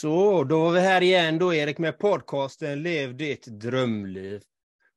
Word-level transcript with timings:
Så, 0.00 0.44
då 0.44 0.64
var 0.64 0.72
vi 0.72 0.80
här 0.80 1.02
igen 1.02 1.38
då 1.38 1.54
Erik 1.54 1.78
med 1.78 1.98
podcasten 1.98 2.82
Lev 2.82 3.16
ditt 3.16 3.46
drömliv. 3.46 4.42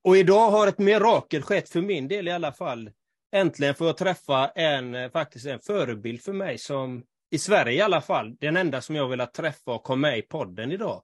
Och 0.04 0.18
idag 0.18 0.52
har 0.52 0.68
ett 0.68 0.78
mirakel 0.78 1.42
skett 1.42 1.70
för 1.70 1.82
min 1.82 2.08
del 2.08 2.28
i 2.28 2.32
alla 2.32 2.52
fall. 2.52 2.92
Äntligen 3.36 3.76
får 3.76 3.88
jag 3.88 3.97
träffa 3.97 4.47
en, 4.47 4.96
eh, 4.96 5.12
faktiskt 5.12 5.46
en 5.46 5.60
förebild 5.60 6.21
för 6.21 6.34
mig 6.34 6.58
som, 6.58 7.04
i 7.31 7.39
Sverige 7.39 7.78
i 7.78 7.82
alla 7.82 8.02
fall, 8.02 8.36
den 8.39 8.58
enda 8.58 8.82
som 8.82 8.96
jag 8.96 9.10
velat 9.10 9.34
träffa 9.34 9.71
och 9.71 9.84
komma 9.84 10.08
med 10.08 10.18
i 10.18 10.21
podden 10.21 10.71
idag. 10.71 11.04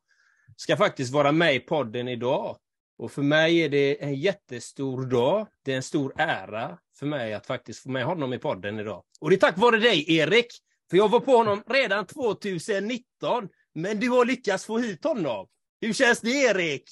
Ska 0.56 0.78
faktiskt 0.78 1.14
vara 1.14 1.32
med 1.32 1.56
i 1.56 1.60
podden 1.60 2.08
idag. 2.08 2.58
Och 2.98 3.12
för 3.12 3.22
mig 3.22 3.60
är 3.60 3.70
det 3.70 4.04
en 4.04 4.16
jättestor 4.16 5.06
dag. 5.06 5.48
Det 5.66 5.72
är 5.72 5.76
en 5.76 5.84
stor 5.84 6.14
ära 6.18 6.78
för 7.00 7.06
mig 7.06 7.34
att 7.34 7.46
faktiskt 7.46 7.84
få 7.84 7.90
med 7.90 8.06
honom 8.06 8.34
i 8.34 8.38
podden 8.38 8.80
idag. 8.80 9.04
Och 9.20 9.30
det 9.30 9.36
är 9.36 9.40
tack 9.40 9.58
vare 9.58 9.78
dig, 9.78 10.18
Erik. 10.18 10.48
För 10.90 10.98
jag 10.98 11.10
var 11.10 11.20
på 11.20 11.32
honom 11.32 11.64
redan 11.68 12.06
2019, 12.06 13.50
men 13.74 14.00
du 14.00 14.10
har 14.10 14.26
lyckats 14.26 14.66
få 14.66 14.78
hit 14.78 15.04
honom. 15.04 15.48
Hur 15.82 15.94
känns 15.94 16.22
det, 16.22 16.30
Erik? 16.30 16.84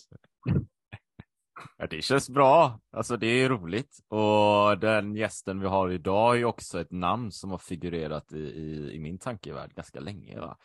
Ja, 1.77 1.87
det 1.87 2.01
känns 2.01 2.29
bra. 2.29 2.79
Alltså 2.91 3.17
det 3.17 3.27
är 3.27 3.49
roligt. 3.49 3.99
Och 4.07 4.79
den 4.79 5.15
gästen 5.15 5.59
vi 5.59 5.67
har 5.67 5.89
idag 5.89 6.39
är 6.39 6.45
också 6.45 6.81
ett 6.81 6.91
namn 6.91 7.31
som 7.31 7.51
har 7.51 7.57
figurerat 7.57 8.31
i, 8.31 8.37
i, 8.37 8.91
i 8.93 8.99
min 8.99 9.19
tankevärld 9.19 9.73
ganska 9.75 9.99
länge. 9.99 10.39
Va? 10.39 10.57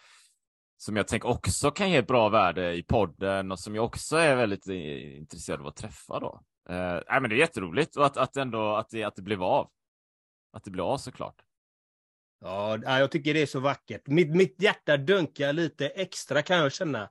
Som 0.77 0.97
jag 0.97 1.09
tänker 1.09 1.29
också 1.29 1.71
kan 1.71 1.91
ge 1.91 1.97
ett 1.97 2.07
bra 2.07 2.29
värde 2.29 2.75
i 2.75 2.83
podden 2.83 3.53
och 3.53 3.59
som 3.59 3.75
jag 3.75 3.85
också 3.85 4.17
är 4.17 4.37
väldigt 4.37 4.69
eh, 4.69 5.17
intresserad 5.17 5.61
av 5.61 5.67
att 5.67 5.77
träffa 5.77 6.21
då. 6.21 6.41
Eh, 6.69 7.01
nej, 7.09 7.21
men 7.21 7.31
det 7.31 7.37
är 7.37 7.39
jätteroligt 7.39 7.97
och 7.97 8.07
att, 8.07 8.17
att 8.17 8.37
ändå 8.37 8.77
att 8.77 8.91
det, 8.91 9.05
att 9.05 9.17
det 9.17 9.23
blev 9.23 9.43
av. 9.43 9.71
Att 10.53 10.65
det 10.65 10.71
blev 10.71 10.85
av 10.85 10.99
såklart. 10.99 11.43
Ja, 12.43 12.99
jag 12.99 13.11
tycker 13.11 13.35
det 13.35 13.43
är 13.43 13.47
så 13.47 13.61
vackert. 13.61 14.07
Mitt, 14.07 14.31
mitt 14.31 14.63
hjärta 14.63 14.97
dunkar 14.97 15.53
lite 15.53 15.89
extra 15.89 16.43
kan 16.43 16.59
jag 16.59 16.73
känna. 16.73 17.11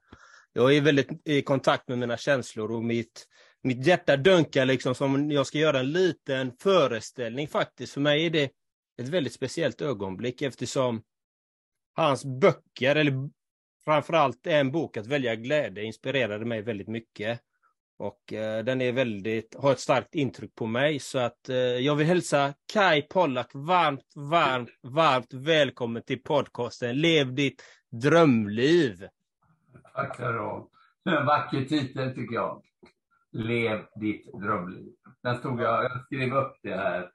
Jag 0.54 0.76
är 0.76 0.82
väldigt 0.82 1.28
i 1.28 1.42
kontakt 1.42 1.88
med 1.88 1.98
mina 1.98 2.18
känslor 2.18 2.72
och 2.72 2.84
mitt, 2.84 3.28
mitt 3.64 3.88
hjärta 3.88 4.18
dunkar 4.18 4.66
liksom 4.66 4.96
som 4.96 5.32
jag 5.32 5.48
ska 5.48 5.58
göra 5.58 5.80
en 5.80 5.92
liten 5.92 6.52
föreställning 6.60 7.48
faktiskt. 7.48 7.94
För 7.94 8.02
mig 8.02 8.26
är 8.26 8.30
det 8.30 8.52
ett 9.02 9.08
väldigt 9.08 9.34
speciellt 9.34 9.82
ögonblick 9.82 10.42
eftersom 10.42 11.04
hans 11.94 12.26
böcker, 12.26 12.96
eller 12.96 13.14
framförallt 13.86 14.48
en 14.48 14.72
bok 14.72 14.98
att 14.98 15.08
välja 15.08 15.36
glädje, 15.36 15.84
inspirerade 15.84 16.46
mig 16.46 16.62
väldigt 16.62 16.88
mycket. 16.88 17.40
Och 18.02 18.34
eh, 18.34 18.64
den 18.64 18.82
är 18.82 18.92
väldigt, 18.92 19.56
har 19.60 19.72
ett 19.72 19.80
starkt 19.80 20.16
intryck 20.16 20.56
på 20.56 20.66
mig 20.66 21.00
så 21.00 21.20
att 21.20 21.50
eh, 21.50 21.56
jag 21.56 21.96
vill 21.96 22.08
hälsa 22.08 22.54
Kai 22.74 23.02
Pollak 23.02 23.50
varmt, 23.54 24.12
varmt, 24.16 24.70
varmt 24.82 25.34
välkommen 25.34 26.02
till 26.02 26.24
podcasten 26.24 26.98
Lev 26.98 27.34
ditt 27.34 27.64
drömliv. 27.90 29.08
Tack 29.94 30.18
så 30.18 30.70
En 31.04 31.26
vacker 31.26 31.66
titel 31.66 32.16
tycker 32.16 32.36
jag. 32.36 32.62
Lev 33.32 33.86
ditt 33.96 34.34
drömliv. 34.34 34.94
Den 35.24 35.38
stod 35.38 35.62
jag, 35.62 35.84
jag 35.84 36.06
skrev 36.06 36.34
upp 36.34 36.54
det 36.64 36.76
här 36.76 37.10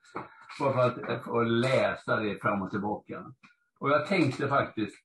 bara 0.61 0.73
för 0.73 1.11
att 1.11 1.25
få 1.25 1.43
läsa 1.43 2.17
det 2.17 2.39
fram 2.43 2.63
och 2.63 2.71
tillbaka. 2.71 3.33
Och 3.79 3.91
jag 3.91 4.07
tänkte 4.07 4.49
faktiskt, 4.49 4.97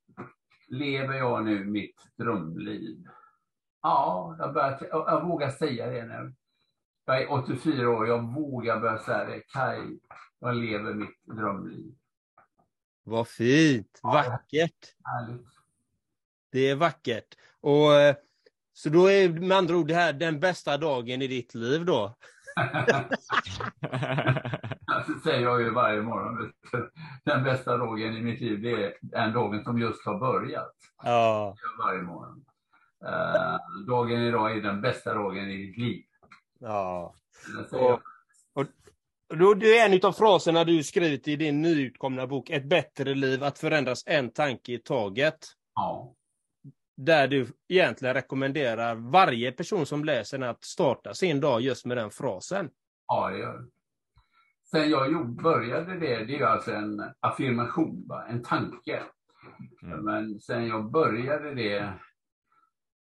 lever 0.67 1.13
jag 1.13 1.45
nu 1.45 1.65
mitt 1.65 1.95
drömliv? 2.17 3.07
Ja, 3.81 4.35
jag, 4.39 4.53
börjar, 4.53 4.87
jag 4.91 5.27
vågar 5.27 5.49
säga 5.49 5.87
det 5.87 6.05
nu. 6.05 6.33
Jag 7.05 7.21
är 7.21 7.31
84 7.31 7.89
år, 7.89 8.07
jag 8.07 8.33
vågar 8.33 8.79
börja 8.79 8.97
säga 8.97 9.25
det. 9.25 9.39
Kaj, 9.39 9.99
jag 10.39 10.55
lever 10.55 10.93
mitt 10.93 11.25
drömliv. 11.25 11.95
Vad 13.03 13.27
fint, 13.27 13.99
vackert. 14.03 14.95
Härligt. 15.03 15.47
Det 16.51 16.69
är 16.69 16.75
vackert. 16.75 17.37
Och 17.61 17.93
eh, 17.93 18.15
så 18.73 18.89
då 18.89 19.09
är 19.09 19.29
med 19.29 19.57
andra 19.57 19.77
ord 19.77 19.87
det 19.87 19.95
här 19.95 20.13
den 20.13 20.39
bästa 20.39 20.77
dagen 20.77 21.21
i 21.21 21.27
ditt 21.27 21.55
liv 21.55 21.85
då? 21.85 22.15
det 25.07 25.19
säger 25.23 25.41
jag 25.41 25.61
ju 25.61 25.69
varje 25.69 26.01
morgon. 26.01 26.51
Den 27.23 27.43
bästa 27.43 27.77
dagen 27.77 28.17
i 28.17 28.21
mitt 28.21 28.41
liv, 28.41 28.61
det 28.61 28.85
är 28.85 28.93
den 29.01 29.33
dagen 29.33 29.63
som 29.63 29.79
just 29.79 30.05
har 30.05 30.19
börjat. 30.19 30.75
Ja. 31.03 31.55
Varje 31.83 32.01
morgon. 32.01 32.45
Uh, 33.03 33.85
dagen 33.87 34.21
idag 34.21 34.57
är 34.57 34.61
den 34.61 34.81
bästa 34.81 35.13
dagen 35.13 35.49
i 35.49 35.57
ditt 35.57 35.77
liv. 35.77 36.03
Ja. 36.59 37.15
Och, 37.71 38.01
och, 38.53 38.67
då, 39.37 39.53
det 39.53 39.77
är 39.77 39.89
en 39.89 40.05
av 40.05 40.11
fraserna 40.11 40.63
du 40.63 40.83
skrivit 40.83 41.27
i 41.27 41.35
din 41.35 41.61
nyutkomna 41.61 42.27
bok 42.27 42.49
Ett 42.49 42.65
bättre 42.65 43.15
liv, 43.15 43.43
att 43.43 43.59
förändras 43.59 44.03
en 44.07 44.31
tanke 44.31 44.73
i 44.73 44.77
taget. 44.77 45.37
Ja. 45.75 46.15
Där 46.97 47.27
du 47.27 47.47
egentligen 47.69 48.13
rekommenderar 48.13 48.95
varje 48.95 49.51
person 49.51 49.85
som 49.85 50.05
läser 50.05 50.37
den 50.37 50.49
att 50.49 50.63
starta 50.63 51.13
sin 51.13 51.39
dag 51.39 51.61
just 51.61 51.85
med 51.85 51.97
den 51.97 52.11
frasen. 52.11 52.69
Ja, 53.07 53.29
det 53.29 53.37
gör 53.37 53.65
Sen 54.71 54.89
jag 54.89 55.35
började 55.43 55.99
det, 55.99 56.25
det 56.25 56.35
är 56.35 56.45
alltså 56.45 56.71
en 56.71 57.01
affirmation, 57.19 58.09
en 58.29 58.43
tanke. 58.43 59.03
Mm. 59.83 60.05
Men 60.05 60.39
sen 60.39 60.67
jag 60.67 60.91
började 60.91 61.53
det 61.53 61.93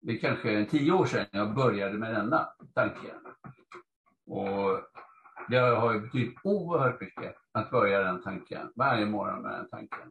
det 0.00 0.12
är 0.12 0.19
kanske 0.19 0.65
tio 0.65 0.93
år 0.93 1.06
sedan 1.06 1.27
jag 1.31 1.55
började 1.55 1.99
med 1.99 2.15
denna 2.15 2.49
tanke. 2.75 3.15
Och 4.27 4.81
det 5.49 5.56
har 5.59 5.93
ju 5.94 6.00
betytt 6.00 6.34
oerhört 6.44 7.00
mycket 7.00 7.34
att 7.53 7.71
börja 7.71 8.00
den 8.00 8.22
tanken, 8.22 8.72
varje 8.77 9.06
morgon 9.06 9.43
med 9.43 9.53
den 9.53 9.69
tanken. 9.69 10.11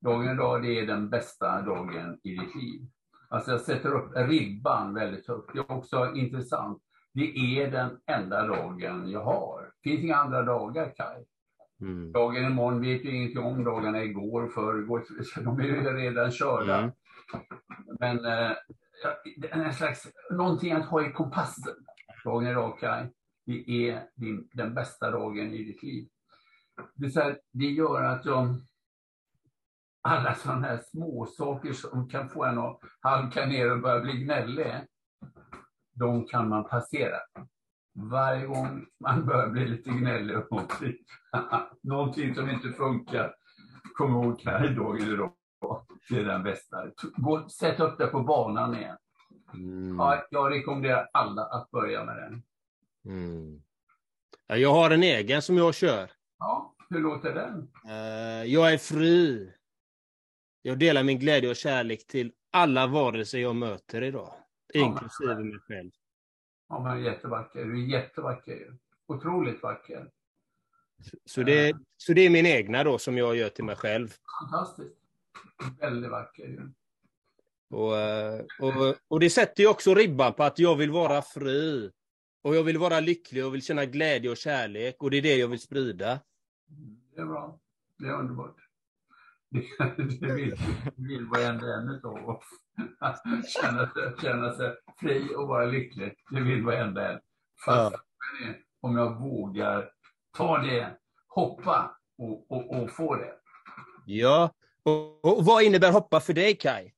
Dagen 0.00 0.28
idag, 0.28 0.62
det 0.62 0.80
är 0.80 0.86
den 0.86 1.10
bästa 1.10 1.62
dagen 1.62 2.18
i 2.22 2.30
ditt 2.30 2.54
liv. 2.54 2.80
Alltså 3.28 3.50
jag 3.50 3.60
sätter 3.60 3.94
upp 3.94 4.12
ribban 4.16 4.94
väldigt 4.94 5.28
högt. 5.28 5.50
Det 5.52 5.58
är 5.58 5.72
också 5.72 6.12
intressant. 6.14 6.82
Det 7.12 7.60
är 7.60 7.70
den 7.70 7.98
enda 8.06 8.46
dagen 8.46 9.10
jag 9.10 9.24
har. 9.24 9.62
Det 9.82 9.90
finns 9.90 10.04
inga 10.04 10.16
andra 10.16 10.42
dagar, 10.42 10.92
Kaj. 10.96 11.24
Mm. 11.80 12.12
Dagen 12.12 12.44
imorgon 12.44 12.80
vet 12.80 13.04
ju 13.04 13.16
ingenting 13.16 13.42
om. 13.42 13.64
Dagarna 13.64 14.02
igår, 14.02 14.48
förrgår, 14.48 15.04
de 15.44 15.60
är 15.60 15.64
ju 15.64 15.96
redan 15.96 16.30
körda. 16.30 16.78
Mm. 16.78 16.90
Men 18.00 18.24
eh, 18.24 18.52
en 19.50 19.74
slags, 19.74 20.06
någonting 20.30 20.72
att 20.72 20.86
ha 20.86 21.06
i 21.06 21.12
kompassen. 21.12 21.74
Dagen 22.24 22.46
idag, 22.46 22.78
Kaj, 22.80 23.12
det 23.46 23.88
är 23.88 24.06
din, 24.14 24.48
den 24.52 24.74
bästa 24.74 25.10
dagen 25.10 25.52
i 25.52 25.64
ditt 25.64 25.82
liv. 25.82 26.08
Det, 26.94 27.10
så 27.10 27.20
här, 27.20 27.38
det 27.52 27.64
gör 27.64 28.02
att 28.02 28.24
jag, 28.24 28.54
alla 30.02 30.34
sådana 30.34 30.66
här 30.66 30.80
småsaker 30.90 31.72
som 31.72 32.08
kan 32.08 32.28
få 32.28 32.44
en 32.44 32.58
att 32.58 32.80
halka 33.00 33.46
ner 33.46 33.72
och 33.72 33.80
börja 33.80 34.00
bli 34.00 34.24
gnällig, 34.24 34.72
de 35.92 36.26
kan 36.26 36.48
man 36.48 36.64
passera. 36.64 37.16
Varje 37.94 38.46
gång 38.46 38.86
man 39.00 39.26
börjar 39.26 39.48
bli 39.48 39.68
lite 39.68 39.90
gnällig 39.90 40.38
och 40.38 40.46
någonting, 40.50 40.94
någonting 41.82 42.34
som 42.34 42.50
inte 42.50 42.72
funkar, 42.72 43.34
kom 43.96 44.10
ihåg 44.10 44.40
Kaj, 44.40 44.74
dagen 44.74 45.08
idag 45.08 45.32
det 46.08 46.16
är 46.16 46.24
den 46.24 46.42
bästa. 46.42 46.76
Gå, 47.16 47.48
sätt 47.48 47.80
upp 47.80 47.98
det 47.98 48.06
på 48.06 48.20
banan 48.20 48.74
igen. 48.74 48.96
Mm. 49.54 49.96
Ja, 49.98 50.26
jag 50.30 50.52
rekommenderar 50.52 51.08
alla 51.12 51.42
att 51.42 51.70
börja 51.70 52.04
med 52.04 52.16
den. 52.16 52.42
Mm. 53.04 53.62
Ja, 54.46 54.56
jag 54.56 54.72
har 54.72 54.90
en 54.90 55.02
egen 55.02 55.42
som 55.42 55.56
jag 55.56 55.74
kör. 55.74 56.10
Ja, 56.38 56.74
hur 56.90 57.00
låter 57.00 57.34
den? 57.34 57.70
Uh, 57.84 58.44
jag 58.52 58.72
är 58.72 58.78
fri. 58.78 59.52
Jag 60.62 60.78
delar 60.78 61.02
min 61.02 61.18
glädje 61.18 61.50
och 61.50 61.56
kärlek 61.56 62.06
till 62.06 62.32
alla 62.50 62.86
varelser 62.86 63.38
jag 63.38 63.56
möter 63.56 64.02
idag. 64.02 64.34
Ja, 64.72 64.80
inklusive 64.80 65.34
men... 65.34 65.48
mig 65.48 65.58
själv. 65.58 65.90
Ja, 66.68 66.82
men 66.82 67.02
jättevacker. 67.02 67.64
Du 67.64 67.84
är 67.84 67.86
jättevacker. 67.86 68.76
Otroligt 69.06 69.62
vacker. 69.62 70.10
Så 71.24 71.42
det, 71.42 71.70
uh. 71.70 71.80
så 71.96 72.12
det 72.12 72.20
är 72.20 72.30
min 72.30 72.46
egna 72.46 72.84
då 72.84 72.98
som 72.98 73.18
jag 73.18 73.36
gör 73.36 73.48
till 73.48 73.64
mig 73.64 73.76
själv. 73.76 74.08
Fantastiskt. 74.42 74.99
Väldigt 75.80 76.10
vacker. 76.10 76.70
Och, 77.70 77.96
eh, 77.96 78.40
och, 78.60 78.96
och 79.08 79.20
det 79.20 79.30
sätter 79.30 79.62
ju 79.62 79.68
också 79.68 79.94
ribban 79.94 80.32
på 80.32 80.42
att 80.42 80.58
jag 80.58 80.76
vill 80.76 80.90
vara 80.90 81.22
fri. 81.22 81.90
Och 82.42 82.56
jag 82.56 82.62
vill 82.62 82.78
vara 82.78 83.00
lycklig 83.00 83.46
och 83.46 83.54
vill 83.54 83.62
känna 83.62 83.84
glädje 83.84 84.30
och 84.30 84.36
kärlek. 84.36 85.02
Och 85.02 85.10
det 85.10 85.16
är 85.16 85.22
det 85.22 85.36
jag 85.36 85.48
vill 85.48 85.60
sprida. 85.60 86.20
Det 87.14 87.20
är 87.20 87.26
bra. 87.26 87.60
Det 87.98 88.06
är 88.06 88.12
underbart. 88.12 88.56
Det, 90.20 90.34
vill, 90.34 90.54
vill 90.96 91.26
varenda 91.26 91.66
en 91.66 92.00
av 92.04 92.28
oss. 92.28 92.44
Känna 93.62 93.90
sig, 93.90 94.12
känna 94.22 94.52
sig 94.52 94.76
fri 95.00 95.34
och 95.36 95.48
vara 95.48 95.66
lycklig. 95.66 96.14
Det 96.30 96.40
vill 96.40 96.64
varenda 96.64 97.12
en. 97.12 97.20
Fast 97.64 97.92
ja. 97.92 98.00
om 98.80 98.96
jag 98.96 99.20
vågar 99.20 99.90
ta 100.36 100.58
det, 100.58 100.98
hoppa 101.28 101.98
och, 102.18 102.50
och, 102.50 102.82
och 102.82 102.90
få 102.90 103.14
det. 103.14 103.32
Ja, 104.06 104.50
och, 105.22 105.44
vad 105.44 105.62
innebär 105.62 105.92
hoppa 105.92 106.20
för 106.20 106.32
dig 106.32 106.56
Kai? 106.56 106.92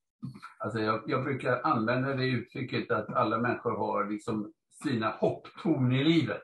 Alltså 0.59 0.81
jag, 0.81 1.03
jag, 1.07 1.25
brukar 1.25 1.61
använda 1.65 2.15
det 2.15 2.27
uttrycket 2.27 2.91
att 2.91 3.15
alla 3.15 3.39
människor 3.39 3.77
har 3.77 4.11
liksom 4.11 4.53
sina 4.83 5.11
hopptorn 5.11 5.93
i 5.93 6.05
livet. 6.05 6.43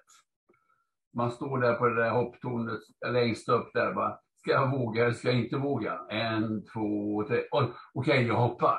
Man 1.16 1.30
står 1.30 1.60
där 1.60 1.74
på 1.74 1.88
det 1.88 2.02
där 2.02 2.10
hopptornet 2.10 2.80
längst 3.06 3.48
upp 3.48 3.70
där 3.74 3.94
bara, 3.94 4.18
ska 4.36 4.50
jag 4.50 4.70
våga 4.70 5.04
eller 5.04 5.14
ska 5.14 5.28
jag 5.28 5.40
inte 5.40 5.56
våga? 5.56 6.00
En, 6.10 6.64
två, 6.72 7.24
tre, 7.28 7.42
okej 7.50 7.72
okay, 7.94 8.26
jag 8.26 8.36
hoppar. 8.36 8.78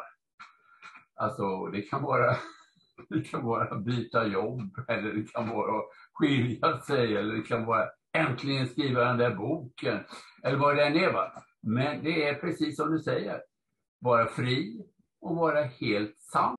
Alltså 1.15 1.65
det 1.65 1.81
kan 1.81 2.03
vara, 2.03 2.35
det 3.09 3.21
kan 3.21 3.45
vara 3.45 3.75
byta 3.75 4.27
jobb 4.27 4.61
eller 4.87 5.13
det 5.13 5.31
kan 5.33 5.49
vara 5.49 5.83
skilja 6.13 6.79
sig 6.79 7.17
eller 7.17 7.35
det 7.35 7.41
kan 7.41 7.65
vara 7.65 7.85
äntligen 8.13 8.67
skriva 8.67 9.03
den 9.03 9.17
där 9.17 9.35
boken 9.35 9.99
eller 10.43 10.57
vad 10.57 10.75
det 10.75 10.85
än 10.85 10.95
är. 10.95 11.13
Va? 11.13 11.31
Men 11.61 12.03
det 12.03 12.27
är 12.27 12.33
precis 12.33 12.75
som 12.75 12.91
du 12.91 12.99
säger, 12.99 13.41
vara 13.99 14.27
fri 14.27 14.85
och 15.21 15.35
vara 15.35 15.63
helt 15.63 16.17
sann. 16.31 16.55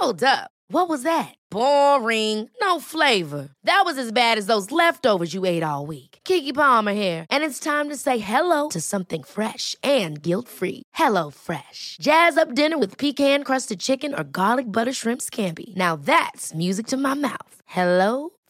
Hold 0.00 0.22
up. 0.22 0.50
What 0.68 0.88
was 0.88 1.02
that? 1.02 1.34
Boring. 1.50 2.50
No 2.60 2.80
flavor. 2.80 3.48
That 3.64 3.82
was 3.84 3.98
as 3.98 4.12
bad 4.12 4.38
as 4.38 4.46
those 4.46 4.70
leftovers 4.70 5.34
you 5.34 5.44
ate 5.44 5.62
all 5.62 5.86
week. 5.86 6.18
Kiki 6.24 6.52
Palmer 6.52 6.94
here, 6.94 7.26
and 7.30 7.44
it's 7.44 7.60
time 7.60 7.90
to 7.90 7.96
say 7.96 8.18
hello 8.18 8.70
to 8.70 8.80
something 8.80 9.22
fresh 9.22 9.76
and 9.82 10.22
guilt-free. 10.22 10.82
Hello 10.94 11.30
Fresh. 11.30 11.98
Jazz 12.00 12.36
up 12.36 12.54
dinner 12.54 12.78
with 12.78 12.98
pecan-crusted 12.98 13.78
chicken 13.78 14.14
or 14.14 14.24
garlic 14.24 14.70
butter 14.70 14.92
shrimp 14.92 15.20
scampi. 15.20 15.76
Now 15.76 15.96
that's 15.96 16.54
music 16.54 16.86
to 16.88 16.96
my 16.96 17.14
mouth. 17.14 17.56
Hello 17.66 18.30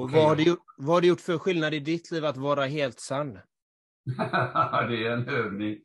Och 0.00 0.04
Okej. 0.06 0.18
vad, 0.18 0.28
har 0.28 0.36
du, 0.36 0.42
gjort- 0.42 0.64
vad 0.76 0.96
har 0.96 1.00
du 1.00 1.08
gjort 1.08 1.20
för 1.20 1.38
skillnad 1.38 1.74
i 1.74 1.80
ditt 1.80 2.10
liv 2.10 2.24
att 2.24 2.36
vara 2.36 2.66
helt 2.66 3.00
sann? 3.00 3.32
det 4.88 5.06
är 5.06 5.10
en 5.10 5.28
övning. 5.28 5.78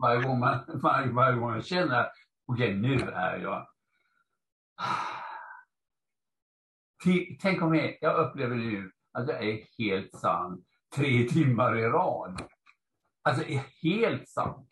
Varje 0.00 0.22
gång 0.22 0.38
man, 0.38 0.58
varje, 0.82 1.12
varje 1.12 1.36
gång 1.36 1.50
man 1.50 1.62
känner 1.62 2.06
okej, 2.46 2.74
nu 2.74 2.94
är 3.00 3.38
jag... 3.38 3.68
Tänk 7.40 7.62
om 7.62 7.74
jag, 7.74 7.98
jag 8.00 8.26
upplever 8.26 8.56
nu 8.56 8.92
att 9.12 9.28
jag 9.28 9.44
är 9.44 9.66
helt 9.78 10.14
sann 10.14 10.64
tre 10.96 11.28
timmar 11.28 11.76
i 11.76 11.82
rad. 11.82 12.42
Alltså 13.22 13.44
är 13.44 13.62
helt 13.82 14.28
sann. 14.28 14.66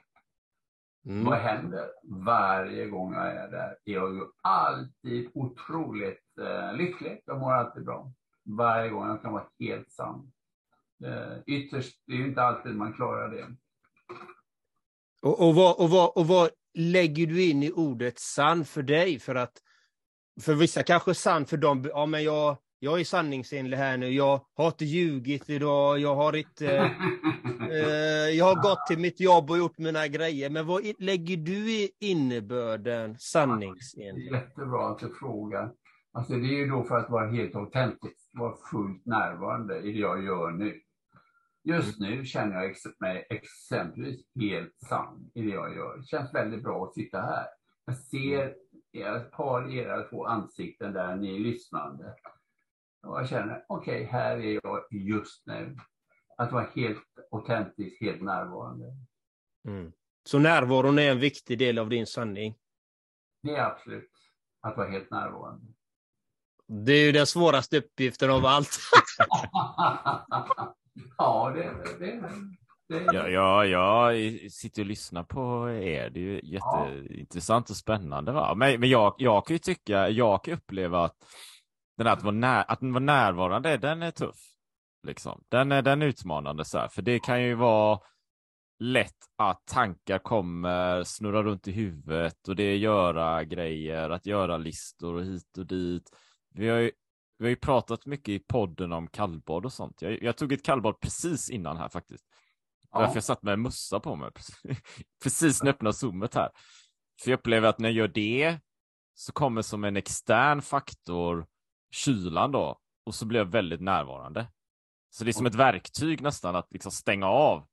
Mm. 1.07 1.25
Vad 1.25 1.39
händer? 1.39 1.89
Varje 2.25 2.87
gång 2.87 3.15
jag 3.15 3.27
är 3.27 3.51
där 3.51 3.77
är 3.85 3.93
jag 3.93 4.15
ju 4.15 4.23
alltid 4.43 5.31
otroligt 5.35 6.39
eh, 6.41 6.75
lycklig. 6.75 7.23
Jag 7.27 7.39
mår 7.41 7.53
alltid 7.53 7.85
bra. 7.85 8.13
Varje 8.47 8.91
gång 8.91 9.09
jag 9.09 9.23
kan 9.23 9.33
vara 9.33 9.49
helt 9.61 9.93
sann. 9.93 10.33
Eh, 11.05 11.39
ytterst, 11.47 12.03
det 12.07 12.13
är 12.13 12.17
ju 12.17 12.29
inte 12.29 12.43
alltid 12.43 12.77
man 12.77 12.93
klarar 12.93 13.31
det. 13.31 13.57
Och, 15.23 15.49
och, 15.49 15.55
vad, 15.55 15.81
och, 15.81 15.91
vad, 15.91 16.13
och 16.17 16.27
vad 16.27 16.51
lägger 16.75 17.27
du 17.27 17.51
in 17.51 17.63
i 17.63 17.73
ordet 17.73 18.19
sann 18.19 18.65
för 18.65 18.83
dig? 18.83 19.19
För 19.19 19.35
att 19.35 19.63
för 20.41 20.55
vissa 20.55 20.83
kanske 20.83 21.15
sann 21.15 21.47
för 21.47 21.57
dem, 21.57 21.85
ja 21.89 22.07
men 22.07 22.25
jag, 22.25 22.57
jag 22.79 23.01
är 23.01 23.05
sanningsenlig 23.05 23.77
här 23.77 23.97
nu, 23.97 24.09
jag 24.09 24.41
har 24.57 24.67
inte 24.67 24.85
ljugit 24.85 25.51
idag, 25.51 25.99
jag 25.99 26.15
har 26.15 26.37
inte, 26.37 26.77
eh, 27.71 28.37
jag 28.37 28.45
har 28.45 28.63
gått 28.63 28.87
till 28.87 28.99
mitt 28.99 29.21
jobb 29.21 29.51
och 29.51 29.59
gjort 29.59 29.79
mina 29.79 30.09
grejer. 30.09 30.51
Men 30.51 30.67
vad 30.67 30.83
lägger 30.99 31.37
du 31.37 31.71
i 31.73 31.91
innebörden 32.01 33.17
sanningsenlig? 33.19 34.33
jättebra 34.33 34.89
att 34.89 34.99
du 34.99 35.15
frågar. 35.15 35.73
Alltså 36.13 36.33
det 36.33 36.47
är 36.47 36.59
ju 36.59 36.67
då 36.67 36.85
för 36.85 36.97
att 36.97 37.11
vara 37.11 37.31
helt 37.31 37.55
autentisk, 37.57 38.26
vara 38.39 38.57
fullt 38.71 39.07
närvarande 39.07 39.79
i 39.81 39.93
det 39.93 39.99
jag 39.99 40.25
gör 40.25 40.51
nu. 40.51 40.81
Just 41.63 42.01
nu 42.01 42.25
känner 42.25 42.63
jag 42.63 42.77
mig 43.01 43.27
exempelvis 43.31 44.27
helt 44.41 44.79
sann 44.89 45.31
i 45.35 45.43
det 45.43 45.51
jag 45.51 45.77
gör. 45.77 45.97
Det 45.97 46.05
känns 46.05 46.35
väldigt 46.35 46.63
bra 46.63 46.85
att 46.85 46.95
sitta 46.95 47.21
här. 47.21 47.47
Jag 47.85 47.97
ser 47.97 48.55
ett 48.93 49.31
par 49.31 49.73
era 49.73 50.03
två 50.03 50.27
ansikten 50.27 50.93
där 50.93 51.17
ni 51.17 51.37
är 51.37 51.41
lyssnande. 51.41 52.15
Och 53.03 53.21
jag 53.21 53.29
känner, 53.29 53.65
okej, 53.69 54.05
här 54.05 54.37
är 54.37 54.61
jag 54.63 54.85
just 54.91 55.47
nu. 55.47 55.77
Att 56.37 56.53
vara 56.53 56.67
helt 56.75 57.05
autentisk, 57.31 58.01
helt 58.01 58.23
närvarande. 58.23 58.85
Mm. 59.69 59.93
Så 60.25 60.39
närvaron 60.39 60.99
är 60.99 61.11
en 61.11 61.21
viktig 61.21 61.59
del 61.59 61.79
av 61.79 61.89
din 61.89 62.07
sanning. 62.07 62.59
Det 63.43 63.57
är 63.57 63.65
absolut 63.65 64.13
att 64.61 64.77
vara 64.77 64.89
helt 64.89 65.11
närvarande. 65.11 65.73
Det 66.69 66.93
är 66.93 67.07
ju 67.07 67.13
den 67.13 67.27
svåraste 67.27 67.79
uppgiften 67.79 68.31
av 68.31 68.47
allt. 68.47 68.79
ja, 71.19 71.53
det, 71.55 71.63
det, 71.99 72.21
det, 72.21 72.31
Ja, 72.89 73.29
ja, 73.29 73.65
jag 73.65 74.53
sitter 74.53 74.83
och 74.83 74.87
lyssnar 74.87 75.25
på 75.25 75.71
er. 75.71 76.11
Det 76.11 76.21
är 76.21 76.25
ju 76.25 76.41
jätteintressant 76.45 77.71
och 77.71 77.77
spännande. 77.77 78.33
Va? 78.33 78.55
Men, 78.55 78.81
men 78.81 78.89
jag, 78.89 79.15
jag 79.19 79.47
kan 79.47 79.55
ju 79.55 79.59
tycka, 79.59 80.09
jag 80.09 80.45
kan 80.45 80.55
uppleva 80.55 81.05
att 81.05 81.17
den 81.97 82.07
här 82.07 82.15
att 82.15 82.23
vara, 82.23 82.35
när, 82.35 82.71
att 82.71 82.83
vara 82.83 82.99
närvarande, 82.99 83.77
den 83.77 84.03
är 84.03 84.11
tuff. 84.11 84.37
Liksom. 85.07 85.45
Den, 85.49 85.73
är, 85.73 85.83
den 85.83 86.03
är 86.03 86.07
utmanande, 86.07 86.65
så 86.65 86.79
här. 86.79 86.89
för 86.89 87.03
det 87.03 87.19
kan 87.19 87.43
ju 87.43 87.55
vara 87.55 88.01
lätt 88.79 89.17
att 89.37 89.67
tankar 89.67 90.19
kommer, 90.19 91.05
snurra 91.05 91.43
runt 91.43 91.69
i 91.69 91.73
huvudet 91.73 92.49
och 92.49 92.57
det 92.57 92.63
är 92.63 92.77
göra 92.77 93.45
grejer, 93.45 94.11
att 94.11 94.27
göra 94.27 94.57
listor 94.57 95.15
och 95.15 95.25
hit 95.25 95.59
och 95.59 95.67
dit. 95.67 96.11
Vi 96.57 96.69
har 96.69 96.79
ju, 96.79 96.91
vi 97.39 97.45
har 97.45 97.51
ju 97.51 97.57
pratat 97.57 98.07
mycket 98.07 98.29
i 98.29 98.39
podden 98.39 98.93
om 98.93 99.09
kallbad 99.09 99.65
och 99.65 99.73
sånt. 99.73 100.03
Jag, 100.03 100.23
jag 100.23 100.37
tog 100.37 100.53
ett 100.53 100.65
kallbad 100.65 101.01
precis 101.01 101.51
innan 101.51 101.77
här 101.77 101.89
faktiskt. 101.89 102.25
Ja. 102.91 103.01
Därför 103.01 103.17
jag 103.17 103.25
satt 103.25 103.43
med 103.43 103.55
en 103.55 103.63
mössa 103.63 104.01
på 104.01 104.17
mig. 104.17 104.31
Precis 105.23 105.63
när 105.63 105.69
jag 105.69 105.75
öppnade 105.75 105.95
zoomet 105.95 106.35
här. 106.35 106.51
För 107.23 107.31
jag 107.31 107.39
upplever 107.39 107.69
att 107.69 107.79
när 107.79 107.89
jag 107.89 107.97
gör 107.97 108.09
det 108.09 108.59
så 109.15 109.33
kommer 109.33 109.63
som 109.63 109.85
en 109.85 109.97
extern 109.97 110.63
faktor 110.63 111.47
kylan 111.91 112.53
då. 112.53 112.81
Och 113.07 113.15
så 113.15 113.27
blir 113.27 113.41
jag 113.41 113.47
väldigt 113.47 113.81
närvarande. 113.81 114.47
Så 115.11 115.25
det 115.25 115.31
är 115.31 115.33
som 115.33 115.47
ett 115.47 115.55
verktyg 115.55 116.21
nästan 116.23 116.57
att 116.57 116.73
liksom 116.73 116.93
stänga 116.93 117.27
av 117.27 117.67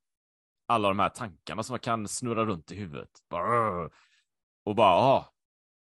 alla 0.67 0.87
de 0.87 0.99
här 0.99 1.09
tankarna 1.09 1.63
som 1.63 1.79
kan 1.79 2.07
snurra 2.07 2.45
runt 2.45 2.71
i 2.71 2.75
huvudet. 2.75 3.09
Bara, 3.29 3.89
och 4.63 4.75
bara, 4.75 4.95
ah, 4.95 5.33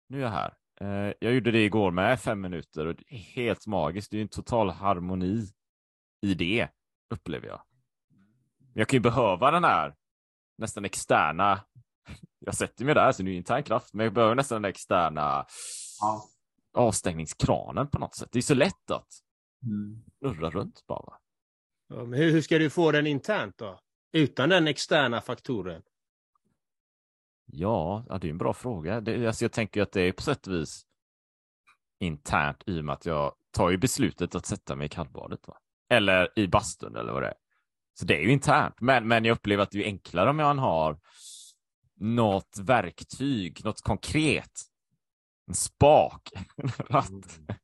nu 0.08 0.18
är 0.18 0.22
jag 0.22 0.30
här. 0.30 0.54
Eh, 0.82 1.14
Jag 1.20 1.34
gjorde 1.34 1.52
det 1.52 1.66
igår 1.66 1.92
med 1.92 2.20
fem 2.22 2.42
minuter 2.42 2.86
och 2.86 2.96
det 2.96 3.04
är 3.16 3.18
helt 3.18 3.68
magiskt. 3.68 4.12
Det 4.12 4.18
är 4.18 4.22
en 4.22 4.28
total 4.28 4.70
harmoni 4.70 5.48
i 6.22 6.34
det, 6.34 6.68
upplever 7.14 7.48
jag. 7.48 7.62
Jag 8.74 8.88
kan 8.88 8.98
ju 8.98 9.02
behöva 9.02 9.52
den 9.52 9.64
här 9.64 9.96
nästan 10.58 10.86
externa, 10.86 11.62
jag 12.40 12.56
sätter 12.56 12.86
mig 12.86 12.96
där 12.96 13.12
så 13.12 13.24
det 13.24 13.30
är 13.30 13.32
ju 13.32 13.38
intern 13.38 13.64
kraft, 13.64 13.94
men 13.94 14.04
jag 14.04 14.14
behöver 14.14 14.36
nästan 14.36 14.62
den 14.62 14.70
externa 14.70 15.46
Ja. 16.02 16.24
avstängningskranen 16.74 17.88
på 17.88 18.00
något 18.00 18.16
sätt. 18.16 18.30
Det 18.32 18.40
är 18.40 18.44
så 18.44 18.54
lätt 18.56 18.92
att 18.92 19.08
Mm. 19.64 20.04
snurra 20.20 20.50
runt 20.50 20.88
bara. 20.88 21.14
Ja, 21.88 22.06
men 22.06 22.20
hur, 22.20 22.32
hur 22.32 22.42
ska 22.42 22.58
du 22.58 22.70
få 22.70 22.92
den 22.92 23.08
internt 23.08 23.58
då? 23.58 23.80
Utan 24.14 24.50
den 24.50 24.68
externa 24.68 25.22
faktoren? 25.22 25.82
Ja, 27.54 28.06
ja, 28.10 28.18
det 28.18 28.28
är 28.28 28.32
en 28.32 28.38
bra 28.38 28.54
fråga. 28.54 29.02
Det, 29.02 29.28
alltså 29.28 29.46
jag 29.46 29.52
tänker 29.52 29.82
att 29.82 29.92
det 29.92 30.02
är 30.02 30.12
på 30.12 30.22
sätt 30.22 30.48
och 30.48 30.54
vis 30.54 30.86
internt 32.00 32.64
i 32.66 32.80
och 32.80 32.86
med 32.86 32.94
att 32.94 33.06
jag 33.06 33.34
tar 33.52 33.70
ju 33.70 33.78
beslutet 33.78 34.36
att 34.36 34.46
sätta 34.46 34.76
mig 34.76 34.86
i 34.86 34.90
kallbadet. 34.90 35.48
Va? 35.48 35.58
Eller 35.90 36.40
i 36.40 36.48
bastun 36.48 36.96
eller 36.96 37.14
vad 37.14 37.24
det 37.24 37.28
är. 37.28 37.36
Så 37.94 38.06
det 38.06 38.18
är 38.18 38.22
ju 38.22 38.32
internt, 38.32 38.82
men, 38.82 39.08
men 39.08 39.26
jag 39.26 39.36
upplever 39.36 39.64
att 39.64 39.72
det 39.72 39.84
är 39.84 39.86
enklare 39.86 40.30
om 40.30 40.38
man 40.38 40.60
har 40.60 41.00
något 42.00 42.58
verktyg, 42.62 43.66
något 43.66 43.82
konkret. 43.82 44.62
En 45.48 45.54
spak, 45.54 46.30
en 46.56 46.70
ratt. 46.70 47.10
Mm. 47.10 47.58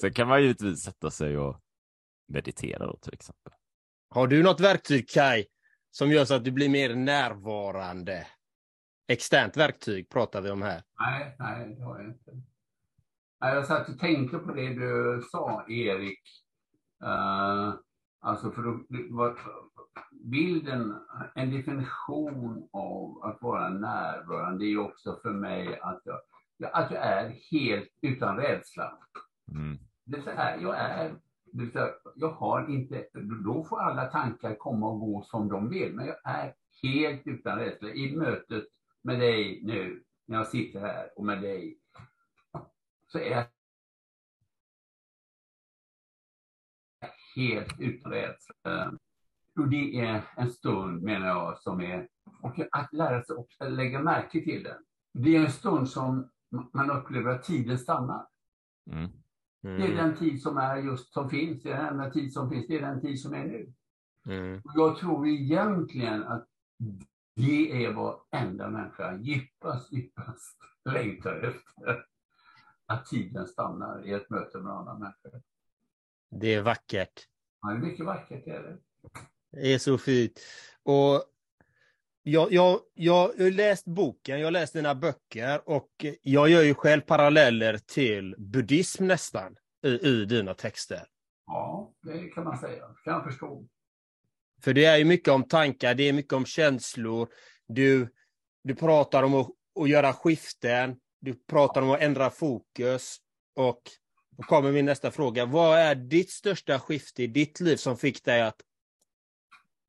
Sen 0.00 0.12
kan 0.12 0.28
man 0.28 0.42
givetvis 0.42 0.82
sätta 0.82 1.10
sig 1.10 1.38
och 1.38 1.60
meditera 2.28 2.86
då 2.86 2.96
till 2.96 3.14
exempel. 3.14 3.52
Har 4.08 4.26
du 4.26 4.42
något 4.42 4.60
verktyg 4.60 5.08
Kai 5.08 5.44
som 5.90 6.12
gör 6.12 6.24
så 6.24 6.34
att 6.34 6.44
du 6.44 6.50
blir 6.50 6.68
mer 6.68 6.94
närvarande? 6.94 8.26
Externt 9.10 9.56
verktyg 9.56 10.08
pratar 10.08 10.40
vi 10.42 10.50
om 10.50 10.62
här. 10.62 10.82
Nej, 11.00 11.36
nej, 11.38 11.74
det 11.74 11.84
har 11.84 11.98
jag 11.98 12.06
inte. 12.06 12.30
Jag 13.38 13.66
satt 13.66 13.88
och 13.88 13.98
tänkte 13.98 14.38
på 14.38 14.52
det 14.52 14.74
du 14.74 15.22
sa, 15.32 15.64
Erik. 15.68 16.20
Uh, 17.04 17.74
alltså 18.20 18.50
för 18.50 18.62
då, 18.62 19.34
bilden, 20.24 20.96
en 21.34 21.50
definition 21.50 22.68
av 22.72 23.24
att 23.24 23.42
vara 23.42 23.68
närvarande 23.68 24.64
är 24.64 24.78
också 24.78 25.18
för 25.22 25.32
mig 25.32 25.78
att 25.82 26.02
jag, 26.04 26.20
att 26.72 26.90
jag 26.90 27.02
är 27.02 27.34
helt 27.50 27.98
utan 28.02 28.36
rädsla. 28.36 28.98
Mm. 29.52 29.78
Det 30.04 30.30
är, 30.30 30.58
jag 30.58 30.78
är, 30.78 31.14
det 31.52 31.78
är, 31.78 31.94
jag 32.14 32.32
har 32.32 32.70
inte, 32.70 33.06
då 33.44 33.64
får 33.64 33.80
alla 33.80 34.04
tankar 34.04 34.54
komma 34.54 34.88
och 34.88 35.00
gå 35.00 35.22
som 35.22 35.48
de 35.48 35.68
vill, 35.68 35.94
men 35.94 36.06
jag 36.06 36.16
är 36.24 36.54
helt 36.82 37.26
utan 37.26 37.58
rädsla 37.58 37.88
i 37.88 38.16
mötet 38.16 38.64
med 39.02 39.20
dig 39.20 39.60
nu, 39.64 40.04
när 40.26 40.36
jag 40.36 40.46
sitter 40.46 40.80
här 40.80 41.18
och 41.18 41.24
med 41.24 41.42
dig, 41.42 41.78
så 43.06 43.18
är 43.18 43.30
jag 43.30 43.46
helt 47.36 47.80
utan 47.80 48.12
rädsla. 48.12 48.98
Och 49.58 49.68
det 49.68 50.00
är 50.00 50.22
en 50.36 50.50
stund, 50.50 51.02
menar 51.02 51.26
jag, 51.26 51.58
som 51.58 51.80
är... 51.80 52.08
Och 52.42 52.58
att 52.72 52.92
lära 52.92 53.24
sig 53.24 53.36
också 53.36 53.68
lägga 53.68 54.02
märke 54.02 54.44
till 54.44 54.62
den. 54.62 54.84
Det 55.12 55.36
är 55.36 55.40
en 55.40 55.52
stund 55.52 55.88
som 55.88 56.30
man 56.72 56.90
upplever 56.90 57.30
att 57.30 57.44
tiden 57.44 57.78
stannar. 57.78 58.26
Mm. 58.90 59.10
Mm. 59.64 59.80
Det 59.80 59.86
är 59.86 59.96
den 59.96 60.16
tid 60.16 60.42
som 60.42 60.58
är 60.58 60.76
just 60.76 61.12
som 61.12 61.30
finns, 61.30 61.62
det 61.62 61.72
är 61.72 61.76
den 61.76 61.86
enda 61.86 62.10
tid 62.10 62.32
som 62.32 62.50
finns, 62.50 62.66
det 62.66 62.76
är 62.76 62.80
den 62.80 63.00
tid 63.00 63.20
som 63.20 63.34
är 63.34 63.44
nu. 63.44 63.72
Mm. 64.26 64.62
Jag 64.74 64.96
tror 64.98 65.28
egentligen 65.28 66.22
att 66.22 66.48
det 67.36 67.84
är 67.84 67.92
vad 67.92 68.20
enda 68.30 68.68
människa 68.70 69.18
djupast, 69.18 69.92
djupast 69.92 70.56
längtar 70.84 71.42
efter. 71.42 72.04
Att 72.86 73.06
tiden 73.06 73.46
stannar 73.46 74.06
i 74.06 74.12
ett 74.12 74.30
möte 74.30 74.58
med 74.58 74.72
andra 74.72 74.98
människor. 74.98 75.42
Det 76.30 76.54
är 76.54 76.62
vackert. 76.62 77.26
Ja, 77.62 77.68
det 77.68 77.74
är 77.74 77.78
mycket 77.78 78.06
vackert. 78.06 78.46
Är 78.46 78.62
det. 78.62 78.78
det 79.50 79.74
är 79.74 79.78
så 79.78 79.98
fint. 79.98 80.40
Och 80.82 81.24
jag, 82.22 82.52
jag, 82.52 82.80
jag 82.94 83.28
har 83.28 83.50
läst 83.50 83.84
boken, 83.84 84.40
jag 84.40 84.46
har 84.46 84.52
läst 84.52 84.72
dina 84.72 84.94
böcker 84.94 85.68
och 85.68 86.06
jag 86.22 86.48
gör 86.48 86.62
ju 86.62 86.74
själv 86.74 87.00
paralleller 87.00 87.78
till 87.78 88.34
buddhism 88.38 89.06
nästan 89.06 89.56
i, 89.86 89.88
i 89.88 90.24
dina 90.24 90.54
texter. 90.54 91.06
Ja, 91.46 91.92
det 92.02 92.28
kan 92.28 92.44
man 92.44 92.58
säga. 92.58 92.88
Det 92.88 93.02
kan 93.04 93.12
jag 93.12 93.24
förstå. 93.24 93.66
För 94.64 94.74
det 94.74 94.84
är 94.84 94.96
ju 94.96 95.04
mycket 95.04 95.28
om 95.28 95.48
tankar, 95.48 95.94
det 95.94 96.08
är 96.08 96.12
mycket 96.12 96.32
om 96.32 96.44
känslor. 96.44 97.28
Du, 97.68 98.08
du 98.64 98.74
pratar 98.74 99.22
om 99.22 99.34
att, 99.34 99.48
att 99.80 99.88
göra 99.88 100.12
skiften, 100.12 100.96
du 101.20 101.34
pratar 101.34 101.82
om 101.82 101.90
att 101.90 102.00
ändra 102.00 102.30
fokus. 102.30 103.16
Och 103.56 103.82
då 104.36 104.42
kommer 104.42 104.72
min 104.72 104.84
nästa 104.84 105.10
fråga. 105.10 105.46
Vad 105.46 105.78
är 105.78 105.94
ditt 105.94 106.30
största 106.30 106.78
skifte 106.78 107.22
i 107.22 107.26
ditt 107.26 107.60
liv 107.60 107.76
som 107.76 107.96
fick 107.96 108.24
dig 108.24 108.42
att 108.42 108.62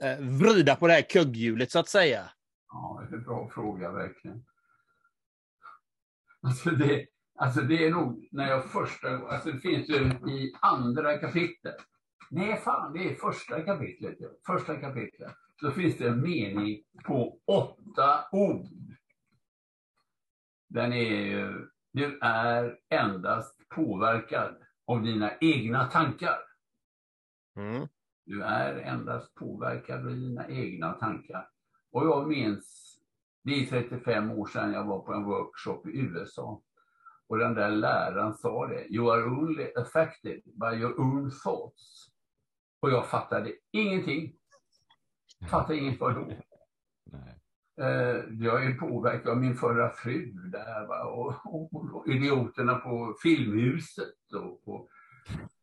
eh, 0.04 0.20
vrida 0.20 0.76
på 0.76 0.88
det 0.88 0.94
här 0.94 1.10
kugghjulet 1.10 1.72
så 1.72 1.80
att 1.80 1.90
säga? 1.90 2.32
Ja, 2.68 3.08
det 3.10 3.16
är 3.16 3.18
en 3.18 3.24
bra 3.24 3.50
fråga 3.54 3.92
verkligen. 3.92 4.46
Alltså 6.42 6.70
det, 6.70 7.08
alltså 7.40 7.62
det 7.62 7.86
är 7.86 7.90
nog 7.90 8.28
när 8.32 8.50
jag 8.50 8.72
första 8.72 9.18
alltså 9.18 9.52
det 9.52 9.60
finns 9.60 9.90
ju 9.90 9.96
i 10.32 10.54
andra 10.62 11.18
kapitlet. 11.18 11.76
Nej, 12.34 12.58
fan, 12.58 12.94
det 12.94 13.12
är 13.12 13.16
första 13.16 13.62
kapitlet. 13.62 14.18
Första 14.46 14.76
kapitlet. 14.76 15.36
Så 15.60 15.72
finns 15.72 15.98
det 15.98 16.08
en 16.08 16.22
mening 16.22 16.84
på 17.06 17.40
åtta 17.46 18.26
ord. 18.32 18.66
Den 20.68 20.94
är 20.94 21.26
ju, 21.26 21.68
du 21.92 22.20
är 22.22 22.80
endast 22.90 23.70
påverkad 23.70 24.56
av 24.86 25.04
dina 25.04 25.32
egna 25.42 25.86
tankar. 25.86 26.38
Mm. 27.56 27.88
Du 28.26 28.44
är 28.44 28.76
endast 28.76 29.36
påverkad 29.36 30.00
av 30.00 30.16
dina 30.16 30.48
egna 30.48 30.94
tankar. 30.94 31.50
Och 31.92 32.06
jag 32.06 32.28
minns, 32.28 32.98
det 33.44 33.52
är 33.52 33.66
35 33.66 34.32
år 34.32 34.46
sedan 34.48 34.74
jag 34.74 34.86
var 34.86 35.00
på 35.00 35.14
en 35.14 35.24
workshop 35.24 35.88
i 35.88 36.00
USA. 36.00 36.62
Och 37.28 37.38
den 37.38 37.54
där 37.54 37.72
läraren 37.72 38.34
sa 38.34 38.68
det, 38.68 38.94
you 38.94 39.12
are 39.12 39.26
only 39.26 39.74
affected 39.76 40.42
by 40.44 40.78
your 40.80 41.00
own 41.00 41.32
thoughts. 41.44 42.11
Och 42.82 42.92
jag 42.92 43.08
fattade 43.08 43.54
ingenting. 43.72 44.34
Fattade 45.50 45.80
inget 45.80 46.00
vad 46.00 46.16
då. 46.16 46.28
Eh, 47.84 48.24
jag 48.40 48.66
är 48.66 48.74
påverkad 48.74 49.32
av 49.32 49.38
min 49.38 49.56
förra 49.56 49.90
fru 49.90 50.32
där 50.32 50.88
va? 50.88 51.04
Och, 51.04 51.36
och, 51.46 51.96
och 51.96 52.08
idioterna 52.08 52.76
på 52.76 53.16
Filmhuset 53.24 54.34
och, 54.34 54.68
och, 54.68 54.88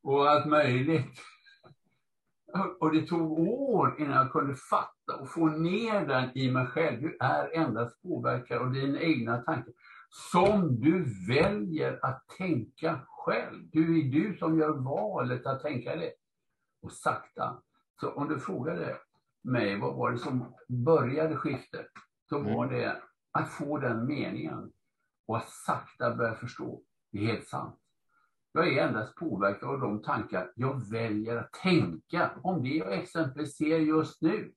och 0.02 0.30
allt 0.30 0.46
möjligt. 0.46 1.20
Och 2.80 2.94
det 2.94 3.06
tog 3.06 3.38
år 3.38 3.96
innan 3.98 4.16
jag 4.16 4.32
kunde 4.32 4.54
fatta 4.54 5.16
och 5.20 5.30
få 5.30 5.46
ner 5.46 6.06
den 6.06 6.38
i 6.38 6.50
mig 6.50 6.66
själv. 6.66 7.00
Du 7.00 7.16
är 7.20 7.56
endast 7.56 8.02
påverkad 8.02 8.58
av 8.58 8.72
dina 8.72 9.00
egna 9.00 9.36
tankar 9.42 9.72
som 10.32 10.80
du 10.80 11.04
väljer 11.28 11.98
att 12.02 12.28
tänka 12.38 13.00
själv. 13.06 13.68
Du 13.72 14.00
är 14.00 14.12
du 14.12 14.36
som 14.38 14.58
gör 14.58 14.72
valet 14.72 15.46
att 15.46 15.62
tänka 15.62 15.96
det. 15.96 16.12
Och 16.88 16.94
sakta. 16.94 17.62
Så 18.00 18.10
om 18.10 18.28
du 18.28 18.40
frågade 18.40 18.96
mig 19.42 19.80
vad 19.80 19.96
var 19.96 20.12
det 20.12 20.18
som 20.18 20.54
började 20.68 21.36
skiftet, 21.36 21.86
så 22.28 22.38
var 22.38 22.64
mm. 22.64 22.76
det 22.76 23.02
att 23.32 23.48
få 23.52 23.78
den 23.78 24.06
meningen 24.06 24.72
och 25.26 25.36
att 25.36 25.48
sakta 25.48 26.14
börja 26.14 26.34
förstå. 26.34 26.82
Det 27.12 27.18
är 27.18 27.26
helt 27.26 27.48
sant. 27.48 27.76
Jag 28.52 28.68
är 28.68 28.86
endast 28.86 29.14
påverkad 29.14 29.68
av 29.68 29.80
de 29.80 30.02
tankar 30.02 30.52
jag 30.54 30.90
väljer 30.90 31.36
att 31.36 31.52
tänka 31.52 32.30
om 32.42 32.62
det 32.62 32.68
jag 32.68 32.92
exemplificerar 32.92 33.78
just 33.78 34.22
nu. 34.22 34.52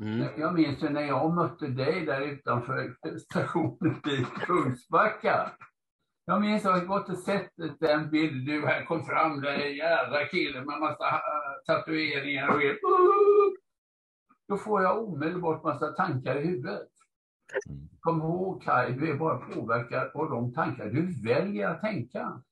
Mm. 0.00 0.28
Jag 0.36 0.54
minns 0.54 0.82
när 0.82 1.02
jag 1.02 1.34
mötte 1.34 1.66
dig 1.66 2.06
där 2.06 2.20
utanför 2.20 2.96
stationen 3.18 3.96
i 4.06 4.26
Kungsbacka. 4.40 5.50
Jag 6.30 6.40
minns 6.40 6.66
att 6.66 6.78
jag 6.78 6.86
gått 6.86 7.08
och 7.08 7.18
sett 7.18 7.52
den 7.80 8.10
bild 8.10 8.46
du 8.46 8.66
här 8.66 8.84
kom 8.84 9.04
fram, 9.04 9.40
där 9.40 9.56
jävla 9.56 10.26
killen 10.26 10.66
med 10.66 10.80
massa 10.80 11.08
äh, 11.08 11.20
tatueringar 11.66 12.48
och 12.48 12.60
helt... 12.60 12.78
Då 14.48 14.56
får 14.56 14.82
jag 14.82 15.04
omedelbart 15.04 15.64
massa 15.64 15.86
tankar 15.92 16.36
i 16.36 16.46
huvudet. 16.46 16.88
Kom 18.00 18.18
ihåg 18.18 18.62
Kaj, 18.62 18.92
du 18.92 19.10
är 19.10 19.16
bara 19.16 19.38
påverkad 19.38 20.10
av 20.14 20.30
de 20.30 20.52
tankar 20.52 20.86
du 20.86 21.22
väljer 21.22 21.68
att 21.68 21.80
tänka. 21.80 22.42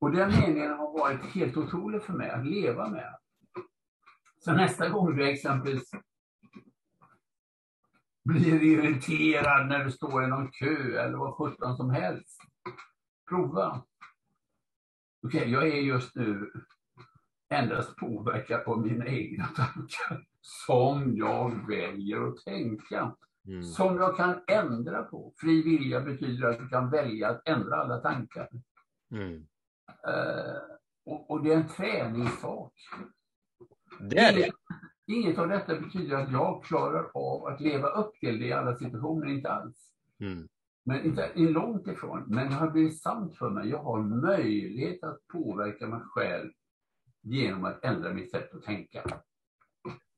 Och 0.00 0.10
den 0.12 0.30
meningen 0.30 0.70
har 0.70 0.98
varit 0.98 1.34
helt 1.34 1.56
otrolig 1.56 2.02
för 2.02 2.12
mig 2.12 2.30
att 2.30 2.46
leva 2.46 2.88
med. 2.88 3.16
Så 4.38 4.52
nästa 4.52 4.88
gång 4.88 5.16
du 5.16 5.30
exempelvis 5.30 5.90
blir 8.24 8.62
irriterad 8.62 9.68
när 9.68 9.84
du 9.84 9.90
står 9.90 10.24
i 10.24 10.26
någon 10.26 10.50
kö 10.50 11.00
eller 11.00 11.16
vad 11.18 11.34
sjutton 11.34 11.76
som 11.76 11.90
helst. 11.90 12.38
Prova. 13.28 13.82
Okej, 15.26 15.40
okay, 15.40 15.52
jag 15.52 15.68
är 15.68 15.80
just 15.80 16.14
nu 16.14 16.52
endast 17.50 17.96
påverkad 17.96 18.60
av 18.66 18.86
mina 18.86 19.06
egna 19.06 19.46
tankar 19.46 20.24
som 20.40 21.16
jag 21.16 21.66
väljer 21.68 22.28
att 22.28 22.36
tänka. 22.36 23.14
Mm. 23.46 23.62
Som 23.62 23.96
jag 23.96 24.16
kan 24.16 24.40
ändra 24.46 25.02
på. 25.02 25.32
Fri 25.36 25.62
vilja 25.62 26.00
betyder 26.00 26.48
att 26.48 26.58
du 26.58 26.68
kan 26.68 26.90
välja 26.90 27.30
att 27.30 27.48
ändra 27.48 27.76
alla 27.76 27.98
tankar. 27.98 28.48
Mm. 29.10 29.34
Uh, 30.08 30.76
och, 31.04 31.30
och, 31.30 31.44
det 31.44 31.52
är 31.52 31.56
en 31.56 31.68
träningssak. 31.68 32.72
Det 34.00 34.18
är 34.18 34.36
det. 34.36 34.50
Inget 35.12 35.38
av 35.38 35.48
detta 35.48 35.80
betyder 35.80 36.16
att 36.16 36.32
jag 36.32 36.64
klarar 36.64 37.10
av 37.14 37.46
att 37.46 37.60
leva 37.60 37.88
upp 37.88 38.14
till 38.20 38.38
det 38.38 38.46
i 38.46 38.52
alla 38.52 38.76
situationer, 38.76 39.26
inte 39.26 39.50
alls. 39.50 39.76
Mm. 40.20 40.48
Men 40.84 41.04
inte 41.04 41.32
långt 41.34 41.86
ifrån. 41.86 42.24
Men 42.26 42.48
det 42.48 42.54
har 42.54 42.70
blivit 42.70 43.02
sant 43.02 43.36
för 43.36 43.50
mig. 43.50 43.68
Jag 43.68 43.82
har 43.82 44.02
möjlighet 44.02 45.02
att 45.02 45.26
påverka 45.32 45.86
mig 45.86 46.00
själv 46.04 46.50
genom 47.22 47.64
att 47.64 47.84
ändra 47.84 48.12
mitt 48.12 48.30
sätt 48.30 48.54
att 48.54 48.62
tänka. 48.62 49.20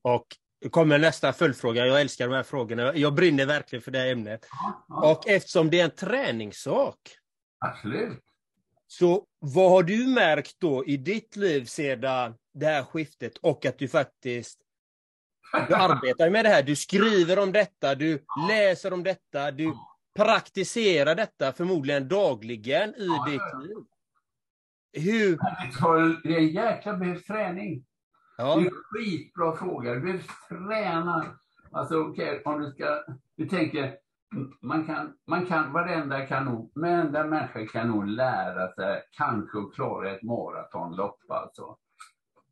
Och 0.01 0.25
kommer 0.71 0.99
nästa 0.99 1.33
följdfråga. 1.33 1.85
Jag 1.85 2.01
älskar 2.01 2.27
de 2.27 2.35
här 2.35 2.43
frågorna. 2.43 2.95
Jag 2.95 3.13
brinner 3.13 3.45
verkligen 3.45 3.83
för 3.83 3.91
det 3.91 3.99
här 3.99 4.11
ämnet. 4.11 4.47
Ja, 4.51 4.85
ja. 4.87 5.11
Och 5.11 5.27
eftersom 5.27 5.69
det 5.69 5.79
är 5.79 5.85
en 5.85 5.91
träningssak. 5.91 6.99
Absolut. 7.59 8.23
Så 8.87 9.25
vad 9.39 9.71
har 9.71 9.83
du 9.83 10.07
märkt 10.07 10.55
då 10.59 10.85
i 10.85 10.97
ditt 10.97 11.35
liv 11.35 11.65
sedan 11.65 12.33
det 12.53 12.65
här 12.65 12.83
skiftet 12.83 13.37
och 13.37 13.65
att 13.65 13.79
du 13.79 13.87
faktiskt 13.87 14.64
du 15.67 15.75
arbetar 15.75 16.29
med 16.29 16.45
det 16.45 16.49
här, 16.49 16.63
du 16.63 16.75
skriver 16.75 17.39
om 17.39 17.51
detta, 17.51 17.95
du 17.95 18.25
läser 18.49 18.93
om 18.93 19.03
detta, 19.03 19.51
du 19.51 19.73
praktiserar 20.15 21.15
detta 21.15 21.51
förmodligen 21.51 22.07
dagligen 22.07 22.89
i 22.89 23.05
Ja, 23.07 23.25
ditt 23.29 23.67
liv. 23.67 23.77
Hur... 24.97 25.37
Det 25.37 25.77
tar 25.79 26.21
Det 26.23 26.35
är 26.35 26.39
jäkla 26.39 26.93
behövs 26.93 27.25
träning. 27.25 27.85
Ja, 28.37 28.55
Det 28.55 28.61
är 28.61 28.65
en 28.65 28.71
skitbra 28.71 29.55
fråga. 29.55 29.93
Du 29.93 29.99
behöver 29.99 30.23
träna. 30.49 31.25
Alltså 31.71 31.99
okej, 31.99 32.41
om 32.45 32.61
du 32.61 32.71
ska... 32.71 33.03
Du 33.35 33.47
tänker, 33.47 33.95
man 34.61 34.85
kan, 34.85 35.13
man 35.27 35.45
kan, 35.45 35.73
varenda 35.73 36.25
kan 36.25 36.45
nog, 36.45 36.71
varenda 36.75 37.23
människa 37.23 37.67
kan 37.67 37.87
nog 37.87 38.07
lära 38.07 38.73
sig 38.73 39.03
kanske 39.11 39.57
att 39.57 39.73
klara 39.73 40.11
ett 40.11 40.23
maratonlopp 40.23 41.31
alltså. 41.31 41.77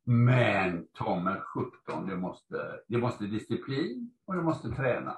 Men 0.04 0.88
ta 0.94 1.20
mig 1.20 1.42
17, 1.86 2.08
det 2.08 2.16
måste, 2.18 2.80
det 2.88 2.98
måste 2.98 3.24
disciplin 3.26 4.12
och 4.26 4.34
du 4.36 4.42
måste 4.42 4.70
träna. 4.70 5.18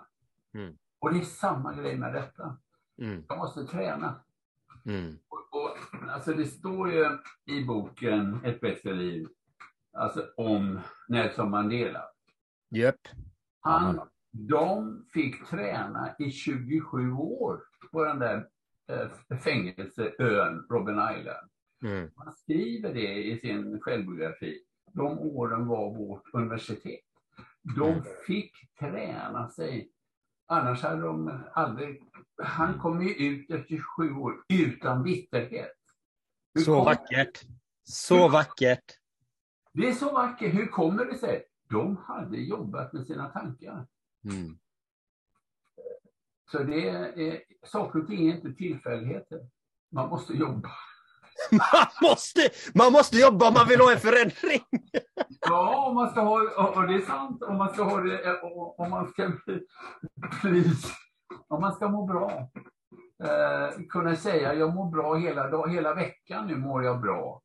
Mm. 0.53 0.77
Och 0.99 1.13
det 1.13 1.19
är 1.19 1.23
samma 1.23 1.73
grej 1.73 1.97
med 1.97 2.13
detta. 2.13 2.57
mm, 3.01 3.23
Jag 3.29 3.37
måste 3.37 3.65
träna. 3.65 4.15
mm, 4.85 5.17
Och, 5.27 5.37
och, 5.63 5.77
alltså 6.09 6.33
det 6.33 6.45
står 6.45 6.91
ju 6.91 7.17
i 7.45 7.65
boken 7.65 8.39
Ett 8.43 8.61
bättre 8.61 8.93
liv, 8.93 9.27
alltså 9.93 10.25
om 10.37 10.79
Nelson 11.07 11.49
Mandela. 11.49 12.03
Japp. 12.69 12.95
Han, 13.59 14.01
de 14.31 15.05
fick 15.13 15.45
träna 15.47 16.15
i 16.19 16.31
27 16.31 17.11
år 17.11 17.61
på 17.91 18.03
den 18.05 18.19
där 18.19 18.47
eh, 18.87 19.37
fängelseön 19.37 20.65
Robben 20.69 21.17
Island. 21.19 21.49
Mm. 21.83 22.11
Han 22.15 22.33
skriver 22.33 22.93
det 22.93 23.23
i 23.23 23.39
sin 23.39 23.81
självbiografi. 23.81 24.61
De 24.95 25.19
åren 25.19 25.67
var 25.67 25.89
vårt 25.93 26.23
universitet. 26.33 26.99
De 27.75 27.89
Mm. 27.91 28.03
fick 28.27 28.75
träna 28.79 29.49
sig. 29.49 29.91
Annars 30.47 30.81
hade 30.83 31.01
de 31.01 31.43
aldrig... 31.53 32.03
Han 32.43 32.79
kom 32.79 33.01
ju 33.01 33.13
ut 33.15 33.51
efter 33.51 33.67
27 33.67 34.13
år 34.15 34.33
utan 34.49 35.03
bitterhet. 35.03 35.71
Hur 36.53 36.61
Så 36.61 36.73
kom- 36.75 36.85
vackert. 36.85 37.41
Så 37.83 38.27
vackert. 38.29 38.99
Det 39.73 39.87
är 39.87 39.93
så 39.93 40.13
vackert. 40.13 40.53
Hur 40.53 40.67
kommer 40.67 41.05
det 41.05 41.17
sig? 41.17 41.43
De 41.69 41.97
hade 41.97 42.37
jobbat 42.37 42.93
med 42.93 43.05
sina 43.07 43.29
tankar. 43.29 43.87
Mm. 44.23 44.57
Så 46.51 46.63
det 46.63 46.89
är, 46.89 47.41
saker 47.67 47.99
och 48.01 48.07
ting 48.07 48.27
är 48.29 48.35
inte 48.35 48.53
tillfälligheter. 48.53 49.49
Man 49.91 50.09
måste 50.09 50.33
jobba. 50.33 50.69
Man 51.51 52.09
måste, 52.09 52.49
man 52.73 52.91
måste 52.91 53.17
jobba 53.17 53.47
om 53.47 53.53
man 53.53 53.67
vill 53.67 53.79
ha 53.79 53.91
en 53.91 53.99
förändring. 53.99 54.61
Ja, 55.41 55.85
om 55.87 55.95
man 55.95 56.09
ska 56.09 56.21
ha, 56.21 56.33
och 56.81 56.87
det 56.87 56.95
är 56.95 57.01
sant, 57.01 57.43
om 57.43 57.57
man 57.57 57.73
ska 57.73 57.83
ha 57.83 58.01
det, 58.01 58.39
och- 58.41 58.79
om 58.79 58.89
man 58.89 59.07
ska 59.09 59.31
bli, 59.45 59.59
bli 60.43 60.71
om 61.47 61.61
man 61.61 61.73
ska 61.75 61.87
må 61.89 62.05
bra. 62.05 62.49
Eh, 63.23 63.79
kunna 63.89 64.15
säga, 64.15 64.53
jag 64.53 64.73
mår 64.75 64.91
bra 64.91 65.15
hela, 65.15 65.49
dag, 65.49 65.71
hela 65.73 65.93
veckan, 65.93 66.47
nu 66.47 66.55
mår 66.55 66.83
jag 66.83 67.01
bra. 67.01 67.41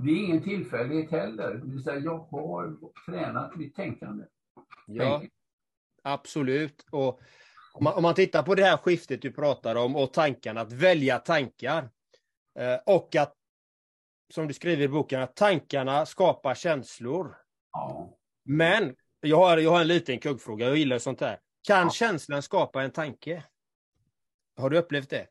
Det 0.00 0.10
är 0.10 0.16
ingen 0.16 0.42
tillfällighet 0.42 1.10
heller. 1.10 1.54
Det 1.54 1.70
vill 1.70 1.82
säga, 1.84 1.98
jag 1.98 2.18
har 2.18 2.76
tränat 3.06 3.56
mitt 3.56 3.74
tänkande. 3.76 4.24
Ja, 4.86 5.22
absolut. 6.04 6.86
Och 6.90 7.20
om 7.72 7.84
man, 7.84 7.94
om 7.94 8.02
man 8.02 8.14
tittar 8.14 8.42
på 8.42 8.54
det 8.54 8.64
här 8.64 8.76
skiftet 8.76 9.22
du 9.22 9.32
pratar 9.32 9.74
om 9.76 9.96
och 9.96 10.12
tankarna, 10.12 10.60
att 10.60 10.72
välja 10.72 11.18
tankar. 11.18 11.88
Eh, 12.58 12.78
och 12.86 13.16
att, 13.16 13.34
som 14.34 14.48
du 14.48 14.54
skriver 14.54 14.82
i 14.84 14.88
boken, 14.88 15.20
att 15.22 15.36
tankarna 15.36 16.06
skapar 16.06 16.54
känslor. 16.54 17.36
Ja. 17.72 18.18
Men 18.44 18.96
jag 19.20 19.36
har, 19.36 19.58
jag 19.58 19.70
har 19.70 19.80
en 19.80 19.88
liten 19.88 20.18
kuggfråga, 20.18 20.66
jag 20.66 20.76
gillar 20.76 20.98
sånt 20.98 21.20
här. 21.20 21.40
Kan 21.68 21.82
Ja. 21.84 21.90
känslan 21.90 22.42
skapa 22.42 22.82
en 22.82 22.90
tanke? 22.90 23.44
Har 24.56 24.70
du 24.70 24.78
upplevt 24.78 25.10
det? 25.10 25.26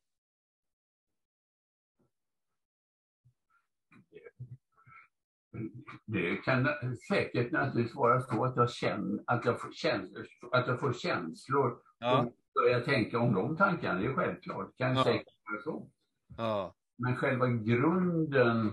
Det 6.05 6.35
kan 6.35 6.67
säkert 7.09 7.51
naturligtvis 7.51 7.95
vara 7.95 8.21
så 8.21 8.45
att 8.45 8.55
jag 8.55 8.69
känner 8.71 9.23
att 9.27 9.45
jag 9.45 9.61
får 9.61 9.71
känslor, 9.71 10.27
att 10.51 10.67
jag 10.67 10.79
får 10.79 10.93
känslor 10.93 11.77
Ja. 11.99 12.19
och 12.19 12.33
börjar 12.53 12.81
tänka 12.81 13.19
om 13.19 13.33
de 13.33 13.57
tankarna. 13.57 13.99
Det 13.99 14.05
är 14.07 14.13
självklart. 14.13 14.77
Kan 14.77 14.95
Ja. 14.95 15.03
säkert 15.03 15.33
vara 15.51 15.61
så. 15.61 15.89
ja. 16.37 16.75
Men 16.97 17.15
själva 17.15 17.47
grunden, 17.47 18.67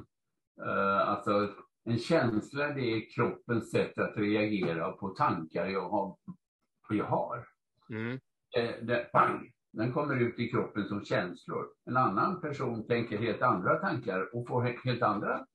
eh, 0.65 1.09
alltså 1.09 1.55
en 1.85 1.99
känsla, 1.99 2.69
det 2.69 2.81
är 2.81 3.11
kroppens 3.15 3.71
sätt 3.71 3.99
att 3.99 4.17
reagera 4.17 4.93
på 4.93 5.09
tankar 5.09 5.67
jag 5.67 5.89
har. 5.89 6.17
Jag 6.91 7.05
har. 7.05 7.47
Mm. 7.91 8.21
Eh, 8.57 8.71
det, 8.83 9.13
pang, 9.13 9.51
den 9.73 9.93
kommer 9.93 10.17
ut 10.21 10.39
i 10.39 10.49
kroppen 10.49 10.89
som 10.89 11.05
känslor. 11.05 11.67
En 11.85 11.97
annan 11.97 12.41
person 12.41 12.87
tänker 12.87 13.19
helt 13.19 13.43
andra 13.43 13.79
tankar 13.79 14.37
och 14.37 14.49
får 14.49 14.63
he- 14.63 14.79
helt 14.85 15.03
andra 15.03 15.47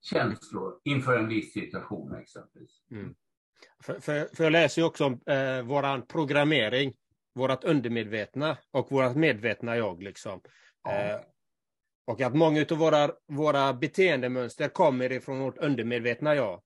känslor 0.00 0.80
inför 0.84 1.18
en 1.18 1.28
viss 1.28 1.52
situation 1.52 2.14
exempelvis. 2.14 2.82
För, 3.84 4.00
för, 4.00 4.36
för 4.36 4.44
jag 4.44 4.52
läser 4.52 4.82
ju 4.82 4.86
också 4.88 5.04
om 5.04 5.20
eh, 5.26 5.62
våran 5.62 6.06
programmering, 6.06 6.92
vårat 7.34 7.64
undermedvetna 7.64 8.58
och 8.70 8.92
vårat 8.92 9.16
medvetna 9.16 9.76
jag. 9.76 10.02
Liksom. 10.02 10.40
Ja. 10.82 10.90
Eh, 10.92 11.20
och 12.06 12.20
att 12.20 12.34
många 12.34 12.66
av 12.70 12.78
våra, 12.78 13.10
våra 13.28 13.72
beteendemönster 13.74 14.68
kommer 14.68 15.12
ifrån 15.12 15.38
vårt 15.38 15.58
undermedvetna 15.58 16.34
jag. 16.34 16.60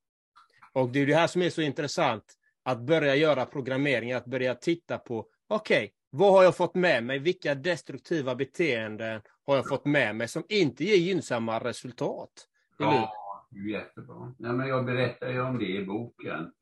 Och 0.72 0.88
det 0.88 1.00
är 1.00 1.06
det 1.06 1.14
här 1.14 1.26
som 1.26 1.42
är 1.42 1.50
så 1.50 1.62
intressant, 1.62 2.24
att 2.62 2.80
börja 2.80 3.14
göra 3.14 3.46
programmering, 3.46 4.12
att 4.12 4.24
börja 4.24 4.54
titta 4.54 4.98
på, 4.98 5.26
okej, 5.48 5.92
vad 6.10 6.32
har 6.32 6.42
jag 6.42 6.56
fått 6.56 6.74
med 6.74 7.04
mig? 7.04 7.18
Vilka 7.18 7.54
destruktiva 7.54 8.34
beteenden 8.34 9.20
har 9.46 9.56
jag 9.56 9.68
fått 9.68 9.84
med 9.84 10.16
mig 10.16 10.28
som 10.28 10.44
inte 10.48 10.84
ger 10.84 10.96
gynnsamma 10.96 11.58
resultat? 11.58 12.30
Ja, 12.78 13.12
det 13.50 13.70
jättebra. 13.70 14.34
Ja, 14.38 14.52
men 14.52 14.68
jag 14.68 14.84
berättar 14.84 15.28
ju 15.30 15.40
om 15.40 15.58
det 15.58 15.66
i 15.66 15.84
boken. 15.84 16.52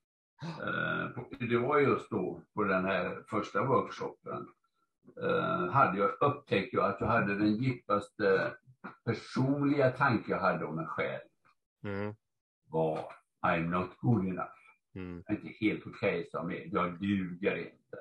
Eh, 0.43 1.49
Det 1.49 1.59
var 1.59 1.79
just 1.79 2.11
då, 2.11 2.41
på 2.55 2.65
den 2.65 2.85
här 2.85 3.23
första 3.31 3.65
workshopen, 3.65 4.49
eh, 5.23 5.71
hade 5.71 5.99
jag 5.99 6.11
upptäckt 6.21 6.75
ju 6.75 6.83
att 6.83 6.97
jag 7.01 7.07
hade 7.07 7.35
den 7.39 7.57
djupaste 7.57 8.53
personliga 9.05 9.91
tanke 9.91 10.31
jag 10.31 10.41
hade 10.41 10.65
om 10.65 10.77
mig 10.77 10.87
själv 10.87 11.21
Mm, 11.85 12.15
var 12.71 13.13
I'm 13.47 13.69
not 13.69 13.91
good 13.99 14.27
enough. 14.27 14.49
mm, 14.95 15.23
Jag 15.27 15.37
är 15.37 15.41
inte 15.41 15.55
helt 15.65 15.87
okej 15.87 16.29
som 16.31 16.51
är. 16.51 16.69
Jag 16.75 17.01
duger 17.01 17.57
inte. 17.57 17.99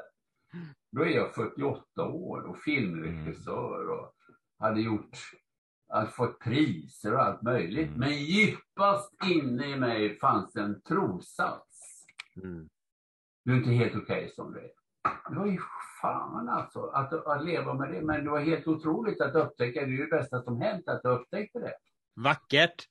Då 0.92 1.02
är 1.06 1.10
jag 1.10 1.36
48 1.36 2.08
år 2.08 2.42
och 2.42 2.58
filmregissör 2.60 3.90
och 3.90 4.14
hade 4.60 4.82
gjort, 4.82 5.18
hade 5.90 6.08
fått 6.12 6.40
priser 6.40 7.14
och 7.14 7.22
allt 7.24 7.42
möjligt. 7.42 7.88
Mm. 7.88 8.00
Men 8.00 8.14
djupast 8.14 9.14
inne 9.26 9.68
i 9.68 9.80
mig 9.80 10.20
fanns 10.20 10.56
en 10.56 10.82
trossats. 10.82 12.06
mm. 12.44 12.70
Du 13.44 13.54
är 13.54 13.58
inte 13.58 13.70
helt 13.72 13.96
okej 14.04 14.30
som 14.36 14.54
du 14.54 14.60
är. 14.60 14.72
Det 15.30 15.36
var 15.36 15.46
ju 15.46 15.60
fan 16.02 16.50
alltså 16.50 16.86
att, 16.86 17.14
att 17.14 17.46
leva 17.46 17.74
med 17.74 17.92
det. 17.92 18.02
Men 18.02 18.24
det 18.24 18.30
var 18.30 18.40
helt 18.40 18.68
otroligt 18.68 19.22
att 19.22 19.36
upptäcka. 19.36 19.80
Det 19.80 19.86
är 19.86 19.92
ju 19.92 19.98
det 19.98 20.18
bästa 20.18 20.42
som 20.42 20.62
hänt 20.62 20.88
att 20.88 21.02
jag 21.04 21.20
upptäckte 21.20 21.60
det. 21.60 21.74
Vackert! 22.16 22.88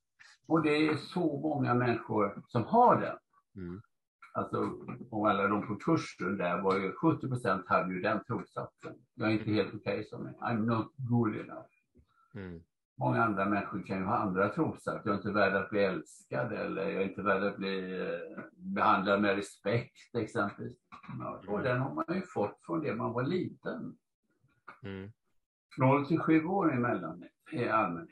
Och 0.48 0.62
det 0.62 0.88
är 0.88 0.96
så 0.96 1.40
många 1.40 1.74
människor 1.74 2.42
som 2.48 2.64
har 2.64 3.00
den. 3.00 3.16
Mm. 3.56 3.82
Alltså, 4.34 4.72
och 5.10 5.30
alla 5.30 5.48
de 5.48 5.66
på 5.66 5.76
kursen 5.76 6.36
där 6.36 6.62
var 6.62 6.78
ju 6.78 6.92
70 6.92 7.28
procent 7.28 7.68
hade 7.68 7.94
ju 7.94 8.00
den 8.00 8.24
trossatsen. 8.24 8.94
Jag 9.14 9.28
är 9.28 9.32
inte 9.32 9.50
helt 9.50 9.74
okej 9.74 10.04
som 10.04 10.26
jag 10.26 10.50
är. 10.50 10.54
I'm 10.54 10.66
not 10.66 10.92
good 10.96 11.36
enough. 11.36 11.66
Mm. 12.34 12.62
Många 12.98 13.24
andra 13.24 13.44
människor 13.44 13.82
kan 13.82 13.98
ju 13.98 14.04
ha 14.04 14.16
andra 14.16 14.48
trossatser. 14.48 15.00
Jag 15.04 15.12
är 15.12 15.16
inte 15.16 15.30
värd 15.32 15.54
att 15.54 15.70
bli 15.70 15.84
älskad 15.84 16.52
eller 16.52 16.82
jag 16.82 17.02
är 17.02 17.08
inte 17.08 17.22
värd 17.22 17.42
att 17.42 17.56
bli 17.56 18.00
eh, 18.00 18.42
behandlad 18.56 19.20
med 19.22 19.36
respekt 19.36 20.14
exempelvis. 20.14 20.76
Ja, 21.18 21.40
och 21.48 21.62
den 21.62 21.80
har 21.80 21.94
man 21.94 22.04
ju 22.08 22.22
fått 22.22 22.58
från 22.66 22.80
det 22.80 22.94
man 22.94 23.12
var 23.12 23.22
liten. 23.22 23.96
Mm. 24.82 25.10
0 25.78 26.06
till 26.06 26.18
7 26.18 26.44
år 26.44 26.74
emellan 26.74 27.24
i 27.52 27.68
allmänhet. 27.68 28.10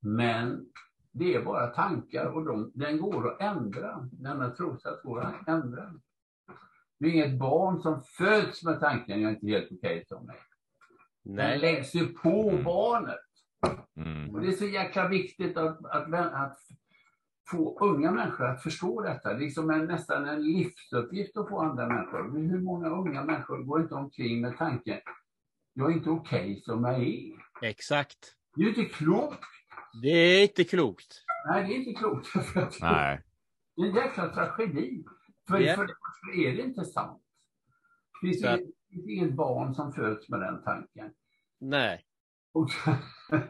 Men 0.00 0.66
det 1.12 1.34
är 1.34 1.44
bara 1.44 1.66
tankar 1.66 2.26
och 2.26 2.44
de, 2.44 2.72
den 2.74 2.98
går 3.00 3.32
att 3.32 3.40
ändra. 3.40 4.08
Denna 4.12 4.50
trossats 4.50 5.02
går 5.02 5.20
att 5.20 5.48
ändra. 5.48 5.94
Det 6.98 7.06
är 7.06 7.12
inget 7.12 7.38
barn 7.38 7.80
som 7.80 8.02
föds 8.02 8.64
med 8.64 8.80
tanken 8.80 9.20
jag 9.20 9.30
är 9.30 9.34
inte 9.34 9.46
helt 9.46 9.72
okej 9.72 10.04
som 10.08 10.26
mig. 10.26 10.36
Den 11.22 11.34
Nej. 11.34 11.58
läggs 11.58 11.94
ju 11.94 12.06
på 12.06 12.50
Mm. 12.50 12.64
barnet. 12.64 13.23
Mm. 13.96 14.34
Och 14.34 14.40
det 14.40 14.48
är 14.48 14.52
så 14.52 14.66
jäkla 14.66 15.08
viktigt 15.08 15.56
att, 15.56 15.84
att, 15.84 16.14
att 16.14 16.58
få 17.50 17.78
unga 17.80 18.10
människor 18.10 18.46
att 18.46 18.62
förstå 18.62 19.02
detta. 19.02 19.28
Det 19.28 19.34
är 19.34 19.40
liksom 19.40 19.70
en, 19.70 19.86
nästan 19.86 20.28
en 20.28 20.42
livsuppgift 20.42 21.36
att 21.36 21.48
få 21.48 21.60
andra 21.60 21.88
människor. 21.88 22.22
Men 22.28 22.50
hur 22.50 22.60
många 22.60 22.88
unga 22.88 23.24
människor 23.24 23.62
går 23.62 23.80
inte 23.80 23.94
omkring 23.94 24.40
med 24.40 24.58
tanken 24.58 25.00
jag 25.74 25.90
är 25.90 25.94
inte 25.94 26.10
okej 26.10 26.60
som 26.60 26.84
jag 26.84 27.02
är. 27.02 27.32
Exakt. 27.62 28.34
Det 28.56 28.62
är 28.62 28.68
inte 28.68 28.84
klokt. 28.84 29.40
Det 30.02 30.08
är 30.08 30.42
inte 30.42 30.64
klokt. 30.64 31.24
Nej, 31.48 31.64
det 31.64 31.74
är 31.74 31.76
inte 31.76 31.92
klokt. 32.00 32.28
Nej. 32.80 33.22
Det 33.76 33.82
är 33.82 33.86
en 33.86 33.94
jäkla 33.94 34.28
tragedi. 34.28 35.04
För, 35.48 35.58
Ja. 35.58 35.76
för 35.76 35.86
det 36.32 36.48
är 36.48 36.56
det 36.56 36.62
inte 36.62 36.84
sant. 36.84 37.22
Det 38.22 38.28
finns 38.28 38.44
inget 39.08 39.32
barn 39.32 39.74
som 39.74 39.92
föds 39.92 40.28
med 40.28 40.40
den 40.40 40.62
tanken. 40.62 41.10
Nej. 41.60 42.04
Och, 42.52 42.68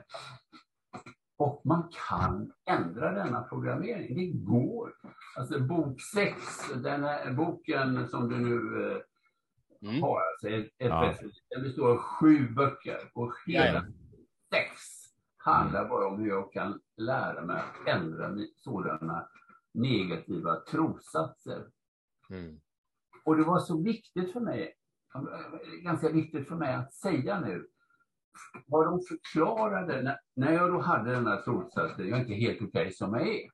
och 1.37 1.63
man 1.65 1.89
kan 2.09 2.53
ändra 2.67 3.13
denna 3.13 3.43
programmering. 3.43 4.15
Det 4.17 4.27
går. 4.53 4.93
Alltså 5.37 5.61
bok 5.61 6.01
6, 6.15 6.37
den 6.83 7.05
här 7.05 7.33
boken 7.33 8.09
som 8.09 8.29
du 8.29 8.39
nu 8.39 8.91
eh, 8.93 8.99
Mm. 9.89 10.03
har, 10.03 10.21
alltså 10.21 10.49
ett, 10.49 10.67
ett 10.67 10.73
Ja. 10.79 11.15
den 11.51 11.63
består 11.63 11.91
av 11.93 11.99
sju 11.99 12.49
böcker. 12.49 13.11
Och 13.15 13.33
hela 13.47 13.87
sex 14.51 14.71
handlar 15.37 15.89
bara 15.89 16.07
om 16.07 16.19
hur 16.21 16.29
jag 16.29 16.53
kan 16.53 16.81
lära 16.97 17.45
mig 17.45 17.57
att 17.57 17.89
ändra 17.89 18.37
sådana 18.57 19.29
negativa 19.75 20.57
trossatser. 20.71 21.67
Mm. 22.31 22.61
Och 23.25 23.37
det 23.37 23.43
var 23.45 23.59
så 23.59 23.83
viktigt 23.83 24.33
för 24.33 24.41
mig, 24.41 24.75
ganska 25.83 26.09
viktigt 26.09 26.49
för 26.49 26.57
mig 26.57 26.75
att 26.75 26.95
säga 26.95 27.41
nu, 27.41 27.69
vad 28.67 28.87
de 28.87 29.01
förklarade 29.09 30.03
när, 30.03 30.19
när 30.37 30.53
jag 30.53 30.73
då 30.73 30.81
hade 30.81 31.13
den 31.13 31.27
här 31.27 31.43
trossatsen, 31.43 32.09
jag 32.09 32.19
är 32.19 32.23
inte 32.23 32.35
helt 32.35 32.63
okej 32.63 32.93
som 32.93 33.15
jag 33.15 33.29
är. 33.29 33.51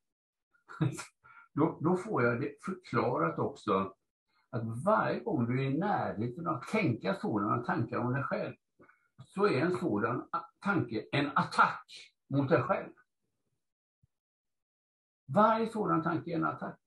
Då, 1.55 1.79
då 1.81 1.97
får 1.97 2.23
jag 2.23 2.41
det 2.41 2.65
förklarat 2.65 3.39
också 3.39 3.95
att 4.51 4.63
varje 4.85 5.21
gång 5.21 5.47
du 5.47 5.63
är 5.63 5.71
i 5.71 5.79
närheten 5.79 6.47
av 6.47 6.55
att 6.55 6.69
tänka 6.69 7.15
sådana 7.15 7.63
tankar 7.63 7.99
om 7.99 8.13
dig 8.13 8.23
själv, 8.23 8.55
så 9.25 9.47
är 9.47 9.61
en 9.61 9.77
sådan 9.77 10.29
tanke 10.61 11.05
en 11.13 11.31
attack 11.35 11.85
mot 12.29 12.49
dig 12.49 12.63
själv. 12.63 12.91
Varje 15.27 15.69
sådan 15.69 16.03
tanke 16.03 16.31
är 16.31 16.37
en 16.37 16.45
attack. 16.45 16.81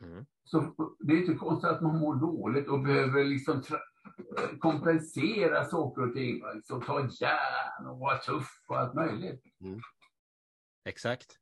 Mm. 0.00 0.26
Så 0.44 0.74
det 0.98 1.12
är 1.12 1.20
inte 1.20 1.34
konstigt 1.34 1.70
att 1.70 1.82
man 1.82 1.98
mår 1.98 2.14
dåligt 2.14 2.68
och 2.68 2.80
behöver 2.80 3.24
liksom 3.24 3.60
tra- 3.60 3.78
kompensera 4.58 5.64
saker 5.64 6.08
och 6.08 6.14
ting. 6.14 6.42
Liksom 6.54 6.82
ta 6.82 7.00
järn 7.00 7.86
och 7.86 7.98
vara 7.98 8.18
tuff 8.18 8.64
och 8.68 8.78
allt 8.78 8.94
möjligt. 8.94 9.42
Exakt. 10.84 11.38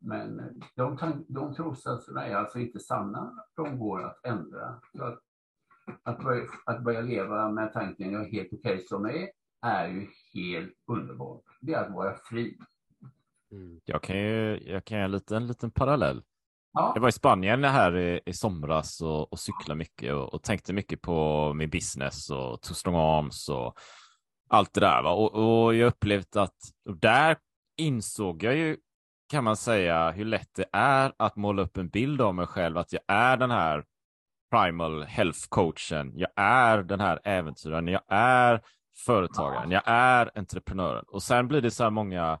Men 0.00 0.60
de, 0.74 1.24
de 1.28 1.54
trossatserna 1.54 2.26
är 2.26 2.34
alltså 2.34 2.58
inte 2.58 2.80
sanna. 2.80 3.44
De 3.56 3.78
går 3.78 4.02
att 4.02 4.26
ändra. 4.26 4.80
Så 4.96 5.04
att, 5.04 5.22
att, 6.02 6.22
börja, 6.24 6.48
att 6.66 6.84
börja 6.84 7.00
leva 7.00 7.50
med 7.50 7.72
tanken 7.72 8.12
jag 8.12 8.26
är 8.26 8.30
helt 8.30 8.52
okej 8.52 8.84
som 8.86 9.04
jag 9.04 9.16
är, 9.16 9.30
är 9.62 9.88
ju 9.88 10.08
helt 10.34 10.74
underbart. 10.86 11.44
Det 11.60 11.74
är 11.74 11.84
att 11.84 11.92
vara 11.92 12.16
fri. 12.16 12.58
Mm. 13.50 13.80
Jag 13.84 14.02
kan 14.02 14.16
ju 14.16 14.58
jag 14.58 14.84
kan 14.84 14.98
göra 14.98 15.04
en 15.04 15.12
liten, 15.12 15.46
liten 15.46 15.70
parallell. 15.70 16.22
Ja, 16.72 16.92
Jag 16.94 17.02
var 17.02 17.08
i 17.08 17.12
Spanien 17.12 17.64
här 17.64 17.96
i, 17.96 18.20
i 18.26 18.32
somras 18.32 19.00
och, 19.00 19.32
och 19.32 19.38
cyklade 19.38 19.78
mycket 19.78 20.14
och, 20.14 20.34
och 20.34 20.42
tänkte 20.42 20.72
mycket 20.72 21.02
på 21.02 21.52
min 21.54 21.70
business 21.70 22.30
och 22.30 22.62
two 22.62 22.72
strong 22.72 22.94
arms 22.94 23.48
och 23.48 23.78
allt 24.48 24.74
det 24.74 24.80
där. 24.80 25.02
Va? 25.02 25.10
Och, 25.10 25.34
och 25.34 25.74
jag 25.74 25.86
upplevt 25.86 26.36
att 26.36 26.56
där 27.00 27.36
insåg 27.76 28.42
jag 28.42 28.56
ju, 28.56 28.76
kan 29.28 29.44
man 29.44 29.56
säga, 29.56 30.10
hur 30.10 30.24
lätt 30.24 30.54
det 30.54 30.66
är 30.72 31.12
att 31.16 31.36
måla 31.36 31.62
upp 31.62 31.76
en 31.76 31.88
bild 31.88 32.20
av 32.20 32.34
mig 32.34 32.46
själv, 32.46 32.78
att 32.78 32.92
jag 32.92 33.02
är 33.08 33.36
den 33.36 33.50
här 33.50 33.84
primal 34.50 35.02
health 35.02 35.40
coachen, 35.48 36.12
jag 36.14 36.30
är 36.36 36.82
den 36.82 37.00
här 37.00 37.20
äventyraren, 37.24 37.88
jag 37.88 38.02
är 38.08 38.62
företagaren, 39.06 39.70
jag 39.70 39.82
är 39.86 40.30
entreprenören. 40.34 41.04
Och 41.08 41.22
sen 41.22 41.48
blir 41.48 41.60
det 41.60 41.70
så 41.70 41.82
här 41.82 41.90
många 41.90 42.38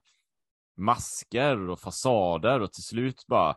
masker 0.76 1.70
och 1.70 1.80
fasader 1.80 2.60
och 2.60 2.72
till 2.72 2.82
slut 2.82 3.24
bara 3.26 3.56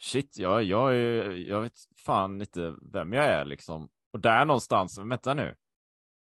shit, 0.00 0.38
jag, 0.38 0.62
jag, 0.62 0.94
är, 0.96 1.30
jag 1.30 1.60
vet 1.60 1.74
fan 2.04 2.40
inte 2.40 2.74
vem 2.92 3.12
jag 3.12 3.24
är 3.24 3.44
liksom. 3.44 3.88
Och 4.12 4.20
där 4.20 4.44
någonstans, 4.44 4.98
vänta 4.98 5.34
nu. 5.34 5.56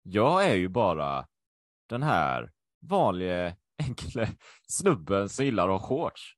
Jag 0.02 0.44
är 0.50 0.54
ju 0.54 0.68
bara 0.68 1.26
den 1.88 2.02
här 2.02 2.52
vanliga 2.80 3.56
enkla 3.82 4.26
snubben 4.68 5.28
som 5.28 5.44
gillar 5.44 5.68
att 5.68 5.80
ha 5.80 5.88
shorts. 5.88 6.34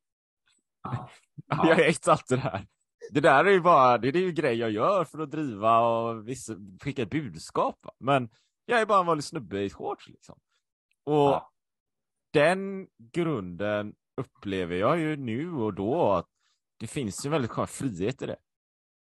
Ja. 0.82 1.10
Jag 1.48 1.78
är 1.80 1.88
inte 1.88 2.12
allt 2.12 2.28
det 2.28 2.36
där. 2.36 2.66
Det 3.10 3.20
där 3.20 3.44
är 3.44 3.50
ju 3.50 3.60
bara, 3.60 3.98
det 3.98 4.08
är 4.08 4.16
ju 4.16 4.32
grej 4.32 4.56
jag 4.58 4.70
gör 4.70 5.04
för 5.04 5.18
att 5.18 5.30
driva 5.30 5.78
och 5.80 6.28
vissa, 6.28 6.56
skicka 6.82 7.02
ett 7.02 7.10
budskap. 7.10 7.78
va. 7.82 7.92
Men 7.98 8.28
jag 8.64 8.80
är 8.80 8.86
bara 8.86 9.00
en 9.00 9.06
vanlig 9.06 9.24
snubbe 9.24 9.60
i 9.62 9.70
shorts 9.70 10.08
liksom. 10.08 10.38
Och 11.04 11.14
Ja. 11.14 11.52
den 12.32 12.88
grunden 12.98 13.94
upplever 14.16 14.76
jag 14.76 14.98
ju 14.98 15.16
nu 15.16 15.52
och 15.52 15.74
då 15.74 16.12
att 16.12 16.28
det 16.76 16.86
finns 16.86 17.26
ju 17.26 17.30
väldigt 17.30 17.50
skön 17.50 17.66
frihet 17.66 18.22
i 18.22 18.26
det. 18.26 18.36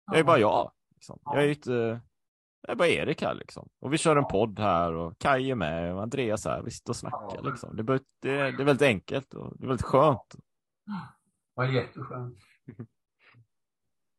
Jag 0.06 0.20
är 0.20 0.24
bara 0.24 0.40
jag. 0.40 0.72
Liksom. 0.96 1.20
Jag 1.24 1.38
är 1.38 1.44
ju 1.46 1.50
inte, 1.54 2.02
jag 2.62 2.72
är 2.72 2.76
bara 2.76 2.88
Erik 2.88 3.22
här 3.22 3.34
liksom. 3.34 3.70
Och 3.80 3.94
vi 3.94 3.98
kör 3.98 4.16
en 4.16 4.26
podd 4.28 4.60
här 4.60 4.94
och 4.94 5.18
Kaj 5.20 5.52
är 5.52 5.56
med 5.56 5.94
och 5.94 6.02
Andreas 6.02 6.46
här. 6.46 6.62
Vi 6.62 6.72
sitter 6.72 6.90
och 6.92 6.96
snackar 6.96 7.42
liksom. 7.52 7.76
Det, 7.76 7.82
är 7.94 8.00
det, 8.20 8.52
det 8.52 8.64
är 8.64 8.66
väldigt 8.66 8.82
enkelt 8.88 9.34
och 9.34 9.58
det 9.58 9.66
är 9.66 9.68
väldigt 9.68 9.86
skönt. 9.86 10.36
Vad 11.54 11.72
jätteskönt. 11.74 12.38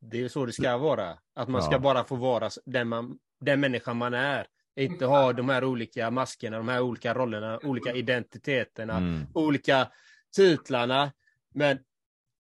Det 0.01 0.17
är 0.17 0.21
ju 0.21 0.29
så 0.29 0.47
det 0.47 0.53
ska 0.53 0.77
vara. 0.79 1.19
Att 1.35 1.49
man 1.49 1.63
ska 1.63 1.73
Ja. 1.73 1.79
bara 1.79 2.05
få 2.05 2.17
vara 2.17 2.51
den, 2.65 2.89
man, 2.89 3.19
den 3.41 3.61
människa 3.61 3.95
man 3.95 4.15
är. 4.15 4.47
Inte 4.77 5.07
ha 5.07 5.33
de 5.33 5.49
här 5.49 5.65
olika 5.65 6.11
maskerna, 6.11 6.57
de 6.57 6.69
här 6.69 6.81
olika 6.81 7.15
rollerna, 7.15 7.59
olika 7.63 7.93
identiteterna, 7.93 8.97
Mm. 8.97 9.27
olika 9.35 9.89
titlarna. 10.37 11.13
Men 11.55 11.79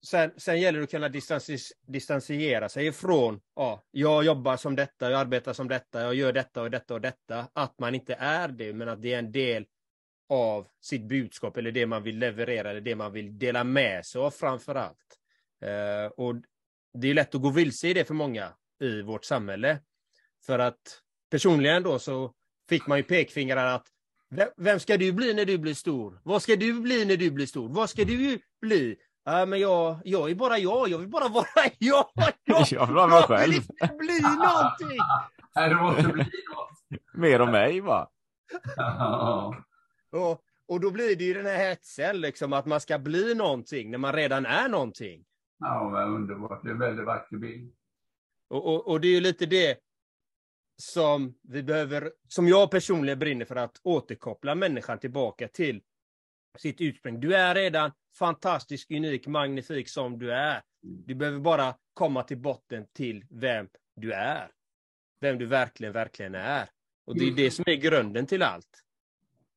sen, 0.07 0.31
sen 0.37 0.61
gäller 0.61 0.79
det 0.79 0.85
att 0.85 0.91
kunna 0.91 1.09
distansi- 1.09 1.73
distansiera 1.87 2.69
sig 2.69 2.87
ifrån, 2.87 3.41
ja, 3.57 3.85
jag 3.91 4.25
jobbar 4.25 4.57
som 4.57 4.77
detta, 4.77 5.11
jag 5.11 5.21
arbetar 5.21 5.53
som 5.53 5.69
detta, 5.69 6.01
jag 6.01 6.15
gör 6.15 6.33
detta 6.33 6.63
och 6.63 6.71
detta 6.71 6.95
och 6.95 7.01
detta. 7.01 7.49
Att 7.53 7.79
man 7.79 7.95
inte 7.95 8.15
är 8.15 8.49
det, 8.49 8.73
men 8.73 8.89
att 8.89 9.03
det 9.03 9.13
är 9.13 9.19
en 9.19 9.33
del 9.33 9.67
av 10.29 10.67
sitt 10.81 11.03
budskap 11.03 11.57
eller 11.57 11.73
det 11.73 11.87
man 11.87 12.03
vill 12.03 12.19
leverera 12.19 12.71
eller 12.71 12.81
det 12.81 12.97
man 12.97 13.13
vill 13.13 13.39
dela 13.39 13.65
med 13.65 14.07
sig 14.07 14.21
av 14.21 14.31
framför 14.31 14.75
allt. 14.75 15.19
Eh, 15.63 16.13
och 16.17 16.35
det 16.95 17.09
är 17.09 17.15
lätt 17.15 17.35
att 17.35 17.43
gå 17.43 17.51
vilse 17.51 17.89
i 17.89 17.95
det 17.95 18.05
för 18.05 18.15
många 18.15 18.53
i 18.81 19.03
vårt 19.03 19.25
samhälle. 19.25 19.79
För 20.47 20.59
att 20.59 21.03
personligen 21.31 21.83
då 21.83 21.99
så 21.99 22.35
fick 22.69 22.87
man 22.87 22.99
ju 22.99 23.05
pekfingrar 23.05 23.67
att 23.67 23.87
vem 24.57 24.81
ska 24.81 24.97
du 24.97 25.13
bli 25.13 25.35
när 25.35 25.45
du 25.45 25.59
blir 25.59 25.75
stor? 25.75 26.21
Vad 26.25 26.43
ska 26.43 26.57
du 26.57 26.81
bli 26.81 27.05
när 27.05 27.17
du 27.17 27.31
blir 27.31 27.47
stor? 27.47 27.69
Vad 27.69 27.91
ska 27.91 28.05
du 28.05 28.39
bli? 28.61 28.97
Ja, 29.25 29.47
men 29.47 29.61
jag, 29.61 30.01
jag 30.05 30.31
är 30.31 30.35
bara 30.35 30.59
jag, 30.59 30.89
jag 30.89 30.99
vill 30.99 31.09
bara 31.09 31.29
vara 31.29 31.47
jag. 31.79 32.07
Jag, 32.45 32.67
Jag 32.71 32.87
vill 32.87 32.95
vara 32.97 33.07
mig 33.07 33.17
jag 33.17 33.29
vill 33.29 33.37
själv. 33.39 33.55
inte 33.55 33.95
bli 33.99 34.21
någonting. 34.21 34.99
Nej, 35.57 35.69
det 35.69 35.75
måste 35.75 36.03
bli 36.03 36.23
något. 36.25 37.01
Mer 37.15 37.41
om 37.41 37.51
mig 37.51 37.81
va? 37.81 38.11
Och, 40.11 40.43
och 40.67 40.81
då 40.81 40.91
blir 40.91 41.17
det 41.17 41.25
ju 41.25 41.35
den 41.35 41.47
här 41.47 41.57
hetsen, 41.57 42.21
liksom, 42.21 42.53
att 42.53 42.67
man 42.67 42.81
ska 42.81 42.99
bli 42.99 43.35
någonting 43.35 43.91
när 43.91 43.99
man 43.99 44.13
redan 44.13 44.47
är 44.47 44.69
någonting. 44.69 45.25
Ja, 45.59 45.89
vad 45.93 46.09
underbart. 46.09 46.63
Det 46.63 46.69
är 46.69 46.73
en 46.73 46.79
väldigt 46.79 47.07
vacker 47.07 47.37
bild. 47.37 47.73
Och, 48.49 48.67
och, 48.75 48.89
och 48.89 49.01
det 49.01 49.09
är 49.09 49.13
ju 49.13 49.21
lite 49.21 49.47
det 49.47 49.79
som 50.77 51.35
vi 51.43 51.63
behöver, 51.63 52.13
som 52.29 52.49
jag 52.49 52.71
personligen 52.71 53.19
brinner 53.19 53.45
för 53.45 53.57
att 53.57 53.81
återkoppla 53.83 54.55
människan 54.55 54.99
tillbaka 54.99 55.49
till 55.49 55.83
sitt 56.59 56.81
ursprung. 56.81 57.21
Du 57.21 57.35
är 57.35 57.55
redan 57.55 57.93
fantastisk, 58.19 58.91
unik, 58.91 59.27
magnifik 59.27 59.89
som 59.89 60.19
du 60.19 60.33
är. 60.33 60.63
Du 60.81 61.15
behöver 61.15 61.39
bara 61.39 61.75
komma 61.95 62.23
till 62.23 62.39
botten 62.39 62.87
till 62.93 63.27
vem 63.31 63.69
du 63.97 64.13
är. 64.13 64.51
Vem 65.21 65.39
du 65.39 65.47
verkligen, 65.47 65.93
verkligen 65.93 66.35
är. 66.35 66.69
Och 67.05 67.19
det 67.19 67.25
är 67.25 67.33
det 67.33 67.51
som 67.51 67.65
är 67.67 67.75
grunden 67.75 68.27
till 68.27 68.43
allt. 68.43 68.83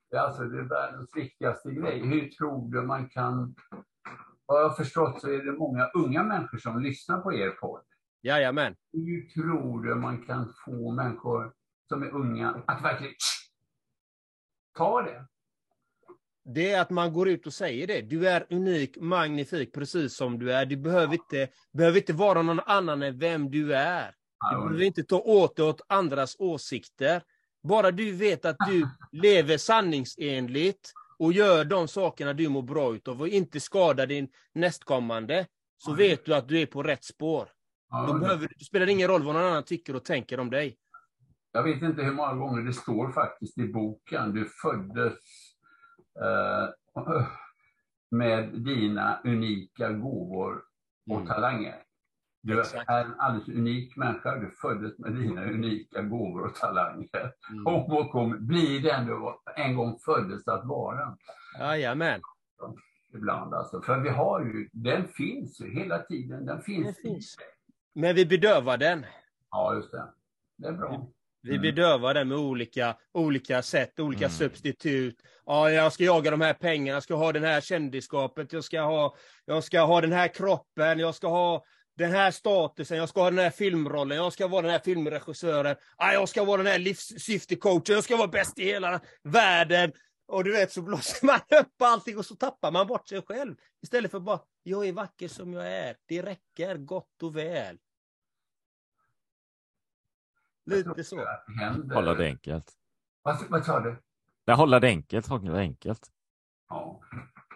Det 0.10 0.18
är 0.18 0.22
alltså 0.22 0.44
det 0.44 0.60
är 0.60 0.64
världens 0.64 1.10
viktigaste 1.16 1.72
grej. 1.72 2.00
Hur 2.00 2.30
tror 2.30 2.72
du 2.72 2.82
man 2.82 3.10
kan... 3.10 3.56
Vad 4.46 4.62
jag 4.62 4.70
har 4.70 4.76
förstått 4.76 5.22
så 5.22 5.28
är 5.28 5.46
det 5.46 5.52
många 5.52 5.88
unga 5.88 6.24
människor 6.24 6.58
som 6.58 6.82
lyssnar 6.82 7.22
på 7.22 7.34
er 7.34 7.50
podd. 7.50 7.84
Jajamän. 8.22 8.76
Hur 8.94 9.30
tror 9.30 9.84
du 9.84 9.96
man 9.96 10.26
kan 10.26 10.54
få 10.66 10.92
människor 10.92 11.54
som 11.88 12.04
är 12.04 12.10
unga 12.10 12.64
att 12.68 12.84
verkligen 12.84 13.14
ta 14.78 15.02
det? 15.02 15.28
Det 16.46 16.72
är 16.72 16.82
att 16.82 16.90
man 16.90 17.14
går 17.14 17.30
ut 17.30 17.48
och 17.48 17.54
säger 17.54 17.88
det. 17.88 18.02
Du 18.02 18.28
är 18.28 18.46
unik, 18.50 18.98
magnifik, 18.98 19.74
precis 19.74 20.16
som 20.16 20.40
du 20.40 20.54
är. 20.54 20.66
Du 20.66 20.78
behöver 20.78 21.14
inte, 21.14 21.48
behöver 21.74 21.98
inte 21.98 22.14
vara 22.14 22.42
någon 22.42 22.60
annan 22.60 23.04
än 23.04 23.20
vem 23.20 23.52
du 23.52 23.76
är. 23.76 24.12
Du 24.52 24.58
behöver 24.58 24.84
inte 24.84 25.04
ta 25.04 25.20
åt 25.20 25.56
dig 25.56 25.66
åt 25.66 25.82
andras 25.88 26.36
åsikter. 26.40 27.22
Bara 27.64 27.92
du 27.92 28.12
vet 28.12 28.46
att 28.46 28.58
du 28.68 28.88
lever 29.12 29.58
sanningsenligt 29.58 30.92
och 31.20 31.34
gör 31.34 31.66
de 31.66 31.88
sakerna 31.88 32.34
du 32.34 32.50
mår 32.50 32.62
bra 32.62 32.96
utav 32.96 33.22
och 33.22 33.28
inte 33.28 33.60
skadar 33.60 34.08
din 34.08 34.28
nästkommande, 34.54 35.48
så 35.78 35.94
vet 35.94 36.26
du 36.26 36.36
att 36.36 36.48
du 36.48 36.62
är 36.62 36.66
på 36.66 36.84
rätt 36.84 37.04
spår. 37.04 37.50
Då 38.08 38.14
behöver, 38.14 38.48
det 38.58 38.66
spelar 38.66 38.88
ingen 38.88 39.08
roll 39.08 39.24
vad 39.24 39.36
någon 39.36 39.44
annan 39.44 39.64
tycker 39.64 39.96
och 39.96 40.06
tänker 40.06 40.40
om 40.40 40.50
dig. 40.50 40.78
Jag 41.52 41.64
vet 41.64 41.82
inte 41.82 42.02
hur 42.04 42.12
många 42.12 42.34
gånger 42.34 42.62
det 42.62 42.74
står 42.74 43.12
faktiskt 43.12 43.58
i 43.58 43.68
boken. 43.68 44.34
Du 44.34 44.46
föddes... 44.62 45.14
Eh, 46.22 46.70
med 48.12 48.50
dina 48.50 49.20
unika 49.24 49.90
gåvor 49.92 50.62
och 51.10 51.16
Mm. 51.16 51.28
talanger. 51.28 51.76
Du 52.42 52.60
Exakt. 52.60 52.90
är 52.90 53.06
en 53.06 53.20
alldeles 53.20 53.48
unik 53.50 53.96
människa. 53.96 54.36
Du 54.36 54.52
föddes 54.52 55.00
med 55.00 55.12
dina 55.14 55.44
unika 55.46 56.02
gåvor 56.02 56.46
och 56.46 56.56
talanger. 56.56 57.34
Mm. 57.52 57.68
Om 57.68 57.92
och 57.92 58.16
om 58.16 58.48
blir 58.48 58.82
den 58.82 59.06
du 59.06 59.34
en 59.56 59.76
gång 59.76 60.00
föddes 60.06 60.48
att 60.48 60.66
vara. 60.68 61.18
Jajamän. 61.60 62.22
Ibland 63.14 63.54
alltså. 63.54 63.82
För 63.82 64.00
vi 64.00 64.10
har 64.10 64.42
ju, 64.42 64.70
den 64.74 65.08
finns 65.08 65.62
ju 65.62 65.70
hela 65.80 66.00
tiden. 66.00 66.46
Den 66.46 66.62
finns. 66.62 66.86
Den 66.86 66.96
finns. 66.96 67.38
Men 67.94 68.16
vi 68.16 68.26
bedövar 68.26 68.78
den. 68.78 69.06
Ja, 69.52 69.76
just 69.76 69.92
det. 69.92 70.08
Det 70.58 70.68
är 70.68 70.72
bra. 70.74 71.08
Vi 71.46 71.52
Mm. 71.56 71.62
bedövar 71.62 72.14
den 72.14 72.28
med 72.28 72.38
olika, 72.38 72.98
olika 73.14 73.62
sätt, 73.62 74.00
olika 74.00 74.26
Mm. 74.26 74.38
substitut. 74.38 75.16
Ja, 75.46 75.72
jag 75.72 75.94
ska 75.94 76.04
jaga 76.04 76.32
de 76.32 76.42
här 76.42 76.54
pengarna, 76.54 76.96
jag 76.96 77.04
ska 77.04 77.16
ha 77.16 77.32
den 77.32 77.44
här 77.44 77.62
kändisskapet, 77.62 78.54
jag 78.54 78.64
ska 78.64 78.82
ha, 78.82 79.16
jag 79.46 79.64
ska 79.64 79.82
ha 79.82 80.02
den 80.02 80.12
här 80.12 80.28
kroppen, 80.28 81.00
jag 81.00 81.16
ska 81.16 81.28
ha 81.28 81.64
den 81.98 82.12
här 82.12 82.32
statusen, 82.32 82.98
jag 82.98 83.10
ska 83.10 83.22
ha 83.22 83.30
den 83.30 83.40
här 83.40 83.50
filmrollen, 83.50 84.18
jag 84.18 84.34
ska 84.34 84.48
vara 84.48 84.62
den 84.62 84.72
här 84.72 84.80
filmregissören, 84.80 85.76
ah, 85.98 86.12
jag 86.12 86.30
ska 86.30 86.44
vara 86.44 86.58
den 86.58 86.72
här 86.72 86.80
livssyftecoachen, 86.80 87.96
jag 87.96 88.04
ska 88.04 88.18
vara 88.18 88.28
bäst 88.28 88.60
i 88.60 88.66
hela 88.66 89.02
världen. 89.24 89.92
Och 90.28 90.44
du 90.44 90.52
vet, 90.52 90.72
så 90.72 90.82
blåser 90.82 91.26
man 91.26 91.40
upp 91.62 91.82
allting 91.82 92.18
och 92.18 92.26
så 92.26 92.36
tappar 92.36 92.72
man 92.72 92.88
bort 92.88 93.08
sig 93.10 93.22
själv. 93.22 93.56
Istället 93.84 94.12
för 94.12 94.20
bara, 94.20 94.40
jag 94.64 94.88
är 94.88 94.92
vacker 94.94 95.28
som 95.28 95.54
jag 95.54 95.68
är. 95.74 95.96
Det 96.08 96.22
räcker 96.22 96.78
gott 96.78 97.24
och 97.24 97.38
väl. 97.38 97.78
Lite 100.66 101.04
så. 101.04 101.22
Att 101.22 101.44
det 101.48 101.54
händer. 101.54 101.96
Hålla 101.96 102.14
det 102.14 102.26
enkelt. 102.26 102.74
Vad, 103.24 103.38
vad 103.50 103.66
sa 103.66 103.80
du? 103.80 104.02
Nej, 104.48 104.56
hålla 104.56 104.80
det 104.80 104.88
enkelt, 104.88 105.28
hålla 105.28 105.52
det 105.52 105.60
enkelt. 105.60 106.12
Ja. 106.70 107.02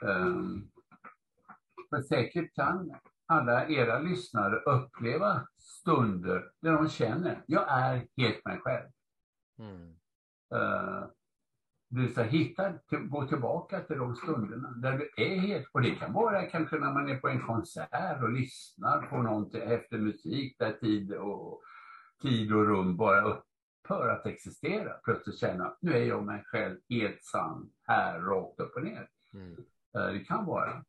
Um, 0.02 0.72
men 1.92 2.04
säkert 2.04 2.56
kan 2.56 2.96
alla 3.26 3.68
era 3.68 4.00
lyssnare 4.00 4.56
uppleva 4.56 5.48
stunder 5.60 6.52
där 6.62 6.72
de 6.72 6.90
känner, 6.90 7.44
jag 7.48 7.66
är 7.70 8.08
helt 8.18 8.46
mig 8.46 8.60
själv. 8.60 8.90
Mm. 9.60 9.90
Uh, 10.56 11.08
du 11.90 12.08
ska 12.08 12.24
hitta, 12.24 12.74
till, 12.74 13.00
gå 13.00 13.28
tillbaka 13.28 13.80
till 13.80 13.98
de 13.98 14.16
stunderna 14.16 14.72
där 14.72 14.98
du 14.98 15.24
är 15.24 15.40
helt, 15.40 15.70
och 15.74 15.82
det 15.82 15.96
kan 15.96 16.14
vara 16.14 16.46
kanske 16.46 16.80
när 16.80 16.94
man 16.94 17.10
är 17.10 17.18
på 17.18 17.28
en 17.28 17.42
konsert 17.42 18.24
och 18.24 18.32
lyssnar 18.32 19.02
på 19.02 19.22
någonting 19.22 19.62
efter 19.62 19.98
musik 19.98 20.56
där 20.60 20.72
tid 20.72 21.14
och, 21.14 21.64
tid 22.22 22.54
och 22.54 22.66
rum 22.68 22.98
bara 22.98 23.22
upphör 23.22 24.10
att 24.10 24.26
existera. 24.26 24.94
Plötsligt 24.94 25.40
känna, 25.40 25.78
nu 25.82 25.94
är 25.94 26.04
jag 26.04 26.24
mig 26.26 26.44
själv 26.46 26.78
helt 26.90 27.24
sann, 27.24 27.70
här 27.88 28.20
rakt 28.20 28.60
upp 28.60 28.76
och 28.76 28.84
ner. 28.84 29.08
Mm. 29.34 29.52
Uh, 29.98 30.14
det 30.14 30.20
kan 30.20 30.46
vara. 30.46 30.84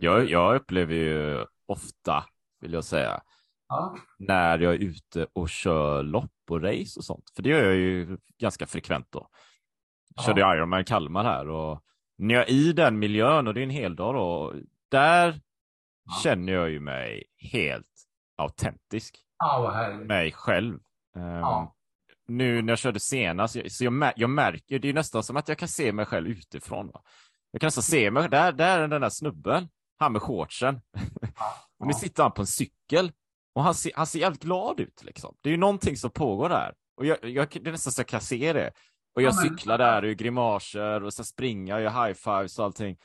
Jag, 0.00 0.30
jag 0.30 0.56
upplever 0.56 0.94
ju 0.94 1.46
ofta, 1.66 2.24
vill 2.60 2.72
jag 2.72 2.84
säga, 2.84 3.22
Ja, 3.68 3.96
när 4.18 4.58
jag 4.58 4.74
är 4.74 4.78
ute 4.78 5.26
och 5.32 5.48
kör 5.48 6.02
lopp 6.02 6.32
och 6.50 6.62
race 6.62 7.00
och 7.00 7.04
sånt. 7.04 7.30
För 7.36 7.42
det 7.42 7.48
gör 7.48 7.64
jag 7.64 7.76
ju 7.76 8.18
ganska 8.38 8.66
frekvent 8.66 9.06
då. 9.10 9.28
Jag 10.14 10.24
körde 10.24 10.40
Ja. 10.40 10.54
Ironman 10.56 10.84
Kalmar 10.84 11.24
här 11.24 11.48
och 11.48 11.84
när 12.18 12.34
jag 12.34 12.48
är 12.48 12.52
i 12.52 12.72
den 12.72 12.98
miljön 12.98 13.46
och 13.46 13.54
det 13.54 13.60
är 13.60 13.64
en 13.64 13.70
hel 13.70 13.96
dag 13.96 14.14
då, 14.14 14.54
där 14.88 15.40
Ja. 16.04 16.12
känner 16.22 16.52
jag 16.52 16.70
ju 16.70 16.80
mig 16.80 17.24
helt 17.36 18.06
autentisk. 18.36 19.23
Härligt. 19.42 20.06
Mig 20.06 20.32
själv. 20.32 20.78
Ja. 21.14 21.74
Nu 22.28 22.62
när 22.62 22.72
jag 22.72 22.78
körde 22.78 23.00
senast, 23.00 23.56
så 23.70 23.84
jag, 23.84 23.92
mär, 23.92 24.12
jag 24.16 24.30
märker, 24.30 24.78
det 24.78 24.88
är 24.88 24.92
nästan 24.92 25.22
som 25.22 25.36
att 25.36 25.48
jag 25.48 25.58
kan 25.58 25.68
se 25.68 25.92
mig 25.92 26.06
själv 26.06 26.28
utifrån. 26.28 26.86
Va? 26.86 27.02
Jag 27.50 27.60
kan 27.60 27.66
nästan 27.66 27.82
se 27.82 28.10
mig, 28.10 28.28
där, 28.28 28.52
där 28.52 28.78
är 28.78 28.88
den 28.88 29.00
där 29.00 29.08
snubben, 29.08 29.68
han 29.98 30.12
med 30.12 30.22
shortsen. 30.22 30.80
Och 31.78 31.86
nu 31.86 31.92
sitter 31.92 32.22
han 32.22 32.32
på 32.32 32.42
en 32.42 32.46
cykel 32.46 33.12
och 33.54 33.62
han 33.62 33.74
ser, 33.74 33.92
han 33.94 34.06
ser 34.06 34.18
jävligt 34.18 34.42
glad 34.42 34.80
ut 34.80 35.02
liksom. 35.04 35.36
Det 35.40 35.48
är 35.48 35.50
ju 35.50 35.56
någonting 35.56 35.96
som 35.96 36.10
pågår 36.10 36.48
där. 36.48 36.74
Och 36.96 37.06
jag, 37.06 37.24
jag, 37.24 37.48
det 37.50 37.66
är 37.68 37.72
nästan 37.72 37.92
så 37.92 38.00
jag 38.00 38.08
kan 38.08 38.20
se 38.20 38.52
det. 38.52 38.72
Och 39.16 39.22
jag 39.22 39.32
Ja, 39.32 39.36
men- 39.42 39.56
cyklar 39.58 39.78
där 39.78 40.02
och 40.02 40.08
gör 40.08 40.14
grimaser 40.14 41.02
och 41.04 41.14
så 41.14 41.24
springer 41.24 41.72
jag, 41.72 41.82
gör 41.82 41.90
high-fives 41.90 42.58
och 42.58 42.64
allting. 42.64 42.96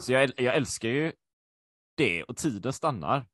Så 0.00 0.12
jag, 0.12 0.30
jag 0.36 0.54
älskar 0.56 0.88
ju 0.88 1.12
det 1.96 2.22
och 2.22 2.36
tiden 2.36 2.72
stannar. 2.72 3.26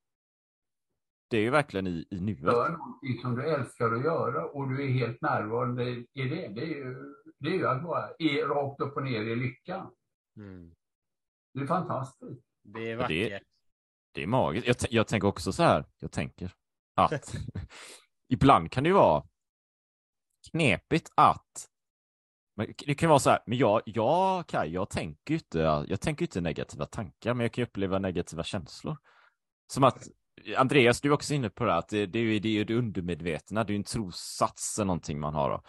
Det 1.31 1.37
är 1.37 1.41
ju 1.41 1.51
verkligen 1.51 1.87
i, 1.87 2.07
i 2.11 2.21
nuet. 2.21 2.43
Gör 2.43 2.69
någonting 2.69 3.19
som 3.23 3.37
du 3.37 3.49
älskar 3.49 3.93
att 3.93 4.05
göra 4.05 4.45
och 4.45 4.69
du 4.69 4.85
är 4.85 4.89
helt 4.89 5.21
närvarande 5.21 5.85
i 5.91 6.07
det. 6.15 6.49
Det 6.49 6.63
är 6.63 6.67
ju, 6.67 7.15
det 7.39 7.49
är 7.49 7.55
ju 7.55 7.67
att 7.67 7.83
vara 7.83 8.17
i, 8.19 8.43
rakt 8.43 8.81
upp 8.81 8.97
och 8.97 9.05
ner 9.05 9.21
i 9.21 9.37
lyckan. 9.37 9.91
Mm. 10.37 10.75
Det 11.55 11.61
är 11.61 11.67
fantastiskt. 11.67 12.45
Det 12.63 12.91
är 12.91 12.97
det- 13.09 13.25
vackert. 13.25 13.43
Det 14.15 14.23
är 14.23 14.27
magiskt. 14.27 14.67
Jag, 14.67 14.77
jag 14.91 15.07
tänker 15.09 15.29
också 15.29 15.53
så 15.53 15.63
här, 15.63 15.85
jag 15.99 16.13
tänker 16.13 16.55
att 16.95 17.35
ibland 18.29 18.73
kan 18.73 18.85
det 18.85 18.89
ju 18.89 18.95
vara 18.95 19.25
knepigt 20.51 21.13
att 21.15 21.69
men 22.57 22.75
det 22.87 22.95
kan 22.95 23.09
vara 23.09 23.19
så 23.19 23.31
här, 23.31 23.43
men 23.47 23.59
jag, 23.59 23.83
jag, 23.85 24.47
Kaj, 24.47 24.73
jag 24.73 24.91
tänker 24.91 25.35
ju 25.35 25.39
inte, 25.39 25.59
jag 25.89 26.01
tänker 26.01 26.25
inte 26.25 26.41
negativa 26.41 26.87
tankar, 26.87 27.35
men 27.35 27.45
jag 27.45 27.53
kan 27.53 27.63
ju 27.63 27.67
uppleva 27.67 27.99
negativa 27.99 28.45
känslor. 28.45 28.97
Som 29.73 29.85
att, 29.85 30.09
Andreas, 30.57 31.01
du 31.01 31.09
är 31.09 31.13
också 31.13 31.35
inne 31.35 31.51
på 31.51 31.65
det, 31.65 31.75
att 31.75 31.89
det, 31.89 32.07
det 32.07 32.19
är 32.19 32.23
ju 32.23 32.39
det, 32.39 32.49
är 32.49 32.53
ju 32.53 32.65
det 32.65 32.75
undermedvetna, 32.75 33.65
det 33.65 33.71
är 33.71 33.75
ju 33.75 33.79
en 33.79 33.85
trossats 33.85 34.79
eller 34.79 34.87
någonting 34.87 35.21
man 35.21 35.35
har. 35.35 35.51
Då. 35.51 35.63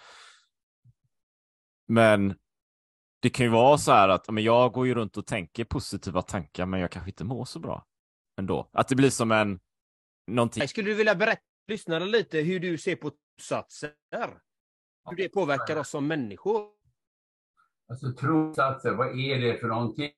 Men 1.87 2.35
det 3.21 3.29
kan 3.29 3.45
ju 3.45 3.51
vara 3.51 3.77
så 3.77 3.91
här 3.91 4.09
att 4.09 4.29
men 4.29 4.43
jag 4.43 4.71
går 4.71 4.87
ju 4.87 4.93
runt 4.93 5.17
och 5.17 5.25
tänker 5.25 5.63
positiva 5.65 6.21
tankar, 6.21 6.65
men 6.65 6.79
jag 6.79 6.91
kanske 6.91 7.09
inte 7.09 7.23
mår 7.23 7.45
så 7.45 7.59
bra 7.59 7.85
ändå. 8.37 8.69
Att 8.73 8.87
det 8.87 8.95
blir 8.95 9.09
som 9.09 9.31
en, 9.31 9.59
någonting. 10.27 10.67
Skulle 10.67 10.89
du 10.89 10.95
vilja 10.95 11.15
berätta 11.15 11.41
lyssnarna 11.67 12.05
lite 12.05 12.37
hur 12.37 12.59
du 12.59 12.77
ser 12.77 12.95
på 12.95 13.11
satser? 13.41 13.91
Hur 15.09 15.15
det 15.17 15.29
påverkar 15.29 15.77
oss 15.77 15.89
som 15.89 16.07
människor? 16.07 16.67
Alltså 17.89 18.13
trossatser, 18.13 18.91
vad 18.91 19.19
är 19.19 19.39
det 19.39 19.57
för 19.57 19.67
någonting? 19.67 20.11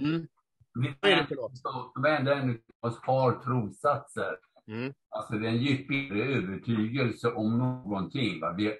Mm. 0.00 0.28
Vi 0.74 0.94
Vad 1.00 1.10
är 1.10 1.16
det 1.16 1.26
för? 1.26 2.00
Varenda 2.00 2.34
en 2.34 2.50
av 2.50 2.90
oss 2.90 2.98
har 3.02 3.32
trossatser. 3.32 4.36
Mm. 4.66 4.92
Alltså 5.08 5.34
det 5.34 5.46
är 5.46 5.50
en 5.50 5.56
djup 5.56 6.12
övertygelse 6.12 7.32
om 7.32 7.58
någonting. 7.58 8.40
Va? 8.40 8.52
Vi, 8.52 8.78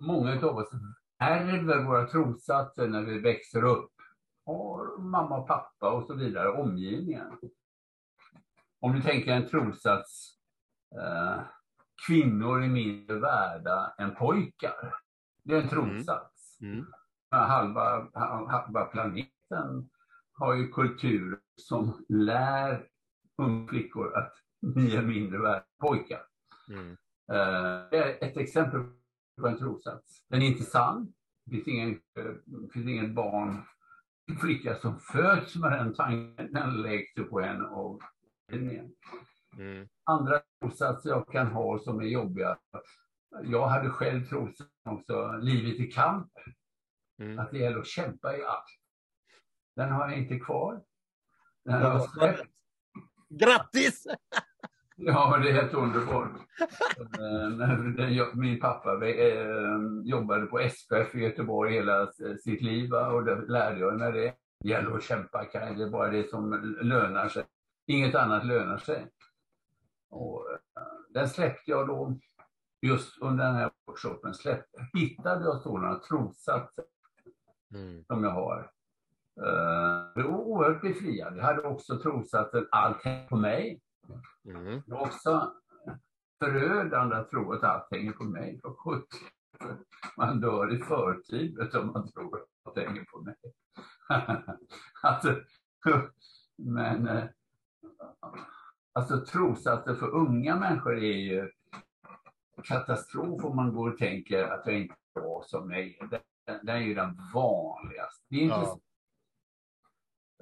många 0.00 0.32
av 0.32 0.56
oss 0.56 0.70
ärver 1.18 1.82
våra 1.82 2.06
trossatser 2.06 2.88
när 2.88 3.02
vi 3.02 3.18
växer 3.18 3.64
upp. 3.64 3.90
Har 4.46 4.98
mamma 4.98 5.38
och 5.38 5.46
pappa 5.46 5.90
och 5.90 6.06
så 6.06 6.14
vidare, 6.14 6.48
omgivningen. 6.48 7.38
Om 8.80 8.92
du 8.92 9.02
tänker 9.02 9.32
en 9.32 9.48
trossats, 9.48 10.38
eh, 10.96 11.42
kvinnor 12.06 12.62
är 12.62 12.68
mindre 12.68 13.18
värda 13.18 13.94
än 13.98 14.14
pojkar. 14.14 14.94
Det 15.42 15.54
är 15.54 15.62
en 15.62 15.68
trossats. 15.68 16.60
Mm. 16.60 16.86
Halva, 17.30 18.08
halva 18.46 18.84
planeten 18.84 19.90
har 20.34 20.54
ju 20.54 20.68
kultur 20.68 21.40
som 21.56 22.04
lär 22.08 22.88
unga 23.38 23.68
flickor 23.68 24.16
att 24.16 24.32
ni 24.76 24.94
är 24.94 25.02
mindre 25.02 25.38
värda 25.38 25.64
pojkar. 25.80 26.22
Mm. 26.70 26.96
Det 27.90 27.98
är 27.98 28.24
ett 28.24 28.36
exempel 28.36 28.80
på 29.40 29.48
en 29.48 29.58
trossats. 29.58 30.24
Den 30.28 30.42
är 30.42 30.46
inte 30.46 30.64
sann. 30.64 31.12
Det 31.44 31.50
finns 31.50 31.68
ingen, 31.68 32.00
finns 32.72 32.86
ingen 32.86 33.14
barn, 33.14 33.62
flicka 34.40 34.74
som 34.74 35.00
föds 35.00 35.56
med 35.56 35.72
den 35.72 35.94
tanken. 35.94 36.52
Den 36.52 36.82
läggs 36.82 37.14
på 37.30 37.40
henne 37.40 37.64
av. 37.64 38.00
Mm. 38.52 39.88
Andra 40.04 40.40
trossatser 40.60 41.10
jag 41.10 41.28
kan 41.28 41.46
ha 41.46 41.78
som 41.78 42.00
är 42.00 42.04
jobbiga. 42.04 42.58
Jag 43.42 43.68
hade 43.68 43.90
själv 43.90 44.26
trossatsen 44.26 44.66
också, 44.84 45.38
livet 45.42 45.80
i 45.80 45.92
kamp. 45.92 46.32
Mm. 47.22 47.38
Att 47.38 47.50
det 47.50 47.58
gäller 47.58 47.78
att 47.78 47.86
kämpa 47.86 48.36
i 48.36 48.44
allt. 48.44 48.83
Den 49.76 49.90
har 49.92 50.08
jag 50.08 50.18
inte 50.18 50.38
kvar. 50.38 50.82
Den 51.64 51.74
har 51.74 51.80
Ja, 51.80 51.92
jag 51.92 52.10
släppt. 52.10 52.50
Grattis! 53.28 54.06
Ja, 54.96 55.38
det 55.38 55.50
är 55.50 55.52
helt 55.52 55.74
underbart. 55.74 56.30
Eh, 57.98 58.34
Min 58.34 58.60
pappa 58.60 59.06
eh, 59.08 59.46
jobbade 60.04 60.46
på 60.46 60.58
SPF 60.58 61.14
i 61.14 61.18
Göteborg 61.18 61.72
hela 61.74 62.02
s- 62.08 62.42
sitt 62.44 62.62
liv 62.62 62.94
och 62.94 63.24
då 63.24 63.34
lärde 63.34 63.80
jag 63.80 63.98
mig 63.98 64.12
det. 64.12 64.34
Det 64.60 64.68
gäller 64.68 64.96
att 64.96 65.02
kämpa, 65.02 65.44
Kaj. 65.44 65.74
det 65.74 65.82
är 65.82 65.90
bara 65.90 66.10
det 66.10 66.30
som 66.30 66.52
lönar 66.82 67.28
sig. 67.28 67.44
Inget 67.86 68.14
annat 68.14 68.46
lönar 68.46 68.78
sig. 68.78 69.06
Och, 70.10 70.50
eh, 70.52 70.58
den 71.10 71.28
släppte 71.28 71.70
jag 71.70 71.86
då, 71.88 72.18
just 72.82 73.18
under 73.22 73.44
den 73.44 73.54
här 73.54 73.70
workshopen, 73.86 74.34
släppte, 74.34 74.86
hittade 74.94 75.44
jag 75.44 75.60
sådana 75.62 75.98
trossatser 75.98 76.84
Mm. 77.74 78.04
som 78.04 78.24
jag 78.24 78.30
har. 78.30 78.70
Eh, 79.36 80.12
Det 80.14 80.22
var 80.22 80.38
oerhört 80.38 80.82
befriande. 80.82 81.38
Jag 81.38 81.46
hade 81.46 81.62
också 81.62 81.98
trossatsen 81.98 82.66
allt 82.70 83.04
hänger 83.04 83.28
på 83.28 83.36
mig. 83.36 83.80
Mm. 84.44 84.82
Det 84.86 84.92
var 84.92 85.00
också 85.00 85.52
förödande 86.44 87.16
att 87.16 87.30
tro 87.30 87.52
att 87.52 87.62
allt 87.64 87.88
hänger 87.90 88.12
på 88.12 88.24
mig. 88.24 88.60
Man 90.16 90.40
dör 90.40 90.74
i 90.74 90.78
förtid 90.78 91.74
om 91.74 91.86
man 91.86 92.12
tror 92.12 92.36
att 92.36 92.48
allt 92.64 92.78
hänger 92.88 93.04
på 93.04 93.20
mig. 93.20 93.34
alltså, 95.02 95.40
men 96.56 97.08
eh, 97.08 97.24
alltså 98.92 99.24
trossatser 99.24 99.94
för 99.94 100.10
unga 100.10 100.56
människor 100.56 100.98
är 100.98 101.16
ju 101.16 101.50
katastrof 102.62 103.44
om 103.44 103.56
man 103.56 103.74
går 103.74 103.90
och 103.92 103.98
tänker 103.98 104.44
att 104.44 104.66
jag 104.66 104.80
inte 104.80 104.94
var 105.12 105.42
som 105.46 105.70
jag 105.70 105.80
är. 105.80 106.08
Den, 106.08 106.20
den 106.66 106.76
är 106.76 106.80
ju 106.80 106.94
den 106.94 107.18
vanligaste. 107.34 108.24
Det 108.28 108.36
är 108.36 108.40
inte 108.40 108.54
Ja. 108.56 108.78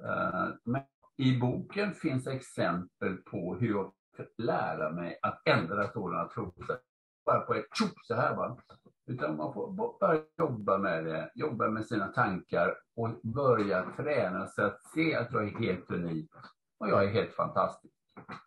Eh, 0.03 0.49
Men 0.63 0.81
i 1.17 1.39
boken 1.39 1.93
finns 1.93 2.27
exempel 2.27 3.17
på 3.17 3.55
hur 3.55 3.69
jag 3.69 3.93
lära 4.37 4.91
mig 4.91 5.19
att 5.21 5.41
ändra 5.47 5.91
sådana 5.91 6.27
trossatser. 6.27 6.77
Bara 7.25 7.39
på 7.39 7.53
ett 7.53 7.65
tjopp 7.75 7.99
så 8.03 8.15
här 8.15 8.35
bara. 8.35 8.57
Utan 9.05 9.37
man 9.37 9.53
får 9.53 9.71
börja 9.99 10.23
jobba 10.37 10.77
med 10.77 11.05
det, 11.05 11.31
jobba 11.35 11.67
med 11.67 11.85
sina 11.85 12.07
tankar 12.07 12.75
och 12.95 13.09
börja 13.23 13.85
träna 13.97 14.47
sig 14.47 14.65
att 14.65 14.85
se 14.85 15.15
att 15.15 15.33
jag 15.33 15.43
är 15.43 15.59
helt 15.59 15.91
unik. 15.91 16.31
Och 16.79 16.89
jag 16.89 17.03
är 17.03 17.07
helt 17.07 17.33
fantastisk. 17.33 17.93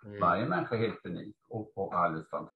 Mm. 0.04 0.20
Varje 0.20 0.48
människa 0.48 0.74
är 0.74 0.78
helt 0.78 1.06
unik 1.06 1.36
och, 1.48 1.78
och 1.78 1.94
alldeles 1.94 2.30
fantastisk. 2.30 2.55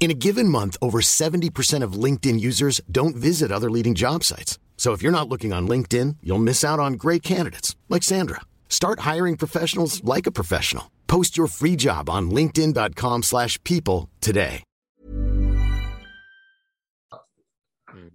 In 0.00 0.12
a 0.12 0.14
given 0.14 0.48
month, 0.48 0.76
over 0.80 1.00
70% 1.00 1.82
of 1.82 2.04
LinkedIn 2.04 2.40
users 2.40 2.80
don't 2.90 3.16
visit 3.16 3.50
other 3.52 3.70
leading 3.70 3.94
job 3.94 4.24
sites. 4.24 4.58
So 4.76 4.94
if 4.94 5.02
you're 5.02 5.18
not 5.18 5.28
looking 5.28 5.52
on 5.52 5.68
LinkedIn, 5.68 6.16
you'll 6.22 6.38
miss 6.38 6.64
out 6.64 6.78
on 6.78 6.94
great 6.94 7.22
candidates 7.22 7.76
like 7.88 8.04
Sandra. 8.04 8.40
Start 8.68 9.00
hiring 9.00 9.36
professionals 9.36 10.02
like 10.04 10.28
a 10.28 10.32
professional. 10.32 10.84
Post 11.08 11.36
your 11.36 11.48
free 11.48 11.76
job 11.76 12.08
on 12.08 12.30
linkedin.com/people 12.30 13.22
slash 13.22 13.58
people 13.64 14.08
today. 14.20 14.62
Mm. 17.92 18.10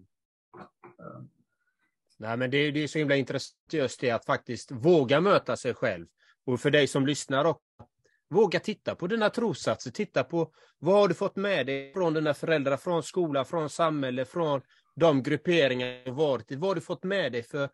Nej, 2.20 2.38
men 2.38 2.52
det, 2.52 2.72
det 2.72 2.84
är 2.84 2.88
så 2.88 3.00
himla 3.00 3.16
intressant 3.16 3.74
just 3.74 4.00
det 4.00 4.12
att 4.12 4.26
faktiskt 4.26 4.72
våga 4.72 5.22
möta 5.22 5.58
sig 5.58 5.74
själv. 5.74 6.06
Och 6.46 6.60
för 6.60 6.72
dig 6.72 6.88
som 6.88 7.06
lyssnar 7.06 7.46
också, 7.46 7.64
våga 8.34 8.60
titta 8.60 8.96
på 8.96 9.08
dina 9.08 9.30
trossatser, 9.30 9.92
titta 9.92 10.24
på 10.24 10.54
vad 10.80 10.96
har 10.96 11.08
du 11.08 11.14
fått 11.14 11.36
med 11.36 11.66
dig 11.66 11.94
från 11.94 12.14
dina 12.14 12.34
föräldrar, 12.34 12.78
från 12.78 13.04
skolan, 13.04 13.46
från 13.46 13.70
samhället, 13.70 14.30
från 14.30 14.62
de 14.96 15.24
grupperingar 15.24 16.06
du 16.06 16.12
varit 16.12 16.52
i. 16.52 16.56
Vad 16.56 16.70
har 16.70 16.76
du 16.76 16.82
fått 16.82 17.04
med 17.04 17.32
dig 17.32 17.44
för 17.44 17.70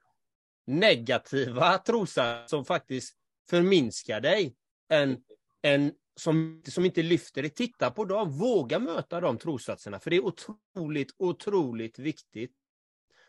negativa 0.68 1.78
trossatser 1.78 2.48
som 2.48 2.66
faktiskt 2.66 3.16
förminskar 3.50 4.22
dig, 4.22 4.56
en, 4.90 5.18
en, 5.62 5.92
som, 6.16 6.64
som 6.68 6.86
inte 6.86 7.04
lyfter 7.04 7.42
dig. 7.42 7.52
Titta 7.52 7.92
på 7.92 8.06
dem, 8.06 8.32
våga 8.32 8.80
möta 8.80 9.22
de 9.22 9.38
trossatserna, 9.38 10.00
för 10.00 10.10
det 10.10 10.16
är 10.16 10.26
otroligt, 10.26 11.16
otroligt 11.18 12.00
viktigt 12.00 12.52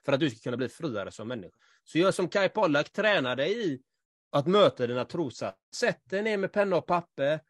för 0.05 0.13
att 0.13 0.21
du 0.21 0.31
ska 0.31 0.39
kunna 0.39 0.57
bli 0.57 0.69
friare 0.69 1.11
som 1.11 1.29
människa. 1.29 1.57
Så 1.85 1.99
gör 1.99 2.13
som 2.13 2.29
Kai 2.29 2.49
Pollak, 2.49 2.93
träna 2.93 3.37
dig 3.37 3.73
i 3.73 3.83
att 4.33 4.47
möta 4.47 4.87
dina 4.87 5.05
trossatser. 5.05 5.59
Sätt 5.75 6.11
dig 6.11 6.23
ner 6.23 6.39
med 6.39 6.53
penna 6.53 6.77
och 6.77 6.87
papper 6.87 7.41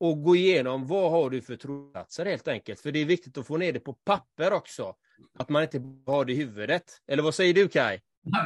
och 0.00 0.22
gå 0.22 0.36
igenom 0.36 0.86
vad 0.86 1.10
har 1.10 1.30
du 1.30 1.42
för 1.42 1.56
trossatser 1.56 2.26
helt 2.26 2.48
enkelt. 2.48 2.80
För 2.80 2.92
det 2.92 2.98
är 2.98 3.04
viktigt 3.04 3.38
att 3.38 3.46
få 3.46 3.56
ner 3.56 3.72
det 3.72 3.80
på 3.80 3.92
papper 3.92 4.52
också. 4.52 4.94
Att 5.38 5.48
man 5.48 5.62
inte 5.62 5.80
bara 5.80 6.16
har 6.16 6.24
det 6.24 6.32
i 6.32 6.36
huvudet. 6.36 6.84
Eller 7.06 7.22
vad 7.22 7.34
säger 7.34 7.54
du 7.54 7.68
Kai? 7.68 7.98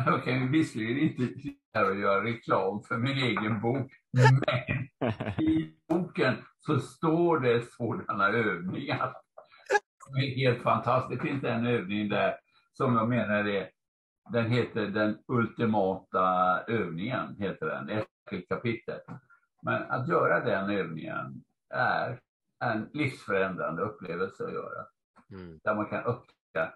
Jag 0.07 0.25
kan 0.25 0.41
ju 0.43 0.49
visserligen 0.49 0.99
inte 0.99 1.41
sitta 1.41 1.59
här 1.75 1.91
och 1.91 1.97
göra 1.97 2.25
reklam 2.25 2.83
för 2.83 2.97
min 2.97 3.19
egen 3.19 3.61
bok, 3.61 3.93
men 4.13 4.43
i 5.39 5.75
boken 5.89 6.35
så 6.59 6.81
står 6.81 7.41
det 7.41 7.63
sådana 7.73 8.29
övningar. 8.29 9.13
Det 10.15 10.21
är 10.21 10.37
helt 10.37 10.63
fantastiskt. 10.63 11.23
Det 11.23 11.29
finns 11.29 11.45
en 11.45 11.67
övning 11.67 12.09
där 12.09 12.35
som 12.73 12.95
jag 12.97 13.09
menar 13.09 13.49
är, 13.49 13.69
den 14.33 14.51
heter 14.51 14.87
den 14.87 15.19
ultimata 15.27 16.61
övningen, 16.67 17.37
heter 17.39 17.67
den, 17.67 17.89
ett 17.89 18.49
kapitel. 18.49 19.01
Men 19.63 19.83
att 19.83 20.09
göra 20.09 20.45
den 20.45 20.71
övningen 20.71 21.45
är 21.75 22.21
en 22.65 22.89
livsförändrande 22.93 23.83
upplevelse 23.83 24.45
att 24.45 24.53
göra. 24.53 24.87
Mm, 25.31 25.61
Där 25.65 25.75
man 25.75 25.87
kan 25.87 26.05
upptäcka, 26.05 26.75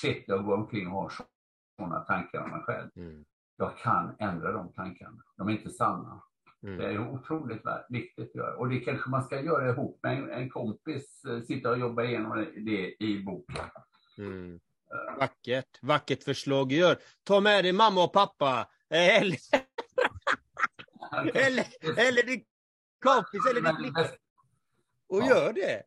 shit, 0.00 0.24
jag 0.26 0.44
går 0.44 0.54
omkring 0.54 0.88
och 0.88 1.02
har 1.02 1.12
sådana 1.78 2.00
tankar 2.00 2.42
om 2.42 2.50
mig 2.50 2.62
själv. 2.62 2.88
mm, 2.96 3.24
Jag 3.56 3.78
kan 3.78 4.16
ändra 4.18 4.52
de 4.52 4.72
tankarna. 4.72 5.22
De 5.36 5.48
är 5.48 5.52
inte 5.52 5.70
sanna. 5.70 6.22
Det 6.60 6.68
mm. 6.68 6.80
är 6.80 7.08
otroligt 7.08 7.62
viktigt 7.88 8.28
att 8.28 8.34
göra. 8.34 8.56
Och 8.56 8.68
det 8.68 8.80
kanske 8.80 9.10
man 9.10 9.22
ska 9.22 9.40
göra 9.40 9.70
ihop 9.70 10.00
med 10.02 10.18
en, 10.18 10.30
en 10.30 10.50
kompis, 10.50 11.24
eh, 11.24 11.40
sitta 11.40 11.70
och 11.70 11.78
jobba 11.78 12.02
igenom 12.02 12.46
det 12.56 13.04
i 13.04 13.22
boken. 13.24 13.64
Mm. 14.18 14.60
Vackert, 15.18 15.78
vackert 15.82 16.24
förslag. 16.24 16.72
Gör. 16.72 16.98
Ta 17.24 17.40
med 17.40 17.64
dig 17.64 17.72
mamma 17.72 18.04
och 18.04 18.12
pappa. 18.12 18.68
Eller, 18.90 19.38
eller, 21.34 21.66
eller 21.98 22.26
din 22.26 22.44
kompis 23.04 23.40
eller 23.50 23.60
din 23.60 23.76
flicka. 23.76 24.10
Och 25.08 25.22
gör 25.26 25.52
det. 25.52 25.82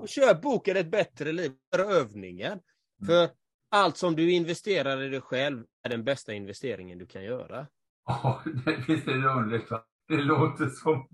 Och 0.00 0.08
kör 0.08 0.34
boken 0.34 0.76
Ett 0.76 0.90
bättre 0.90 1.32
liv. 1.32 1.52
Gör 1.76 1.90
övningen. 1.92 2.60
För 3.06 3.28
allt 3.70 3.96
som 3.96 4.16
du 4.16 4.32
investerar 4.32 5.02
i 5.02 5.08
dig 5.08 5.20
själv 5.20 5.64
är 5.82 5.88
den 5.90 6.04
bästa 6.04 6.32
investeringen 6.32 6.98
du 6.98 7.06
kan 7.06 7.24
göra. 7.24 7.66
Ja, 8.06 8.42
det- 8.64 8.84
visst 8.88 9.08
är 9.08 9.14
det 9.18 9.28
underligt? 9.28 9.68
Det 10.08 10.16
låter 10.16 10.68
som 10.68 11.08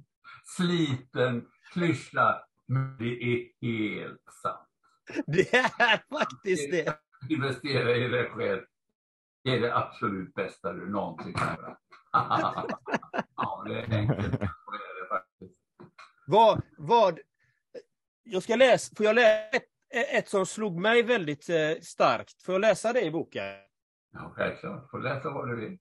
sliten 0.57 1.47
klyscha, 1.73 2.45
men 2.67 2.97
det 2.99 3.23
är 3.23 3.49
helt 3.63 4.21
sant. 4.43 4.69
Det 5.27 5.55
är 5.55 6.19
faktiskt 6.19 6.71
det. 6.71 6.99
Investera 7.29 7.97
i 7.97 8.09
dig 8.09 8.31
själv. 8.31 8.63
Det 9.45 9.51
är 9.51 9.61
det 9.61 9.77
absolut 9.77 10.35
bästa 10.35 10.73
du 10.73 10.91
någonsin 10.91 11.35
kan 11.35 11.57
göra. 11.57 11.77
ja, 13.37 13.65
det 13.67 13.81
är 13.81 13.99
enkelt. 13.99 14.39
Så 14.39 14.73
är 14.73 15.03
det 15.03 15.09
faktiskt. 15.09 15.61
Vad, 16.27 16.63
vad, 16.79 17.19
jag 18.23 18.43
ska 18.43 18.57
läsa, 18.57 18.97
får 18.97 19.07
jag 19.07 19.15
läsa 19.15 19.57
ett, 19.57 19.65
ett 20.15 20.29
som 20.29 20.47
slog 20.47 20.81
mig 20.81 21.03
väldigt 21.03 21.49
eh, 21.49 21.81
starkt? 21.83 22.43
Får 22.43 22.55
jag 22.55 22.61
läsa 22.61 22.93
det 22.93 23.03
i 23.03 23.11
boken? 23.11 23.45
Ja, 24.13 24.33
självklart. 24.37 24.91
Får 24.91 24.99
läsa 25.01 25.31
vad 25.31 25.49
du 25.49 25.57
vill. 25.57 25.79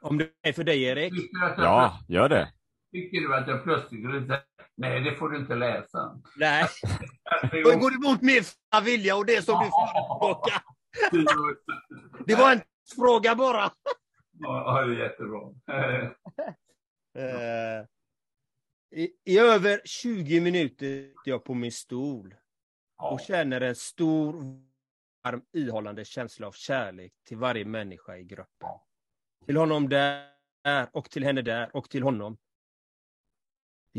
Om 0.00 0.18
det 0.18 0.30
är 0.42 0.52
för 0.52 0.64
dig, 0.64 0.82
Erik? 0.82 1.12
Ja, 1.56 2.00
gör 2.08 2.28
det. 2.28 2.52
Tycker 2.92 3.20
du 3.20 3.34
att 3.34 3.48
jag 3.48 3.64
plötsligt 3.64 4.02
skulle 4.02 4.26
säga 4.26 4.42
nej, 4.76 5.00
det 5.00 5.14
får 5.14 5.28
du 5.28 5.38
inte 5.38 5.54
läsa? 5.54 6.20
Nej, 6.36 6.68
det 7.50 7.62
går 7.62 7.94
emot 7.94 8.22
min 8.22 8.42
vilja 8.84 9.16
och 9.16 9.26
det 9.26 9.42
som 9.42 9.64
du 9.64 9.70
förespråkar. 9.70 10.62
Det 12.26 12.34
var 12.34 12.52
en 12.52 12.60
fråga 12.96 13.34
bara. 13.34 13.70
Ja, 14.38 14.82
det 14.82 14.94
är 14.94 14.98
jättebra. 14.98 15.40
Eh, 17.18 17.84
i, 19.00 19.10
I 19.24 19.38
över 19.38 19.80
20 19.84 20.40
minuter 20.40 21.08
sitter 21.08 21.30
jag 21.30 21.44
på 21.44 21.54
min 21.54 21.72
stol 21.72 22.34
och 22.96 23.20
känner 23.20 23.60
en 23.60 23.74
stor 23.74 24.32
varm 25.24 25.42
ihållande 25.52 26.04
känsla 26.04 26.46
av 26.46 26.52
kärlek 26.52 27.12
till 27.24 27.36
varje 27.36 27.64
människa 27.64 28.16
i 28.16 28.24
gruppen. 28.24 28.68
Till 29.46 29.56
honom 29.56 29.88
där 29.88 30.28
och 30.92 31.10
till 31.10 31.24
henne 31.24 31.42
där 31.42 31.76
och 31.76 31.90
till 31.90 32.02
honom. 32.02 32.38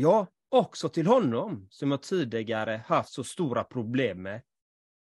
Ja, 0.02 0.26
också 0.48 0.88
till 0.88 1.06
honom 1.06 1.68
som 1.70 1.90
jag 1.90 2.02
tidigare 2.02 2.84
haft 2.86 3.12
så 3.12 3.24
stora 3.24 3.64
problem 3.64 4.22
med 4.22 4.42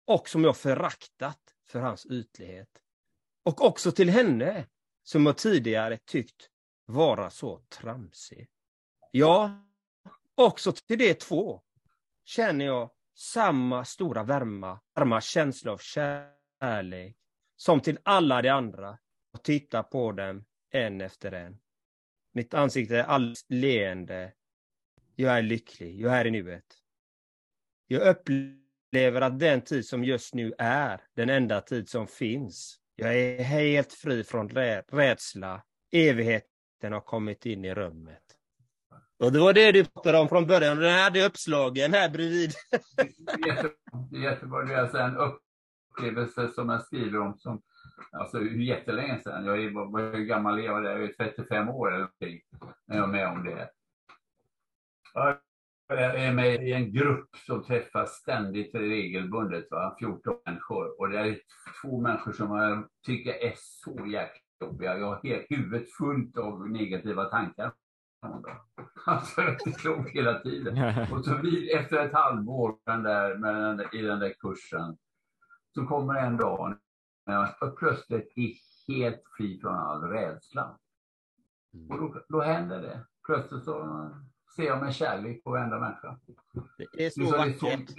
och 0.07 0.28
som 0.28 0.44
jag 0.44 0.57
föraktat 0.57 1.40
för 1.66 1.80
hans 1.80 2.07
ytlighet. 2.07 2.68
Och 3.44 3.64
också 3.64 3.92
till 3.92 4.11
henne 4.11 4.66
som 5.03 5.26
jag 5.26 5.36
tidigare 5.36 5.99
tyckt 6.05 6.51
vara 6.86 7.30
så 7.30 7.59
tramsig. 7.68 8.49
Ja, 9.11 9.66
också 10.34 10.72
till 10.72 10.99
de 10.99 11.14
två 11.14 11.62
känner 12.24 12.64
jag 12.64 12.90
samma 13.14 13.84
stora 13.84 14.22
värma, 14.22 14.80
varma 14.94 15.20
känsla 15.20 15.72
av 15.72 15.78
kärlek 15.78 17.16
som 17.57 17.80
till 17.80 17.99
alla 18.03 18.42
de 18.42 18.49
andra 18.49 18.99
och 19.32 19.42
tittar 19.42 19.82
på 19.82 20.12
dem 20.12 20.44
en 20.70 21.01
efter 21.01 21.32
en. 21.32 21.59
Mitt 22.32 22.55
ansikte 22.55 22.96
är 22.96 23.05
alldeles 23.05 23.44
leende. 23.49 24.32
Jag 25.20 25.38
är 25.38 25.42
lycklig, 25.42 26.00
jag 26.00 26.12
är 26.12 26.24
i 26.24 26.30
nuet. 26.30 26.64
Jag 27.86 28.08
upplever 28.08 29.20
att 29.20 29.38
den 29.38 29.60
tid 29.60 29.86
som 29.86 30.04
just 30.04 30.34
nu 30.34 30.54
är 30.58 31.00
den 31.16 31.30
enda 31.30 31.60
tid 31.60 31.88
som 31.88 32.06
finns. 32.06 32.78
Jag 32.96 33.18
är 33.18 33.42
helt 33.42 33.92
fri 33.92 34.24
från 34.24 34.48
rädsla. 34.48 35.62
Evigheten 35.92 36.92
har 36.92 37.00
kommit 37.00 37.46
in 37.46 37.64
i 37.64 37.74
rummet. 37.74 38.22
Och 39.18 39.32
det 39.32 39.38
var 39.38 39.52
det 39.52 39.72
du 39.72 39.84
pratade 39.84 40.18
om 40.18 40.28
från 40.28 40.46
början, 40.46 40.78
den 40.78 40.98
hade 40.98 41.26
uppslagen 41.26 41.92
här 41.92 42.10
bredvid. 42.10 42.50
Det 44.10 44.18
är 44.18 44.22
jättebra. 44.22 44.64
Det 44.64 44.74
är 44.74 44.78
alltså 44.78 44.98
en 44.98 45.16
upplevelse 45.16 46.48
som 46.48 46.68
jag 46.68 46.84
skriver 46.84 47.20
om 47.20 47.38
som, 47.38 47.62
alltså 48.12 48.42
jättelänge 48.42 49.20
sedan. 49.22 49.44
Jag 49.44 49.58
är, 49.58 50.12
hur 50.16 50.24
gammal 50.24 50.58
är 50.58 50.62
jag? 50.62 50.84
Jag 50.84 51.04
är 51.04 51.08
35 51.08 51.68
år 51.68 51.88
eller 51.88 51.98
någonting, 51.98 52.40
när 52.86 52.96
jag 52.96 53.04
är 53.04 53.12
med 53.12 53.28
om 53.28 53.44
det. 53.44 53.70
Jag 55.88 56.24
är 56.24 56.32
med 56.32 56.68
i 56.68 56.72
en 56.72 56.92
grupp 56.92 57.36
som 57.46 57.64
träffas 57.64 58.10
ständigt 58.10 58.74
regelbundet, 58.74 59.70
va? 59.70 59.96
14 59.98 60.36
människor. 60.46 61.00
Och 61.00 61.08
det 61.08 61.18
är 61.18 61.38
två 61.82 62.00
människor 62.00 62.32
som 62.32 62.56
jag 62.56 62.88
tycker 63.06 63.32
är 63.32 63.54
så 63.56 64.06
jäkla 64.06 64.40
jobbiga. 64.60 64.98
Jag 64.98 65.06
har 65.06 65.46
huvudet 65.48 65.92
fullt 65.92 66.38
av 66.38 66.70
negativa 66.70 67.24
tankar 67.24 67.72
Alltså, 69.06 69.40
jag 69.40 69.74
slog 69.74 70.10
hela 70.10 70.40
tiden. 70.40 70.78
Och 71.12 71.24
så 71.24 71.36
vid, 71.36 71.70
efter 71.70 72.06
ett 72.06 72.12
halvår 72.12 72.76
den 72.86 73.02
där, 73.02 73.36
med 73.36 73.54
den 73.54 73.86
i 73.92 74.02
den 74.02 74.18
där 74.18 74.34
kursen 74.38 74.96
så 75.74 75.86
kommer 75.86 76.14
en 76.14 76.36
dag 76.36 76.78
när 77.26 77.34
jag 77.60 77.76
plötsligt 77.76 78.32
är 78.36 78.52
helt 78.88 79.22
fri 79.36 79.60
från 79.60 79.74
all 79.74 80.02
rädsla. 80.02 80.78
Mm. 81.74 81.90
Och 81.90 81.98
då, 81.98 82.24
då 82.28 82.40
händer 82.40 82.82
det. 82.82 83.06
Plötsligt 83.26 83.64
så 83.64 84.10
ser 84.59 84.66
jag 84.66 84.84
med 84.84 84.94
kärlek 84.94 85.44
på 85.44 85.50
varenda 85.50 85.80
människa. 85.80 86.18
Det 86.92 87.06
är 87.06 87.11
så, 87.11 87.26
så 87.26 87.36
vackert. 87.36 87.90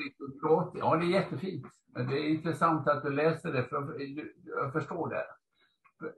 Ja, 0.73 0.95
det 0.95 1.05
är 1.05 1.09
jättefint. 1.09 1.65
Men 1.87 2.07
det 2.07 2.19
är 2.19 2.29
intressant 2.29 2.87
att 2.87 3.03
du 3.03 3.09
läser 3.09 3.53
det, 3.53 3.63
för 3.63 3.75
jag 4.45 4.73
förstår 4.73 5.09
det. 5.09 5.25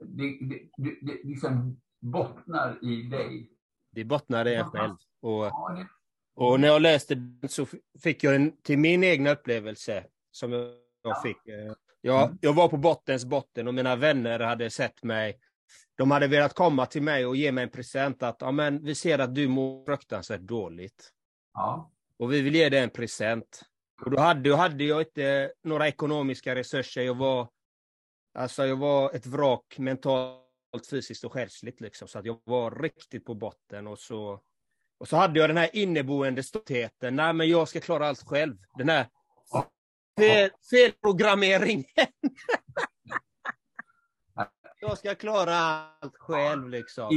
Det, 0.00 0.38
det, 0.40 0.60
det, 0.76 0.98
det 1.02 1.28
liksom 1.28 1.80
bottnar 2.00 2.78
i 2.82 3.02
dig 3.02 3.52
det 3.92 4.04
bottnar 4.04 4.48
i 4.48 4.54
en 4.54 4.70
själv. 4.70 4.94
Och, 5.20 5.50
och 6.34 6.60
när 6.60 6.68
jag 6.68 6.82
läste 6.82 7.14
den 7.14 7.48
så 7.48 7.66
fick 8.02 8.24
jag 8.24 8.34
en 8.34 8.62
till 8.62 8.78
min 8.78 9.04
egna 9.04 9.30
upplevelse 9.30 10.04
som 10.30 10.52
jag 11.02 11.22
fick. 11.22 11.48
Eh, 11.48 11.72
jag, 12.00 12.24
mm. 12.24 12.38
jag 12.40 12.52
var 12.52 12.68
på 12.68 12.76
bottens 12.76 13.24
botten 13.24 13.68
och 13.68 13.74
mina 13.74 13.96
vänner 13.96 14.40
hade 14.40 14.70
sett 14.70 15.02
mig. 15.02 15.38
De 15.96 16.10
hade 16.10 16.26
velat 16.28 16.54
komma 16.54 16.86
till 16.86 17.02
mig 17.02 17.26
och 17.26 17.36
ge 17.36 17.52
mig 17.52 17.64
en 17.64 17.70
present 17.70 18.22
att 18.22 18.36
ja, 18.40 18.50
men 18.50 18.84
vi 18.84 18.94
ser 18.94 19.18
att 19.18 19.34
du 19.34 19.48
mår 19.48 19.84
fruktansvärt 19.84 20.40
dåligt. 20.40 21.10
Ja. 21.54 21.90
Och 22.18 22.32
vi 22.32 22.40
vill 22.40 22.54
ge 22.54 22.68
dig 22.68 22.80
en 22.80 22.90
present. 22.90 23.62
Och 24.04 24.10
då 24.10 24.20
hade, 24.20 24.50
då 24.50 24.56
hade 24.56 24.84
jag 24.84 25.00
inte 25.00 25.52
några 25.64 25.88
ekonomiska 25.88 26.54
resurser. 26.54 27.02
Jag 27.02 27.16
var, 27.16 27.48
alltså 28.34 28.66
jag 28.66 28.76
var 28.76 29.14
ett 29.14 29.26
vrak 29.26 29.78
mentalt 29.78 30.86
fysiskt 30.90 31.24
och 31.24 31.32
själsligt 31.32 31.80
liksom, 31.80 32.08
så 32.08 32.18
att 32.18 32.24
jag 32.24 32.40
var 32.44 32.70
riktigt 32.70 33.24
på 33.24 33.34
botten 33.34 33.86
och 33.86 33.98
så 33.98 34.40
och 35.02 35.08
så 35.08 35.16
hade 35.16 35.40
jag 35.40 35.50
den 35.50 35.56
här 35.56 35.70
inneboende 35.72 36.42
stoltheten, 36.42 37.16
nej 37.16 37.32
men 37.32 37.48
jag 37.48 37.68
ska 37.68 37.80
klara 37.80 38.08
allt 38.08 38.28
själv. 38.28 38.56
Den 38.78 38.88
här 38.88 39.06
fel, 40.18 40.50
felprogrammeringen. 40.70 41.84
jag 44.82 44.98
ska 44.98 45.14
klara 45.14 45.54
allt 46.00 46.16
själv 46.16 46.68
liksom. 46.68 47.10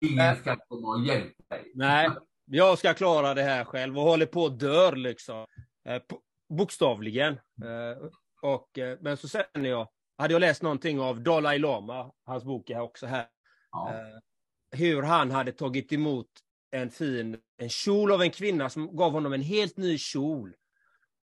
Ingen 0.00 0.36
ska 0.36 0.56
komma 0.56 0.88
och 0.88 1.00
hjälpa 1.00 1.54
dig. 1.56 1.72
Nej, 1.74 2.10
jag 2.44 2.78
ska 2.78 2.94
klara 2.94 3.34
det 3.34 3.42
här 3.42 3.64
själv 3.64 3.98
och 3.98 4.04
håller 4.04 4.26
på 4.26 4.46
att 4.46 4.58
dör 4.58 4.96
liksom. 4.96 5.46
Eh, 5.88 6.02
bokstavligen. 6.48 7.32
Eh, 7.32 8.08
och, 8.42 8.78
eh, 8.78 8.98
men 9.00 9.16
så 9.16 9.28
känner 9.28 9.70
jag, 9.70 9.88
hade 10.18 10.34
jag 10.34 10.40
läst 10.40 10.62
någonting 10.62 11.00
av 11.00 11.20
Dalai 11.20 11.58
Lama, 11.58 12.12
hans 12.24 12.44
bok 12.44 12.70
är 12.70 12.80
också 12.80 13.06
här, 13.06 13.26
ja. 13.72 13.94
hur 14.70 15.02
han 15.02 15.30
hade 15.30 15.52
tagit 15.52 15.92
emot 15.92 16.26
en 16.70 16.90
fin 16.90 17.36
en 17.56 17.68
kjol 17.68 18.12
av 18.12 18.22
en 18.22 18.30
kvinna 18.30 18.70
som 18.70 18.96
gav 18.96 19.12
honom 19.12 19.32
en 19.32 19.42
helt 19.42 19.76
ny 19.76 19.98
kjol. 19.98 20.54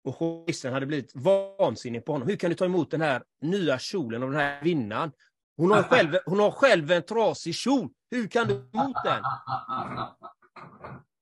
Och 0.03 0.17
journalisten 0.17 0.73
hade 0.73 0.85
blivit 0.85 1.11
vansinnig 1.15 2.05
på 2.05 2.11
honom. 2.11 2.27
Hur 2.27 2.35
kan 2.35 2.49
du 2.49 2.55
ta 2.55 2.65
emot 2.65 2.91
den 2.91 3.01
här 3.01 3.23
nya 3.41 3.79
kjolen 3.79 4.23
av 4.23 4.31
den 4.31 4.39
här 4.39 4.61
kvinnan? 4.61 5.11
Hon 5.57 5.71
har 5.71 5.83
själv, 5.83 6.17
hon 6.25 6.39
har 6.39 6.51
själv 6.51 6.91
en 6.91 7.03
trasig 7.03 7.55
kjol. 7.55 7.89
Hur 8.11 8.27
kan 8.27 8.47
du 8.47 8.53
ta 8.53 8.83
emot 8.83 8.97
den? 9.03 9.23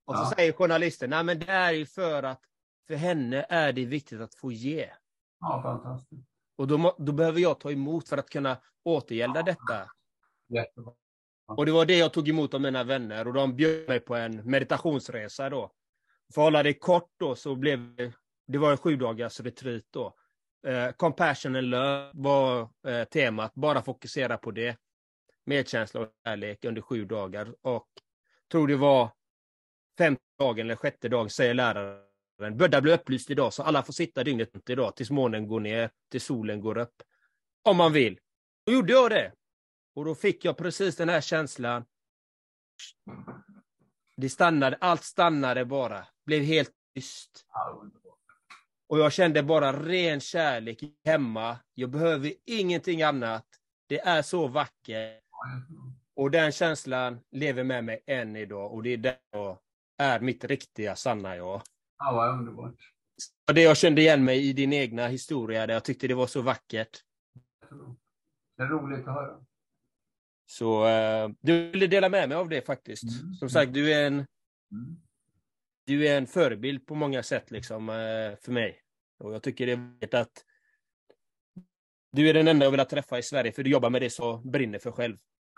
Och 0.05 0.17
så 0.17 0.25
säger 0.25 0.53
journalisten, 0.53 1.09
nej 1.09 1.23
men 1.23 1.39
det 1.39 1.51
är 1.51 1.71
ju 1.71 1.85
för 1.85 2.23
att 2.23 2.41
för 2.87 2.95
henne 2.95 3.45
är 3.49 3.73
det 3.73 3.85
viktigt 3.85 4.21
att 4.21 4.35
få 4.35 4.51
ge. 4.51 4.89
Ja, 5.39 5.61
fantastiskt. 5.63 6.27
Och 6.55 6.67
då, 6.67 6.95
då 6.97 7.11
behöver 7.11 7.39
jag 7.39 7.59
ta 7.59 7.71
emot 7.71 8.09
för 8.09 8.17
att 8.17 8.29
kunna 8.29 8.57
återgälda 8.83 9.43
detta. 9.43 9.91
Jättebra. 10.49 10.93
Och 11.47 11.65
det 11.65 11.71
var 11.71 11.85
det 11.85 11.97
jag 11.97 12.13
tog 12.13 12.29
emot 12.29 12.53
av 12.53 12.61
mina 12.61 12.83
vänner 12.83 13.27
och 13.27 13.33
de 13.33 13.55
bjöd 13.55 13.87
mig 13.87 13.99
på 13.99 14.15
en 14.15 14.49
meditationsresa 14.49 15.49
då. 15.49 15.71
För 16.33 16.41
att 16.41 16.45
hålla 16.45 16.63
det 16.63 16.73
kort 16.73 17.11
då 17.17 17.35
så 17.35 17.55
blev 17.55 17.95
det, 17.95 18.13
det 18.47 18.57
var 18.57 18.71
en 18.71 18.77
sju 18.77 18.95
dagars 18.95 19.39
retreat 19.39 19.83
då. 19.89 20.15
Eh, 20.67 20.91
compassion 20.91 21.55
and 21.55 21.67
love 21.67 22.11
var 22.13 22.69
eh, 22.87 23.03
temat, 23.03 23.53
bara 23.55 23.81
fokusera 23.81 24.37
på 24.37 24.51
det. 24.51 24.77
Medkänsla 25.45 26.01
och 26.01 26.09
kärlek 26.25 26.65
under 26.65 26.81
sju 26.81 27.05
dagar 27.05 27.55
och 27.61 27.87
tror 28.51 28.67
det 28.67 28.75
var 28.75 29.11
femte 29.97 30.23
dagen 30.39 30.65
eller 30.65 30.75
sjätte 30.75 31.09
dagen 31.09 31.29
säger 31.29 31.53
läraren 31.53 32.03
börda 32.51 32.81
bli 32.81 32.93
upplyst 32.93 33.29
idag, 33.29 33.53
så 33.53 33.63
alla 33.63 33.83
får 33.83 33.93
sitta 33.93 34.23
dygnet 34.23 34.53
runt 34.53 34.69
idag 34.69 34.95
tills 34.95 35.11
månen 35.11 35.47
går 35.47 35.59
ner, 35.59 35.89
tills 36.11 36.23
solen 36.23 36.61
går 36.61 36.77
upp. 36.77 37.03
Om 37.63 37.77
man 37.77 37.93
vill. 37.93 38.19
Då 38.65 38.73
gjorde 38.73 38.93
jag 38.93 39.11
det. 39.11 39.31
Och 39.95 40.05
då 40.05 40.15
fick 40.15 40.45
jag 40.45 40.57
precis 40.57 40.95
den 40.95 41.09
här 41.09 41.21
känslan. 41.21 41.85
Det 44.17 44.29
stannade, 44.29 44.77
allt 44.81 45.03
stannade 45.03 45.65
bara. 45.65 46.07
Blev 46.25 46.43
helt 46.43 46.71
tyst. 46.95 47.45
Och 48.93 48.99
jag 48.99 49.13
kände 49.13 49.43
bara 49.43 49.73
ren 49.73 50.19
kärlek 50.19 50.83
hemma. 51.05 51.57
Jag 51.73 51.89
behöver 51.89 52.33
ingenting 52.45 53.01
annat. 53.01 53.45
Det 53.87 53.99
är 53.99 54.21
så 54.21 54.47
vackert. 54.47 55.19
Och 56.15 56.31
den 56.31 56.51
känslan 56.51 57.19
lever 57.31 57.63
med 57.63 57.83
mig 57.83 58.03
än 58.07 58.35
idag. 58.35 58.73
Och 58.73 58.83
det 58.83 58.89
är 58.89 58.97
det 58.97 59.19
jag 59.31 59.57
är 59.97 60.19
mitt 60.19 60.43
riktiga, 60.43 60.95
sanna 60.95 61.35
jag. 61.35 61.61
Ja, 61.97 62.11
vad 62.11 62.39
underbart. 62.39 62.75
Det 63.53 63.61
jag 63.61 63.77
kände 63.77 64.01
igen 64.01 64.23
mig 64.23 64.49
i 64.49 64.53
din 64.53 64.73
egna 64.73 65.07
historia, 65.07 65.67
där 65.67 65.73
jag 65.73 65.83
tyckte 65.83 66.07
det 66.07 66.15
var 66.15 66.27
så 66.27 66.41
vackert. 66.41 67.03
Det 68.57 68.63
är 68.63 68.67
roligt 68.67 69.07
att 69.07 69.13
höra. 69.13 69.45
Så 70.45 70.85
uh, 70.85 71.31
du 71.41 71.71
ville 71.71 71.87
dela 71.87 72.09
med 72.09 72.29
mig 72.29 72.37
av 72.37 72.49
det 72.49 72.65
faktiskt. 72.65 73.21
Mm. 73.21 73.33
Som 73.33 73.49
sagt, 73.49 73.73
du 73.73 73.93
är 73.93 74.07
en 74.07 74.13
mm. 74.13 75.01
du 75.85 76.07
är 76.07 76.17
en 76.17 76.27
förebild 76.27 76.85
på 76.85 76.95
många 76.95 77.23
sätt 77.23 77.51
liksom 77.51 77.89
uh, 77.89 78.35
för 78.41 78.51
mig. 78.51 78.82
Och 79.23 79.33
jag 79.33 79.43
tycker 79.43 79.65
det 79.65 79.71
är 79.71 79.77
viktigt 79.77 80.13
att 80.13 80.45
du 82.11 82.29
är 82.29 82.33
den 82.33 82.47
enda 82.47 82.65
jag 82.65 82.71
vill 82.71 82.85
träffa 82.85 83.17
i 83.17 83.23
Sverige, 83.23 83.51
för 83.51 83.63
du 83.63 83.69
jobbar 83.69 83.89
med 83.89 84.01
det 84.01 84.09
så 84.09 84.37
brinner 84.37 84.79
för 84.79 84.91
själv. 84.91 85.17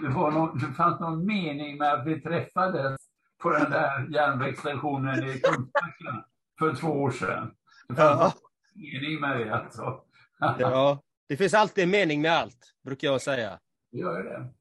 det, 0.00 0.08
var 0.08 0.30
någon, 0.30 0.58
det 0.58 0.72
fanns 0.76 1.00
någon 1.00 1.26
mening 1.26 1.78
med 1.78 1.92
att 1.92 2.06
vi 2.06 2.20
träffades 2.20 3.00
på 3.42 3.50
den 3.50 3.70
där 3.70 4.08
järnvägsstationen 4.10 5.24
i 5.24 5.40
Kungsbacka 5.40 6.24
för 6.58 6.74
två 6.74 6.88
år 6.88 7.10
sedan. 7.10 7.54
Det 7.88 7.94
fanns 7.94 8.20
ja. 8.20 8.32
mening 8.74 9.20
med 9.20 9.38
det 9.38 9.54
alltså. 9.54 10.00
ja, 10.58 11.02
det 11.28 11.36
finns 11.36 11.54
alltid 11.54 11.84
en 11.84 11.90
mening 11.90 12.20
med 12.20 12.32
allt, 12.32 12.74
brukar 12.84 13.08
jag 13.08 13.22
säga. 13.22 13.58
Det 13.92 13.98
gör 13.98 14.22
det. 14.22 14.52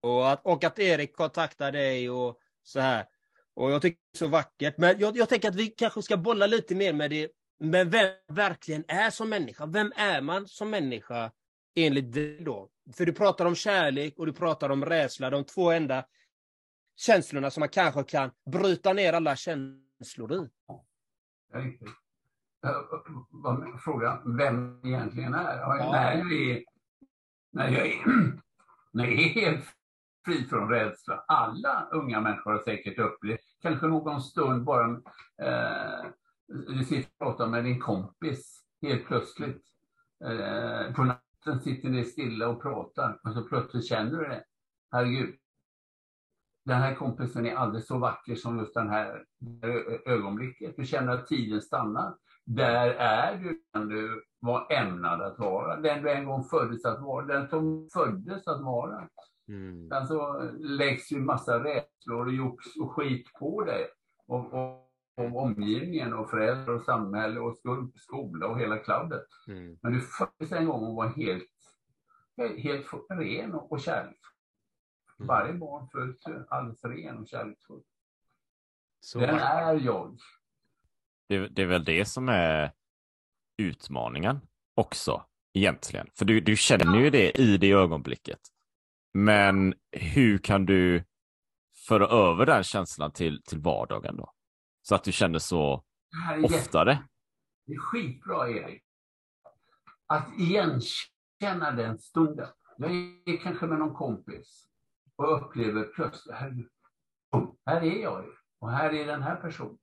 Och 0.00 0.30
att, 0.30 0.46
och 0.46 0.64
att 0.64 0.78
Erik 0.78 1.16
kontaktar 1.16 1.72
dig 1.72 2.10
och 2.10 2.38
så 2.62 2.80
här. 2.80 3.06
Och 3.54 3.70
jag 3.70 3.82
tycker 3.82 3.98
det 4.12 4.16
är 4.16 4.18
så 4.18 4.28
vackert. 4.28 4.78
Men 4.78 4.98
jag, 4.98 5.16
jag 5.16 5.28
tänker 5.28 5.48
att 5.48 5.54
vi 5.54 5.66
kanske 5.66 6.02
ska 6.02 6.16
bolla 6.16 6.46
lite 6.46 6.74
mer 6.74 6.92
med 6.92 7.10
det, 7.10 7.30
med 7.60 7.90
vem 7.90 8.10
verkligen 8.28 8.84
är 8.88 9.10
som 9.10 9.28
människa. 9.28 9.66
Vem 9.66 9.92
är 9.96 10.20
man 10.20 10.48
som 10.48 10.70
människa 10.70 11.32
enligt 11.76 12.12
dig 12.12 12.40
då? 12.44 12.68
För 12.96 13.06
du 13.06 13.12
pratar 13.12 13.46
om 13.46 13.54
kärlek 13.54 14.18
och 14.18 14.26
du 14.26 14.32
pratar 14.32 14.70
om 14.70 14.84
rädsla, 14.84 15.30
de 15.30 15.44
två 15.44 15.70
enda 15.70 16.04
känslorna 16.96 17.50
som 17.50 17.60
man 17.60 17.68
kanske 17.68 18.04
kan 18.04 18.30
bryta 18.50 18.92
ner 18.92 19.12
alla 19.12 19.36
känslor 19.36 20.32
i. 20.34 20.48
Ja, 20.66 20.84
riktigt. 21.52 21.88
Frågan 23.84 24.36
vem 24.36 24.80
egentligen 24.84 25.34
är? 25.34 25.58
Ja. 25.58 25.92
När, 25.92 26.18
jag 26.18 26.32
är 26.32 26.64
när, 27.52 27.68
jag 27.68 27.86
är, 27.86 28.04
när 28.92 29.04
jag 29.04 29.12
är 29.12 29.28
helt 29.28 29.64
fri 30.24 30.44
från 30.44 30.68
rädsla. 30.68 31.24
Alla 31.28 31.88
unga 31.92 32.20
människor 32.20 32.52
har 32.52 32.58
säkert 32.58 32.98
upplevt, 32.98 33.40
kanske 33.62 33.86
någon 33.86 34.20
stund 34.20 34.64
bara, 34.64 34.90
eh, 35.42 36.06
du 36.48 36.84
sitter 36.84 37.10
och 37.10 37.18
pratar 37.18 37.46
med 37.46 37.64
din 37.64 37.80
kompis 37.80 38.64
helt 38.82 39.06
plötsligt. 39.06 39.62
Eh, 40.24 40.94
på 40.94 41.04
natten 41.04 41.60
sitter 41.60 41.88
ni 41.88 42.04
stilla 42.04 42.48
och 42.48 42.62
pratar 42.62 43.20
och 43.24 43.32
så 43.32 43.42
plötsligt 43.42 43.86
känner 43.86 44.18
du 44.18 44.28
det. 44.28 44.44
Herregud, 44.92 45.34
den 46.64 46.80
här 46.80 46.94
kompisen 46.94 47.46
är 47.46 47.54
aldrig 47.54 47.84
så 47.84 47.98
vacker 47.98 48.34
som 48.34 48.58
just 48.58 48.74
den 48.74 48.90
här 48.90 49.24
ögonblicket. 50.06 50.76
Du 50.76 50.84
känner 50.84 51.12
att 51.12 51.26
tiden 51.26 51.60
stannar. 51.60 52.14
Där 52.44 52.90
är 52.90 53.38
du 53.38 53.62
den 53.72 53.88
du 53.88 54.24
var 54.40 54.72
ämnad 54.72 55.22
att 55.22 55.38
vara. 55.38 55.80
Den 55.80 56.02
du 56.02 56.10
en 56.10 56.24
gång 56.24 56.44
föddes 56.44 56.84
att 56.84 57.02
vara. 57.02 57.26
Den 57.26 57.48
som 57.48 57.88
föddes 57.92 58.48
att 58.48 58.62
vara. 58.62 59.08
Mm. 59.48 59.88
Sen 59.88 60.06
så 60.06 60.50
läggs 60.58 61.12
ju 61.12 61.20
massa 61.20 61.64
rädslor 61.64 62.26
och 62.26 62.32
jox 62.32 62.76
och 62.80 62.92
skit 62.92 63.32
på 63.40 63.64
dig. 63.64 63.86
Och, 64.26 64.54
och, 64.54 64.84
och 65.16 65.42
omgivningen 65.42 66.14
och 66.14 66.30
föräldrar 66.30 66.74
och 66.74 66.84
samhälle 66.84 67.40
och 67.40 67.56
skol, 67.56 67.92
skola 67.96 68.46
och 68.46 68.60
hela 68.60 68.78
kladdet. 68.78 69.26
Mm. 69.48 69.78
Men 69.82 69.92
du 69.92 70.00
föddes 70.00 70.52
en 70.52 70.66
gång 70.66 70.84
och 70.84 70.94
var 70.94 71.08
helt, 71.08 71.50
helt 72.58 72.86
ren 73.10 73.54
och, 73.54 73.72
och 73.72 73.80
kärleksfull. 73.80 74.30
Varje 75.18 75.52
barn 75.52 75.88
föds 75.88 76.28
ju 76.28 76.44
alldeles 76.48 76.84
ren 76.84 77.18
och 77.18 77.28
kärleksfull. 77.28 77.82
Så 79.00 79.18
Den 79.18 79.38
är 79.38 79.74
jag. 79.74 80.18
Det, 81.28 81.48
det 81.48 81.62
är 81.62 81.66
väl 81.66 81.84
det 81.84 82.04
som 82.04 82.28
är 82.28 82.72
utmaningen 83.56 84.40
också, 84.74 85.24
egentligen. 85.52 86.10
För 86.14 86.24
du, 86.24 86.40
du 86.40 86.56
känner 86.56 86.98
ju 86.98 87.10
det 87.10 87.40
i 87.40 87.56
det 87.56 87.72
ögonblicket. 87.72 88.40
Men 89.14 89.74
hur 89.92 90.38
kan 90.38 90.66
du 90.66 91.04
föra 91.88 92.06
över 92.06 92.46
den 92.46 92.62
känslan 92.62 93.12
till, 93.12 93.42
till 93.42 93.60
vardagen 93.60 94.16
då? 94.16 94.32
Så 94.82 94.94
att 94.94 95.04
du 95.04 95.12
känner 95.12 95.38
så 95.38 95.84
Det 96.36 96.40
jätte, 96.42 96.54
oftare. 96.54 96.98
det 97.66 97.72
är 97.72 97.78
skitbra, 97.78 98.50
Erik. 98.50 98.82
Att 100.06 100.28
igenkänna 100.38 101.72
den 101.72 101.98
stunden. 101.98 102.48
Jag 102.76 102.90
är 103.26 103.36
kanske 103.42 103.66
med 103.66 103.78
någon 103.78 103.94
kompis 103.94 104.66
och 105.16 105.36
upplever 105.46 105.84
plötsligt, 105.84 106.34
här, 106.34 106.68
här 107.66 107.80
är 107.82 108.02
jag 108.02 108.24
ju. 108.24 108.30
Och 108.58 108.70
här 108.70 108.92
är 108.94 109.06
den 109.06 109.22
här 109.22 109.36
personen. 109.36 109.78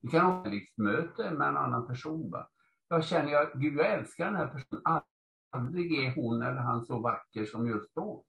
Vi 0.00 0.08
kan 0.08 0.26
ha 0.26 0.46
ett 0.46 0.76
möte 0.76 1.30
med 1.30 1.48
en 1.48 1.56
annan 1.56 1.86
person. 1.86 2.30
Va? 2.30 2.50
Jag 2.88 3.04
känner, 3.04 3.32
jag, 3.32 3.60
Gud, 3.60 3.74
jag 3.78 3.92
älskar 3.92 4.24
den 4.26 4.36
här 4.36 4.46
personen. 4.46 5.02
Aldrig 5.54 6.04
är 6.04 6.14
hon 6.14 6.42
eller 6.42 6.60
han 6.60 6.84
så 6.84 6.98
vacker 6.98 7.44
som 7.44 7.68
just 7.68 7.94
då. 7.94 8.24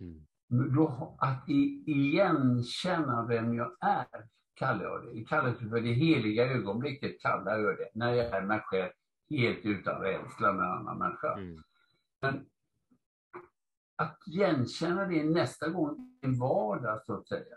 Mm. 0.00 0.26
Då 0.74 1.16
att 1.18 1.48
i, 1.48 1.84
igenkänna 1.86 3.26
vem 3.26 3.54
jag 3.54 3.76
är, 3.80 4.28
kallar 4.54 4.84
jag 4.84 5.04
det. 5.04 5.12
Det 5.12 5.24
kallas 5.24 5.58
för 5.58 5.80
det 5.80 5.92
heliga 5.92 6.46
ögonblicket, 6.46 7.20
kallar 7.20 7.58
jag 7.58 7.76
det. 7.76 7.88
När 7.94 8.12
jag 8.12 8.26
är 8.26 8.42
mig 8.42 8.60
själv 8.60 8.90
helt 9.30 9.64
utan 9.64 10.00
rädsla 10.00 10.52
med 10.52 10.64
en 10.64 10.72
annan 10.72 10.98
människa. 10.98 11.32
Mm. 11.32 11.62
Men 12.20 12.46
att 13.96 14.18
igenkänna 14.26 15.06
det 15.06 15.24
nästa 15.24 15.68
gång 15.68 16.18
i 16.22 16.26
vardag, 16.26 17.02
så 17.06 17.14
att 17.14 17.28
säga. 17.28 17.56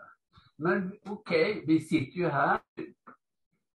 Men 0.56 0.94
okej, 1.06 1.64
vi 1.68 1.80
sitter 1.80 2.18
ju 2.18 2.28
här 2.28 2.60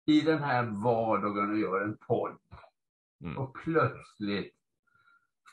i 0.04 0.20
den 0.20 0.38
här 0.38 0.64
vardagen 0.64 1.50
och 1.50 1.58
gör 1.58 1.80
en 1.80 1.96
podd. 1.96 2.38
Mm. 3.20 3.38
Och 3.38 3.54
plötsligt 3.64 4.61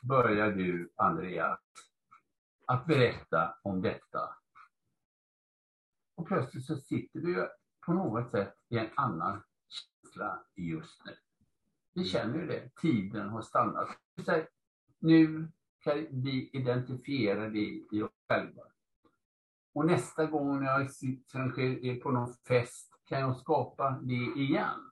börjar 0.02 0.52
du, 0.52 0.94
Andreas, 0.96 1.60
att 2.66 2.86
berätta 2.86 3.56
om 3.64 3.82
detta. 3.82 4.36
Och 6.16 6.28
plötsligt 6.28 6.66
så 6.66 6.76
sitter 6.76 7.20
du 7.20 7.50
på 7.86 7.94
något 7.94 8.32
sätt 8.32 8.56
i 8.70 8.78
en 8.78 8.90
annan 8.96 9.42
känsla 9.70 10.44
just 10.56 11.06
nu. 11.06 11.16
Vi 11.94 12.06
känner 12.06 12.40
ju 12.40 12.48
det, 12.48 12.70
tiden 12.76 13.30
har 13.30 13.42
stannat. 13.42 13.88
Här, 14.28 14.48
Nu 15.00 15.52
kan 15.80 16.08
vi 16.12 16.50
identifiera 16.54 17.50
det 17.50 17.86
i 17.92 18.02
oss 18.02 18.12
själva. 18.30 18.64
Och 19.74 19.86
nästa 19.86 20.26
gång 20.26 20.60
när 20.60 20.80
jag 20.80 20.92
sitter 20.92 21.60
är 21.60 22.00
på 22.00 22.12
någon 22.12 22.34
fest 22.34 23.02
kan 23.06 23.20
jag 23.20 23.38
skapa 23.38 24.00
det 24.02 24.42
igen. 24.42 24.92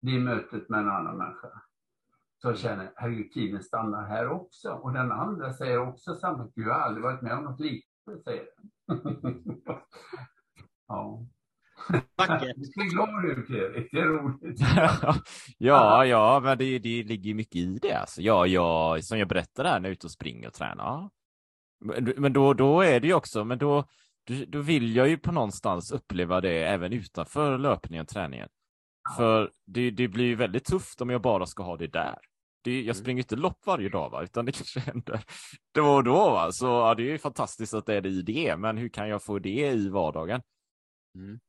Det 0.00 0.18
mötet 0.18 0.68
med 0.68 0.80
en 0.80 0.88
annan 0.88 1.16
människa. 1.16 1.62
Så 2.42 2.48
jag 2.48 2.58
känner, 2.58 2.92
herregud, 2.96 3.32
tiden 3.32 3.62
stannar 3.62 4.08
här 4.08 4.28
också. 4.28 4.72
Och 4.72 4.92
den 4.92 5.12
andra 5.12 5.52
säger 5.52 5.88
också 5.88 6.14
samma, 6.14 6.44
Gud, 6.54 6.66
jag 6.66 6.74
har 6.74 6.80
aldrig 6.80 7.04
varit 7.04 7.22
med 7.22 7.32
om 7.32 7.44
något 7.44 7.60
liknande, 7.60 8.22
säger 8.24 8.44
den. 8.86 8.96
ja. 10.88 11.26
Vackert. 12.16 12.56
Du 12.56 12.64
ser 12.64 12.90
glad 12.90 13.24
ut, 13.24 13.50
Erik. 13.50 13.88
Det 13.92 13.98
är 14.00 14.04
roligt. 14.04 14.60
ja, 15.58 16.06
ja, 16.06 16.40
men 16.44 16.58
det, 16.58 16.78
det 16.78 17.02
ligger 17.02 17.34
mycket 17.34 17.56
i 17.56 17.78
det. 17.82 17.92
Alltså. 17.92 18.22
Ja, 18.22 18.46
jag, 18.46 19.04
som 19.04 19.18
jag 19.18 19.28
berättade 19.28 19.68
här 19.68 19.80
när 19.80 19.88
jag 19.88 19.90
är 19.90 19.96
ute 19.96 20.06
och 20.06 20.10
springer 20.10 20.46
och 20.46 20.54
tränar. 20.54 21.10
Men, 22.16 22.32
då, 22.32 22.54
då 22.54 22.80
är 22.80 23.00
det 23.00 23.06
ju 23.06 23.14
också, 23.14 23.44
men 23.44 23.58
då, 23.58 23.84
då, 24.26 24.34
då 24.48 24.60
vill 24.60 24.96
jag 24.96 25.08
ju 25.08 25.18
på 25.18 25.32
någonstans 25.32 25.92
uppleva 25.92 26.40
det 26.40 26.64
även 26.64 26.92
utanför 26.92 27.58
löpningen 27.58 28.02
och 28.02 28.08
träningen. 28.08 28.48
För 29.16 29.50
det, 29.66 29.90
det 29.90 30.08
blir 30.08 30.24
ju 30.24 30.34
väldigt 30.34 30.64
tufft 30.64 31.00
om 31.00 31.10
jag 31.10 31.22
bara 31.22 31.46
ska 31.46 31.62
ha 31.62 31.76
det 31.76 31.86
där. 31.86 32.18
Det, 32.64 32.82
jag 32.82 32.96
springer 32.96 33.22
inte 33.22 33.36
lopp 33.36 33.66
varje 33.66 33.88
dag, 33.88 34.10
va? 34.10 34.22
utan 34.22 34.44
det 34.44 34.52
kanske 34.56 34.80
händer 34.80 35.24
då 35.74 35.94
och 35.94 36.04
då. 36.04 36.30
Va? 36.30 36.52
Så 36.52 36.66
ja, 36.66 36.94
det 36.94 37.02
är 37.02 37.12
ju 37.12 37.18
fantastiskt 37.18 37.74
att 37.74 37.86
det 37.86 37.94
är 37.94 38.00
det 38.00 38.08
i 38.08 38.22
det, 38.22 38.56
men 38.56 38.76
hur 38.76 38.88
kan 38.88 39.08
jag 39.08 39.22
få 39.22 39.38
det 39.38 39.70
i 39.72 39.88
vardagen? 39.88 40.42
Mm. 41.14 41.40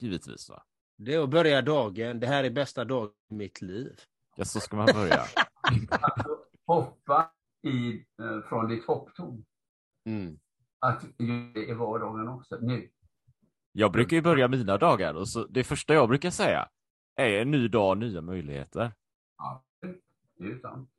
Givetvis. 0.00 0.48
Va? 0.50 0.62
Det 0.96 1.14
är 1.14 1.22
att 1.22 1.30
börja 1.30 1.62
dagen. 1.62 2.20
Det 2.20 2.26
här 2.26 2.44
är 2.44 2.50
bästa 2.50 2.84
dagen 2.84 3.10
i 3.30 3.34
mitt 3.34 3.62
liv. 3.62 4.00
Ja, 4.36 4.44
så 4.44 4.60
ska 4.60 4.76
man 4.76 4.86
börja. 4.94 5.24
Alltså, 5.90 6.38
hoppa 6.66 7.30
i, 7.66 7.94
eh, 8.22 8.48
från 8.48 8.68
ditt 8.68 8.84
hopptorn. 8.86 9.44
Mm. 10.08 10.38
Att 10.80 11.04
göra 11.18 11.52
det 11.54 11.66
i 11.66 11.72
vardagen 11.72 12.28
också, 12.28 12.58
nu. 12.60 12.90
Jag 13.72 13.92
brukar 13.92 14.16
ju 14.16 14.22
börja 14.22 14.48
mina 14.48 14.78
dagar 14.78 15.14
och 15.14 15.28
så 15.28 15.46
det 15.46 15.64
första 15.64 15.94
jag 15.94 16.08
brukar 16.08 16.30
säga 16.30 16.68
är 17.16 17.40
en 17.40 17.50
ny 17.50 17.68
dag, 17.68 17.98
nya 17.98 18.20
möjligheter. 18.20 18.92
Ja, 19.38 19.64
det 20.38 20.44
är 20.44 20.48
ju 20.48 20.60
sant. 20.60 20.90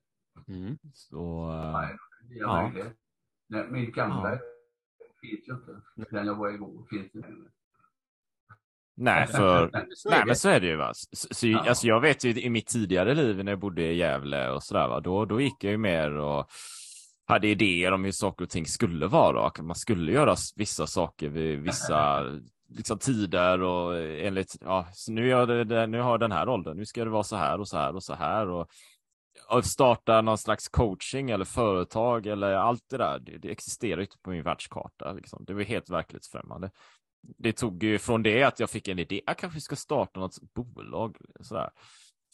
Mm. 0.47 0.77
Så 0.93 1.51
eh, 1.51 1.73
Nej, 1.73 1.97
Ja. 2.29 2.69
möjligt. 2.69 2.93
Nej, 3.47 3.67
Min 3.71 3.91
gamla 3.91 4.31
Ja. 4.31 4.39
finns 5.21 5.47
ju 5.47 5.53
inte. 5.53 5.81
Den 6.11 6.25
jag 6.27 6.35
var 6.35 6.49
igår 6.49 6.85
finns 6.89 7.15
inte 7.15 7.27
längre. 7.27 7.49
nej, 8.95 9.27
för 9.31 9.69
nej, 10.09 10.23
men 10.25 10.35
så 10.35 10.49
är 10.49 10.59
det 10.59 10.67
ju. 10.67 10.75
Va? 10.75 10.91
Så, 10.93 11.27
så, 11.33 11.47
Ja. 11.47 11.69
alltså, 11.69 11.87
jag 11.87 12.01
vet 12.01 12.23
ju 12.23 12.29
i 12.41 12.49
mitt 12.49 12.67
tidigare 12.67 13.13
liv 13.13 13.43
när 13.43 13.51
jag 13.51 13.59
bodde 13.59 13.81
i 13.81 13.95
Gävle 13.97 14.49
och 14.49 14.63
sådär, 14.63 14.87
va? 14.87 14.99
Då, 14.99 15.25
då 15.25 15.41
gick 15.41 15.63
jag 15.63 15.71
ju 15.71 15.77
mer 15.77 16.11
och 16.11 16.49
hade 17.27 17.47
idéer 17.47 17.91
om 17.91 18.03
hur 18.03 18.11
saker 18.11 18.45
och 18.45 18.49
ting 18.49 18.65
skulle 18.65 19.07
vara 19.07 19.45
och 19.47 19.59
man 19.59 19.75
skulle 19.75 20.11
göra 20.11 20.35
vissa 20.55 20.87
saker 20.87 21.29
vid 21.29 21.59
vissa 21.59 22.21
liksom, 22.69 22.99
tider 22.99 23.61
och 23.61 23.97
enligt, 23.99 24.55
ja, 24.61 24.87
nu, 25.07 25.27
gör 25.27 25.65
det, 25.65 25.87
nu 25.87 25.99
har 26.01 26.11
jag 26.11 26.19
den 26.19 26.31
här 26.31 26.49
åldern, 26.49 26.77
nu 26.77 26.85
ska 26.85 27.03
det 27.03 27.09
vara 27.09 27.23
så 27.23 27.35
här 27.35 27.59
och 27.59 27.67
så 27.67 27.77
här 27.77 27.95
och 27.95 28.03
så 28.03 28.13
här 28.13 28.49
och 28.49 28.67
starta 29.63 30.21
någon 30.21 30.37
slags 30.37 30.69
coaching 30.69 31.31
eller 31.31 31.45
företag 31.45 32.27
eller 32.27 32.53
allt 32.53 32.83
det 32.89 32.97
där, 32.97 33.19
det, 33.19 33.37
det 33.37 33.51
existerar 33.51 33.97
ju 33.97 34.03
inte 34.03 34.17
på 34.17 34.29
min 34.29 34.43
världskarta. 34.43 35.13
Liksom. 35.13 35.45
Det 35.45 35.53
var 35.53 35.61
helt 35.61 35.89
verklighetsfrämmande. 35.89 36.71
Det 37.37 37.53
tog 37.53 37.83
ju 37.83 37.99
från 37.99 38.23
det 38.23 38.43
att 38.43 38.59
jag 38.59 38.69
fick 38.69 38.87
en 38.87 38.99
idé, 38.99 39.21
jag 39.25 39.37
kanske 39.37 39.61
ska 39.61 39.75
starta 39.75 40.19
något 40.19 40.53
bolag. 40.53 41.17
Sådär. 41.39 41.69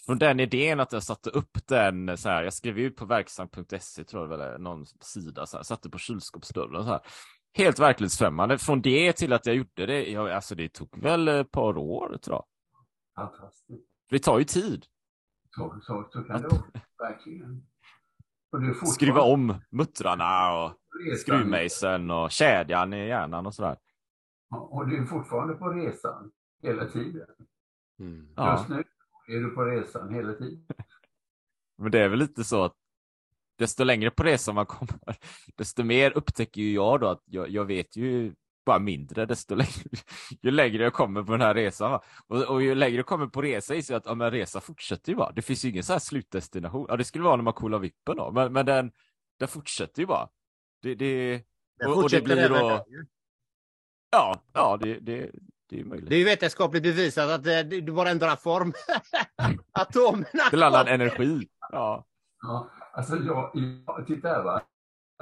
Från 0.06 0.20
den 0.20 0.40
idén 0.40 0.80
att 0.80 0.94
jag 0.94 1.04
satte 1.04 1.30
upp 1.30 1.58
den, 1.68 2.18
så 2.18 2.30
här, 2.30 2.44
jag 2.44 2.54
skrev 2.54 2.80
ut 2.80 2.96
på 2.96 3.06
verksam.se 3.06 4.04
tror 4.04 4.24
jag 4.24 4.38
väl, 4.38 4.62
någon 4.62 4.86
sida, 4.86 5.46
så 5.46 5.58
här, 5.58 5.64
satte 5.64 5.90
på 5.90 5.98
kylskåpsdörren. 5.98 6.84
Så 6.84 6.90
här. 6.90 7.02
Helt 7.54 7.80
verklighetsfrämmande. 7.80 8.58
Från 8.58 8.82
det 8.82 9.14
till 9.14 9.34
att 9.34 9.46
jag 9.46 9.56
gjorde 9.56 9.86
det, 9.86 10.10
jag, 10.10 10.32
alltså 10.32 10.56
det 10.56 10.74
tog 10.74 11.04
väl 11.04 11.28
ett 11.28 11.52
par 11.52 11.78
år 11.78 12.18
tror 12.18 12.36
jag. 12.36 12.46
Fantastiskt. 13.16 13.88
Det 14.10 14.20
tar 14.20 14.40
ju 14.40 14.46
tid. 14.46 14.86
Så, 15.56 15.80
så, 15.82 16.10
så 16.12 16.24
kan 16.24 16.42
det 16.42 16.48
vara. 16.48 16.64
Verkligen. 17.00 17.68
Fortfarande 18.52 18.88
Skruva 18.88 19.22
om 19.22 19.56
muttrarna 19.70 20.54
och 20.54 20.74
resan. 21.06 21.18
skruvmejseln 21.18 22.12
och 22.12 22.32
kedjan 22.32 22.94
i 22.94 23.08
hjärnan 23.08 23.46
och 23.46 23.54
sådär. 23.54 23.78
Och 24.50 24.88
du 24.88 24.98
är 24.98 25.06
fortfarande 25.06 25.54
på 25.54 25.70
resan 25.70 26.32
hela 26.64 26.86
tiden. 26.86 27.28
Mm. 28.00 28.34
Ja. 28.36 28.58
Just 28.58 28.70
nu 28.70 28.84
är 29.36 29.40
du 29.40 29.50
på 29.50 29.66
resan 29.66 30.14
hela 30.14 30.34
tiden. 30.34 30.66
Men 31.78 31.92
det 31.92 32.00
är 32.00 32.10
väl 32.10 32.20
lite 32.20 32.44
så 32.44 32.64
att 32.64 32.76
desto 33.58 33.84
längre 33.84 34.12
på 34.12 34.24
resan 34.24 34.56
man 34.56 34.66
kommer, 34.66 35.00
desto 35.56 35.84
mer 35.84 36.18
upptäcker 36.18 36.62
ju 36.62 36.74
jag 36.74 37.00
då 37.00 37.08
att 37.08 37.24
jag, 37.26 37.50
jag 37.50 37.66
vet 37.66 37.96
ju 37.96 38.36
bara 38.66 38.80
mindre 38.80 39.26
desto 39.26 39.56
längre, 39.56 39.70
ju 40.42 40.52
längre 40.52 40.84
jag 40.84 40.94
kommer 40.94 41.24
på 41.24 41.32
den 41.32 41.42
här 41.42 41.54
resan. 41.54 41.92
Va? 41.92 42.04
Och, 42.28 42.44
och 42.44 42.62
ju 42.64 42.76
längre 42.76 42.96
jag 42.98 43.06
kommer 43.06 43.28
på 43.28 43.42
resa 43.42 43.76
inser 43.76 43.94
jag 43.94 44.00
att 44.00 44.06
ja, 44.06 44.16
men 44.16 44.32
resa 44.32 44.62
fortsätter 44.62 45.12
ju 45.12 45.16
bara. 45.16 45.32
Det 45.32 45.42
finns 45.42 45.66
ju 45.66 45.70
ingen 45.70 45.84
så 45.84 45.94
här 45.94 46.00
slutdestination. 46.00 46.86
Ja, 46.90 46.98
det 46.98 47.04
skulle 47.04 47.24
vara 47.24 47.36
när 47.36 47.44
man 47.44 47.54
coolar 47.54 47.80
vippen 47.80 48.18
då, 48.18 48.32
men, 48.32 48.54
men 48.54 48.66
den, 48.66 48.92
den 49.40 49.48
fortsätter 49.48 50.00
ju 50.02 50.06
bara. 50.06 50.30
Det, 50.82 50.96
det, 50.96 51.44
och, 51.86 51.98
och 52.04 52.10
det 52.10 52.22
blir 52.22 52.50
då, 52.50 52.86
ja, 54.12 54.42
ja, 54.54 54.78
det, 54.82 55.00
det, 55.00 55.32
det 55.70 55.80
är 55.80 55.84
möjligt. 55.86 56.10
Det 56.10 56.16
är 56.16 56.20
ju 56.20 56.26
vetenskapligt 56.26 56.84
bevisat 56.84 57.30
att 57.30 57.46
eh, 57.48 57.60
det- 57.60 57.82
du 57.82 57.92
bara 57.92 58.10
ändrar 58.10 58.36
form. 58.36 58.74
Atomerna 59.72 60.50
Till 60.50 60.64
annan 60.64 60.88
energi. 60.88 61.48
Ja. 61.72 62.06
Ja, 62.42 62.70
alltså 62.94 63.16
jag, 63.16 63.52
jag, 63.88 64.08
titta 64.08 64.28
här 64.28 64.44
va. 64.44 64.62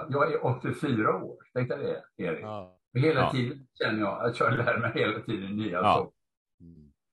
Jag 0.10 0.34
är 0.34 0.46
84 0.46 1.16
år. 1.16 1.38
Tänk 1.54 1.70
dig 1.70 1.78
det, 2.18 2.24
Erik. 2.24 2.44
Ja. 2.44 2.79
Hela 2.94 3.20
Ja. 3.20 3.32
tiden 3.32 3.68
känner 3.74 4.00
jag 4.00 4.26
att 4.30 4.40
jag 4.40 4.58
lär 4.58 4.80
mig 4.80 4.92
hela 4.96 5.20
tiden 5.20 5.56
nya 5.58 5.72
Ja. 5.78 5.94
saker. 5.94 6.14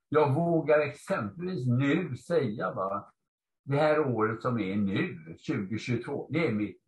Jag 0.09 0.35
vågar 0.35 0.79
exempelvis 0.79 1.67
nu 1.67 2.17
säga 2.17 2.73
va, 2.75 3.13
det 3.65 3.77
här 3.77 4.01
året 4.01 4.43
som 4.43 4.61
är 4.61 4.77
nu, 4.77 5.19
2022, 5.47 6.29
det 6.33 6.47
är 6.47 6.53
mitt 6.53 6.83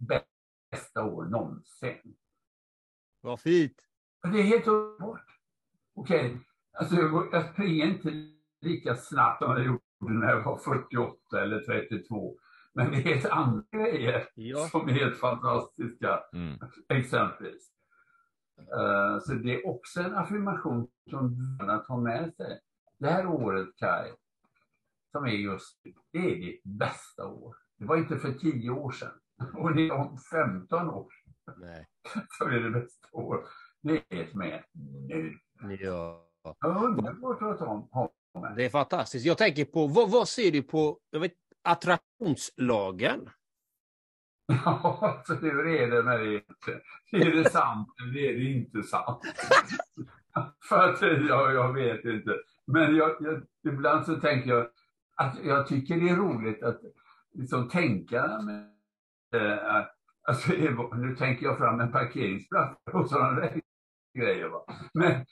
bästa 0.70 1.04
år 1.04 1.24
någonsin. 1.24 2.16
Vad 3.20 3.40
fint. 3.40 3.76
Det 4.22 4.38
är 4.38 4.42
helt 4.42 4.66
underbart. 4.66 5.26
Okej, 5.94 6.38
alltså 6.72 6.96
jag, 6.96 7.10
går- 7.10 7.28
jag 7.32 7.52
springer 7.52 7.86
inte 7.86 8.12
lika 8.60 8.96
snabbt 8.96 9.42
som 9.42 9.50
jag 9.50 9.64
gjorde 9.66 9.80
när 10.20 10.28
jag 10.28 10.42
var 10.44 10.58
48 10.58 11.42
eller 11.42 11.60
32. 11.60 12.38
Men 12.74 12.90
det 12.90 12.96
är 12.96 13.00
helt 13.00 13.26
andra 13.26 13.64
grejer 13.72 14.28
Ja. 14.34 14.58
som 14.68 14.88
är 14.88 14.92
helt 14.92 15.16
fantastiska, 15.16 16.20
Mm. 16.32 16.58
exempelvis. 16.88 17.70
Eh, 18.58 19.18
så 19.20 19.34
det 19.34 19.54
är 19.54 19.66
också 19.66 20.00
en 20.00 20.14
affirmation 20.14 20.88
som 21.10 21.36
man 21.66 21.84
tar 21.84 22.00
med 22.00 22.34
sig. 22.34 22.60
Det 22.98 23.10
här 23.10 23.26
året, 23.26 23.68
Kai, 23.76 24.10
som 25.12 25.24
är 25.24 25.30
just 25.30 25.78
det 26.12 26.18
är 26.18 26.36
ditt 26.36 26.64
bästa 26.64 27.26
år. 27.26 27.56
Det 27.78 27.84
var 27.84 27.96
inte 27.96 28.18
för 28.18 28.32
10 28.32 28.70
år 28.70 28.90
sedan. 28.92 29.12
Och 29.54 29.74
det 29.74 29.88
är 29.88 29.92
om 29.92 30.18
15 30.18 30.90
år 30.90 31.12
Nej. 31.56 31.86
så 32.38 32.44
är 32.44 32.60
det 32.60 32.70
bästa 32.70 33.08
år. 33.12 33.44
Det 33.80 34.02
är 34.08 34.26
som 34.30 34.42
är 34.42 34.64
nu. 35.08 35.38
Ja. 35.80 36.24
Underbart 36.64 37.42
att 37.42 37.60
ha 37.60 38.12
med. 38.34 38.56
Det 38.56 38.64
är 38.64 38.70
fantastiskt. 38.70 39.26
Jag 39.26 39.38
tänker 39.38 39.64
på, 39.64 39.86
vad, 39.86 40.10
vad 40.10 40.28
ser 40.28 40.52
du 40.52 40.62
på 40.62 40.98
jag 41.10 41.20
vet, 41.20 41.32
attraktionslagen? 41.62 43.30
Ja, 44.48 45.22
så 45.26 45.34
hur 45.34 45.66
är 45.66 45.90
det 45.90 46.02
med 46.02 46.20
det? 46.20 46.42
Är 47.12 47.32
det 47.32 47.50
sant 47.50 47.88
eller 48.00 48.20
är 48.20 48.34
det 48.34 48.44
inte 48.44 48.82
sant? 48.82 49.20
För 50.68 50.88
att 50.88 51.02
jag, 51.02 51.54
jag 51.54 51.72
vet 51.72 52.04
inte. 52.04 52.36
Men 52.66 52.96
jag, 52.96 53.16
jag, 53.20 53.42
ibland 53.72 54.06
så 54.06 54.14
tänker 54.20 54.50
jag 54.50 54.68
att 55.16 55.44
jag 55.44 55.66
tycker 55.66 56.00
det 56.00 56.08
är 56.08 56.16
roligt 56.16 56.62
att 56.62 56.80
liksom 57.32 57.68
tänka 57.68 58.42
med, 58.42 58.72
eh, 59.34 59.86
alltså, 60.22 60.52
nu 60.96 61.16
tänker 61.16 61.46
jag 61.46 61.58
fram 61.58 61.80
en 61.80 61.92
parkeringsplats 61.92 62.80
och 62.92 63.08
sådana 63.08 63.40
där 63.40 63.60
grejer. 64.14 64.48
Va? 64.48 64.64
Men, 64.94 65.26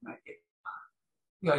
men 0.00 0.14
ja, 1.40 1.54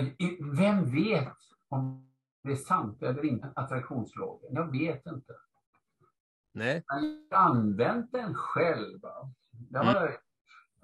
vem 0.57 0.91
vet 0.91 1.37
om 1.69 2.09
det 2.43 2.51
är 2.51 2.55
sant 2.55 3.03
eller 3.03 3.25
inte, 3.25 3.51
attraktionslagen? 3.55 4.53
Jag 4.53 4.71
vet 4.71 5.05
inte. 5.05 5.33
Nej. 6.53 6.83
Jag 7.29 7.37
har 7.37 7.49
använt 7.49 8.11
den 8.11 8.35
själv. 8.35 8.99
Det 9.51 9.77
har 9.77 9.93
jag, 9.93 10.09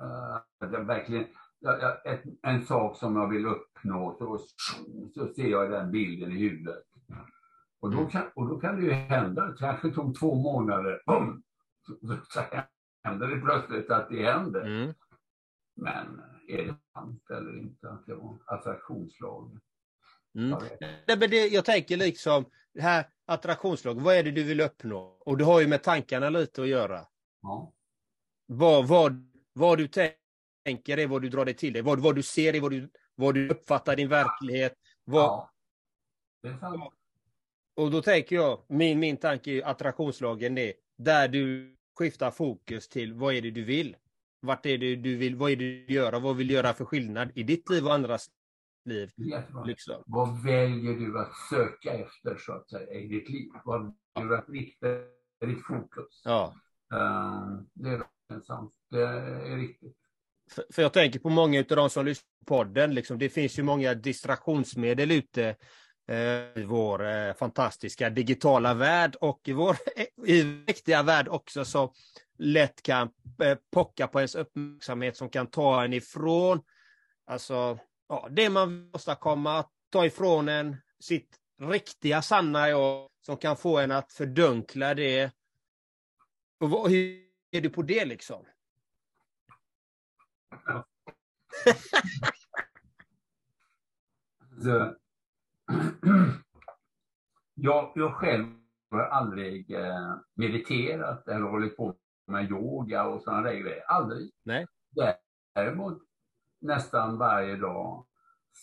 uh, 0.05 0.69
det 0.71 0.77
är 0.77 0.83
verkligen, 0.83 1.27
jag, 1.59 1.81
jag, 1.81 2.13
ett, 2.13 2.23
en 2.41 2.65
sak 2.65 2.97
som 2.97 3.15
jag 3.15 3.29
vill 3.29 3.45
uppnå, 3.45 4.15
så, 4.19 4.39
så 5.13 5.33
ser 5.33 5.47
jag 5.47 5.71
den 5.71 5.91
bilden 5.91 6.31
i 6.31 6.39
huvudet. 6.39 6.83
Och 7.79 7.91
då 7.91 8.05
kan, 8.05 8.23
och 8.35 8.47
då 8.47 8.59
kan 8.59 8.75
det 8.75 8.81
ju 8.81 8.91
hända, 8.91 9.45
det 9.45 9.57
kanske 9.57 9.91
tog 9.91 10.19
två 10.19 10.35
månader, 10.35 11.01
boom, 11.05 11.43
så, 11.87 12.17
så, 12.29 12.41
händer 13.03 13.27
det 13.27 13.41
plötsligt 13.41 13.91
att 13.91 14.09
det 14.09 14.31
händer. 14.31 14.61
Mm. 14.61 14.93
Men 15.75 16.21
är 16.47 16.65
det 16.65 16.75
sant 16.93 17.29
eller 17.29 17.57
inte 17.59 17.89
att 17.89 18.05
det 18.05 18.15
var 18.15 18.37
attraktionslagen? 18.45 19.61
Mm. 20.35 20.49
Jag. 20.49 20.61
Nej, 21.07 21.17
men 21.19 21.29
det, 21.29 21.47
jag 21.47 21.65
tänker 21.65 21.97
liksom, 21.97 22.45
det 22.73 22.81
här 22.81 23.05
attraktionslag, 23.25 24.01
vad 24.01 24.15
är 24.15 24.23
det 24.23 24.31
du 24.31 24.43
vill 24.43 24.61
uppnå? 24.61 25.17
Och 25.19 25.37
det 25.37 25.43
har 25.43 25.61
ju 25.61 25.67
med 25.67 25.83
tankarna 25.83 26.29
lite 26.29 26.61
att 26.61 26.67
göra. 26.67 27.05
Ja. 27.41 27.73
Vad, 28.45 28.87
vad, 28.87 29.31
vad 29.53 29.77
du 29.77 29.87
tänker 30.65 30.97
är 30.97 31.07
vad 31.07 31.21
du 31.21 31.29
drar 31.29 31.45
dig 31.45 31.53
till 31.53 31.73
dig. 31.73 31.81
Vad, 31.81 31.99
vad 31.99 32.15
du 32.15 32.23
ser 32.23 32.55
är 32.55 32.61
vad 32.61 32.71
du, 32.71 32.89
vad 33.15 33.33
du 33.35 33.49
uppfattar 33.49 33.95
din 33.95 34.09
verklighet. 34.09 34.73
Vad, 35.03 35.23
ja. 35.23 35.51
Det. 36.41 36.57
Och 37.75 37.91
då 37.91 38.01
tänker 38.01 38.35
jag, 38.35 38.61
min, 38.67 38.99
min 38.99 39.17
tanke 39.17 39.51
är 39.51 39.65
attraktionslagen 39.65 40.57
är 40.57 40.73
där 40.97 41.27
du 41.27 41.75
skiftar 41.97 42.31
fokus 42.31 42.89
till 42.89 43.13
vad 43.13 43.33
är 43.33 43.41
det 43.41 43.51
du 43.51 43.63
vill? 43.63 43.97
Vart 44.41 44.65
är 44.65 44.77
det 44.77 44.95
du 44.95 45.15
vill, 45.15 45.35
vad 45.35 45.51
är 45.51 45.55
det 45.55 45.63
du 45.63 45.85
vill 45.85 45.95
göra? 45.95 46.19
Vad 46.19 46.35
vill 46.35 46.47
du 46.47 46.53
göra 46.53 46.73
för 46.73 46.85
skillnad 46.85 47.31
i 47.35 47.43
ditt 47.43 47.69
liv 47.69 47.85
och 47.85 47.93
andras 47.93 48.29
liv? 48.89 49.11
Liksom. 49.65 50.03
Vad 50.05 50.43
väljer 50.43 50.93
du 50.93 51.19
att 51.19 51.31
söka 51.49 51.93
efter 51.93 52.37
så 52.37 52.53
att 52.53 52.69
säga 52.69 52.93
i 52.93 53.07
ditt 53.07 53.29
liv? 53.29 53.49
Vad 53.65 53.95
väljer 54.15 54.29
du 54.29 54.37
att 54.37 54.49
rikta 54.49 54.87
ditt 55.45 55.65
fokus? 55.67 56.21
Ja. 56.25 56.53
Eh, 56.93 57.47
det 57.73 57.89
är 57.89 58.41
sant. 58.41 58.73
Det 58.89 59.01
är 59.01 59.57
riktigt. 59.57 59.95
För, 60.51 60.65
för 60.73 60.81
jag 60.81 60.93
tänker 60.93 61.19
på 61.19 61.29
många 61.29 61.59
av 61.59 61.65
de 61.65 61.89
som 61.89 62.05
lyssnar 62.05 62.27
på 62.45 62.55
podden, 62.55 62.93
liksom, 62.93 63.19
det 63.19 63.29
finns 63.29 63.59
ju 63.59 63.63
många 63.63 63.93
distraktionsmedel 63.93 65.11
ute 65.11 65.55
eh, 66.07 66.61
i 66.61 66.65
vår 66.67 67.07
eh, 67.07 67.33
fantastiska 67.33 68.09
digitala 68.09 68.73
värld 68.73 69.15
och 69.21 69.41
i 69.45 69.53
vår 69.53 69.77
i 70.25 70.43
riktiga 70.43 71.03
värld 71.03 71.27
också 71.27 71.65
som 71.65 71.89
lätt 72.37 72.81
kan 72.81 73.09
pocka 73.71 74.07
på 74.07 74.19
ens 74.19 74.35
uppmärksamhet 74.35 75.17
som 75.17 75.29
kan 75.29 75.47
ta 75.47 75.83
en 75.83 75.93
ifrån 75.93 76.61
alltså, 77.29 77.77
ja, 78.09 78.27
det 78.31 78.49
man 78.49 78.69
vill 78.69 78.89
åstadkomma, 78.93 79.65
ta 79.89 80.05
ifrån 80.05 80.49
en 80.49 80.77
sitt 80.99 81.39
riktiga 81.61 82.21
sanna 82.21 82.69
jag 82.69 83.09
som 83.21 83.37
kan 83.37 83.57
få 83.57 83.79
en 83.79 83.91
att 83.91 84.13
fördunkla 84.13 84.93
det. 84.93 85.31
Och 86.59 86.69
vad, 86.69 86.91
hur 86.91 87.25
är 87.51 87.61
du 87.61 87.69
på 87.69 87.81
det 87.81 88.05
liksom? 88.05 88.45
Så, 94.63 94.69
jag, 97.53 97.91
jag 97.95 98.13
själv 98.13 98.45
har 98.91 98.99
aldrig 99.03 99.71
eh, 99.71 100.15
mediterat 100.35 101.27
eller 101.27 101.45
hållit 101.45 101.77
på 101.77 101.95
med 102.27 102.51
yoga 102.51 103.05
och 103.05 103.21
sådana 103.21 103.41
där 103.41 103.53
grejer. 103.53 103.83
Aldrig. 103.87 104.31
Nej. 104.43 104.67
Däremot 105.55 106.08
nästan 106.61 107.17
varje 107.17 107.55
dag 107.55 108.05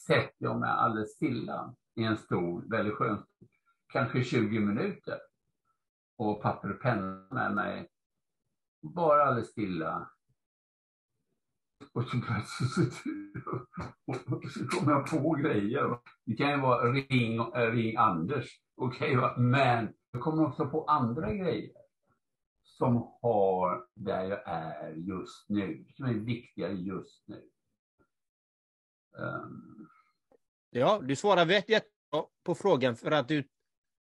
sätter 0.07 0.35
jag 0.39 0.61
mig 0.61 0.71
alldeles 0.71 1.15
stilla 1.15 1.75
i 1.95 2.05
en 2.05 2.17
stol, 2.17 2.69
väldigt 2.71 2.95
skön 2.95 3.23
kanske 3.93 4.25
20 4.25 4.61
minuter. 4.61 5.19
Och 6.19 6.43
papper 6.43 6.71
och 6.71 6.83
penna 6.83 7.27
med 7.31 7.55
mig. 7.55 7.89
Bara 8.83 9.25
alldeles 9.25 9.51
stilla. 9.51 10.11
Och 11.93 12.05
så 12.05 12.21
plötsligt 12.21 12.73
så, 12.73 13.67
så 14.49 14.69
kommer 14.69 14.93
jag 14.93 15.11
på 15.11 15.31
grejer. 15.31 15.99
Det 16.25 16.37
kan 16.37 16.51
ju 16.51 16.61
vara 16.61 16.93
ring, 16.93 17.39
eh, 17.39 17.71
ring 17.71 17.97
Anders. 17.97 18.61
Okej, 18.77 19.19
okay, 19.19 19.43
men 19.43 19.95
jag 20.11 20.23
kommer 20.23 20.47
också 20.47 20.67
på 20.67 20.85
andra 20.85 21.33
grejer. 21.33 21.73
Som 22.63 22.97
har 23.23 23.87
där 23.95 24.25
jag 24.25 24.43
är 24.49 24.93
just 24.93 25.49
nu. 25.49 25.87
Som 25.97 26.07
är 26.07 26.15
viktiga 26.15 26.71
just 26.71 27.29
nu. 27.29 27.51
Um, 29.19 29.77
Ja, 30.77 31.01
du 31.03 31.17
svarar 31.17 31.47
jättebra 31.47 32.25
på 32.45 32.55
frågan 32.55 32.97
för 32.97 33.11
att 33.11 33.29
du, 33.29 33.49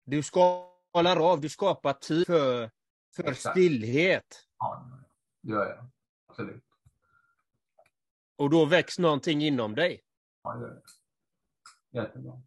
du 0.04 0.22
skalar 0.22 1.32
av, 1.32 1.40
du 1.40 1.48
skapar 1.48 1.92
tid 1.92 2.26
för, 2.26 2.70
för 3.16 3.22
Exakt. 3.22 3.54
stillhet. 3.54 4.46
ja, 4.58 4.90
det 5.42 5.52
gör 5.52 5.66
jag. 5.66 5.86
Absolut. 6.28 6.64
Och 8.36 8.50
då 8.50 8.64
väcks 8.64 8.98
någonting 8.98 9.42
inom 9.42 9.74
dig. 9.74 10.00
Ja, 10.42 10.54
det 10.54 10.60
gör 10.60 10.82
jag. 11.90 12.02
Jättebra. 12.02 12.42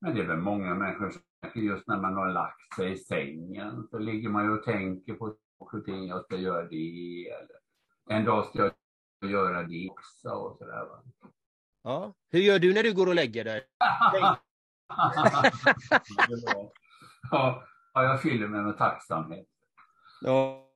Men 0.00 0.14
det 0.14 0.20
är 0.20 0.26
väl 0.26 0.38
många 0.38 0.74
människor 0.74 1.10
som 1.10 1.22
just 1.62 1.86
när 1.86 2.00
man 2.00 2.14
har 2.14 2.32
lagt 2.32 2.74
sig 2.76 2.92
i 2.92 2.96
sängen 2.96 3.88
så 3.90 3.98
ligger 3.98 4.28
man 4.28 4.44
ju 4.44 4.50
och 4.58 4.64
tänker 4.64 5.14
på 5.14 5.36
saker 5.58 5.78
och 5.78 5.84
ting. 5.84 6.06
Jag 6.06 6.24
ska 6.24 6.36
göra 6.36 6.68
det 6.68 7.28
eller 7.28 7.56
en 8.10 8.24
dag 8.24 8.46
ska 8.46 8.70
jag 9.20 9.30
göra 9.30 9.62
det 9.62 9.90
också 9.90 10.28
och 10.28 10.58
sådär. 10.58 10.88
Ja. 11.82 12.14
Hur 12.30 12.40
gör 12.40 12.58
du 12.58 12.74
när 12.74 12.82
du 12.82 12.94
går 12.94 13.06
och 13.06 13.14
lägger 13.14 13.44
dig? 13.44 13.62
ja, 17.30 17.62
jag 17.94 18.22
fyller 18.22 18.48
mig 18.48 18.62
med 18.62 18.78
tacksamhet. 18.78 19.46
Ja, 20.20 20.68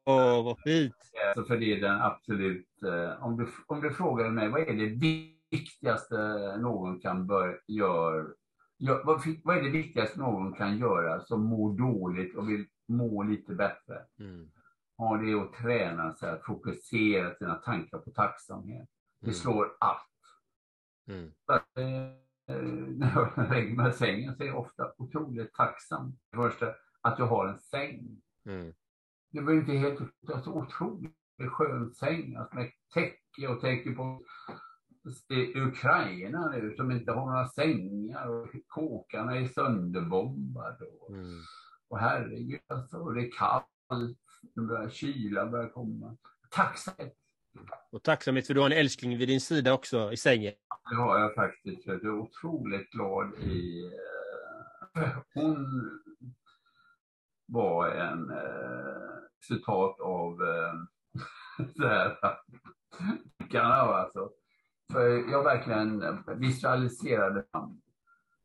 vad 0.44 0.60
fint. 0.60 0.94
Alltså 1.26 1.44
för 1.44 1.56
det 1.56 1.72
är 1.72 1.80
den 1.80 2.02
absolut, 2.02 2.82
eh, 2.82 3.24
om, 3.24 3.36
du, 3.36 3.48
om 3.66 3.80
du 3.80 3.90
frågar 3.90 4.30
mig 4.30 4.48
vad 4.48 4.60
är 4.60 4.72
det 4.72 4.86
viktigaste 5.50 6.16
någon 6.56 7.00
kan 7.00 7.26
börja 7.26 7.56
göra 7.66 8.26
vad, 8.78 9.22
vad 9.44 9.56
är 9.58 9.62
det 9.62 9.70
viktigaste 9.70 10.18
någon 10.18 10.52
kan 10.52 10.78
göra 10.78 11.20
som 11.20 11.44
mår 11.44 11.78
dåligt 11.78 12.36
och 12.36 12.48
vill 12.48 12.66
må 12.88 13.22
lite 13.22 13.54
bättre? 13.54 14.02
Mm. 14.20 14.50
Ja, 14.98 15.16
det 15.16 15.30
är 15.30 15.42
att 15.42 15.52
träna 15.52 16.14
sig 16.14 16.30
att 16.30 16.44
fokusera 16.44 17.34
sina 17.34 17.54
tankar 17.54 17.98
på 17.98 18.10
tacksamhet. 18.10 18.88
Det 19.20 19.26
mm. 19.26 19.34
slår 19.34 19.68
allt. 19.80 20.15
Mm. 21.08 21.32
När 22.98 23.12
jag 23.14 23.50
lägger 23.50 23.76
mig 23.76 23.90
i 23.90 23.92
sängen 23.92 24.36
så 24.36 24.42
är 24.42 24.46
jag 24.46 24.58
ofta 24.58 24.92
otroligt 24.98 25.54
tacksam. 25.54 26.18
Först 26.34 26.62
att 27.00 27.18
jag 27.18 27.26
har 27.26 27.46
en 27.46 27.58
säng. 27.58 28.22
Mm. 28.46 28.72
Det 29.30 29.40
var 29.40 29.52
inte 29.52 29.72
helt 29.72 30.00
alltså, 30.34 30.50
otroligt 30.50 31.12
skön 31.50 31.94
säng. 31.94 32.36
Alltså 32.36 32.54
med 32.54 32.70
täcke 32.94 33.48
och 33.48 33.60
täcke 33.60 33.90
på 33.90 34.22
Ukraina 35.54 36.50
nu 36.50 36.74
som 36.76 36.90
inte 36.90 37.12
har 37.12 37.26
några 37.26 37.48
sängar 37.48 38.28
och 38.28 38.48
kåkarna 38.66 39.36
är 39.36 39.46
sönderbombade. 39.46 40.84
Och, 41.00 41.10
mm. 41.10 41.40
och 41.88 41.98
herregud 41.98 42.60
alltså, 42.66 43.04
det 43.04 43.26
är 43.26 43.30
kallt. 43.30 43.66
Börjar, 44.54 44.88
kyla 44.88 45.46
börjar 45.46 45.68
komma. 45.68 46.16
Tacksamhet. 46.50 47.25
Och 47.92 48.02
tacksamhet 48.02 48.46
för 48.46 48.54
du 48.54 48.60
har 48.60 48.70
en 48.70 48.76
älskling 48.76 49.18
vid 49.18 49.28
din 49.28 49.40
sida 49.40 49.72
också 49.72 50.12
i 50.12 50.16
sängen. 50.16 50.52
Det 50.90 50.96
har 50.96 51.18
jag 51.18 51.34
faktiskt. 51.34 51.86
Jag 51.86 52.04
är 52.04 52.10
otroligt 52.10 52.90
glad 52.90 53.34
i... 53.34 53.90
Eh, 54.96 55.08
hon 55.34 55.66
var 57.46 57.88
en 57.88 58.30
eh, 58.30 59.16
citat 59.48 60.00
av 60.00 60.42
eh, 60.42 60.74
det 61.74 61.88
här. 63.58 63.92
alltså. 63.92 64.30
För 64.92 65.30
jag 65.30 65.44
verkligen 65.44 66.18
visualiserade 66.36 67.44
fram 67.52 67.80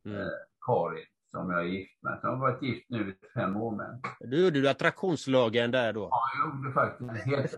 mm. 0.06 0.20
eh, 0.20 0.26
Karin 0.66 1.06
som 1.30 1.50
jag 1.50 1.60
är 1.60 1.64
gift 1.64 2.02
med. 2.02 2.18
Jag 2.22 2.30
har 2.30 2.36
varit 2.36 2.62
gift 2.62 2.86
nu 2.90 3.10
i 3.10 3.26
fem 3.34 3.56
år 3.56 3.76
med. 3.76 4.00
Du 4.20 4.44
gjorde 4.44 4.60
du 4.60 4.68
attraktionslagen 4.68 5.70
där 5.70 5.92
då? 5.92 6.08
Ja, 6.10 6.22
jag 6.38 6.56
gjorde 6.56 6.72
faktiskt 6.72 7.26
helt 7.26 7.54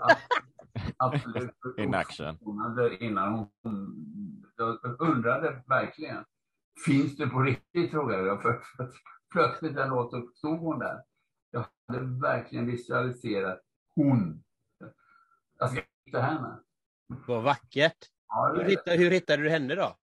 absolut. 0.97 1.51
In 1.79 1.95
action. 1.95 2.39
Innan 3.01 3.33
hon, 3.33 3.49
jag 4.57 5.01
undrade 5.01 5.62
verkligen. 5.66 6.25
Finns 6.87 7.16
det 7.16 7.27
på 7.27 7.41
riktigt? 7.41 7.91
frågade 7.91 8.27
jag. 8.27 8.43
För, 8.43 8.61
för 8.77 8.91
plötsligt 9.33 9.77
en 9.77 9.89
låt 9.89 10.37
stod 10.37 10.59
hon 10.59 10.79
där. 10.79 11.03
Jag 11.51 11.66
hade 11.89 12.20
verkligen 12.20 12.66
visualiserat 12.66 13.61
hon. 13.97 14.45
Jag 15.59 15.70
ska 15.70 15.81
hitta 16.05 16.20
henne. 16.20 16.59
Vad 17.27 17.43
vackert. 17.43 18.11
Ja, 18.29 18.55
hur, 18.57 18.64
hittade, 18.64 18.97
hur 18.97 19.11
hittade 19.11 19.43
du 19.43 19.51
henne 19.51 19.75
då? 19.75 19.97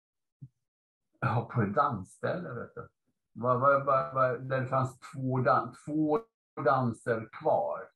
Ja, 1.20 1.50
på 1.54 1.62
ett 1.62 1.76
dansställe. 1.76 2.54
Vet 2.54 2.76
du. 2.76 2.88
Var, 3.34 3.58
var, 3.58 3.86
var, 3.86 4.14
var, 4.14 4.38
där 4.38 4.62
det 4.62 4.68
fanns 4.68 5.00
två, 5.00 5.40
dan 5.40 5.76
två 5.86 6.20
danser 6.66 7.30
kvar. 7.32 7.91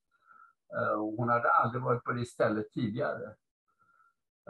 Uh, 0.73 1.15
hon 1.17 1.29
hade 1.29 1.51
aldrig 1.51 1.83
varit 1.83 2.03
på 2.03 2.11
det 2.11 2.25
stället 2.25 2.71
tidigare. 2.71 3.35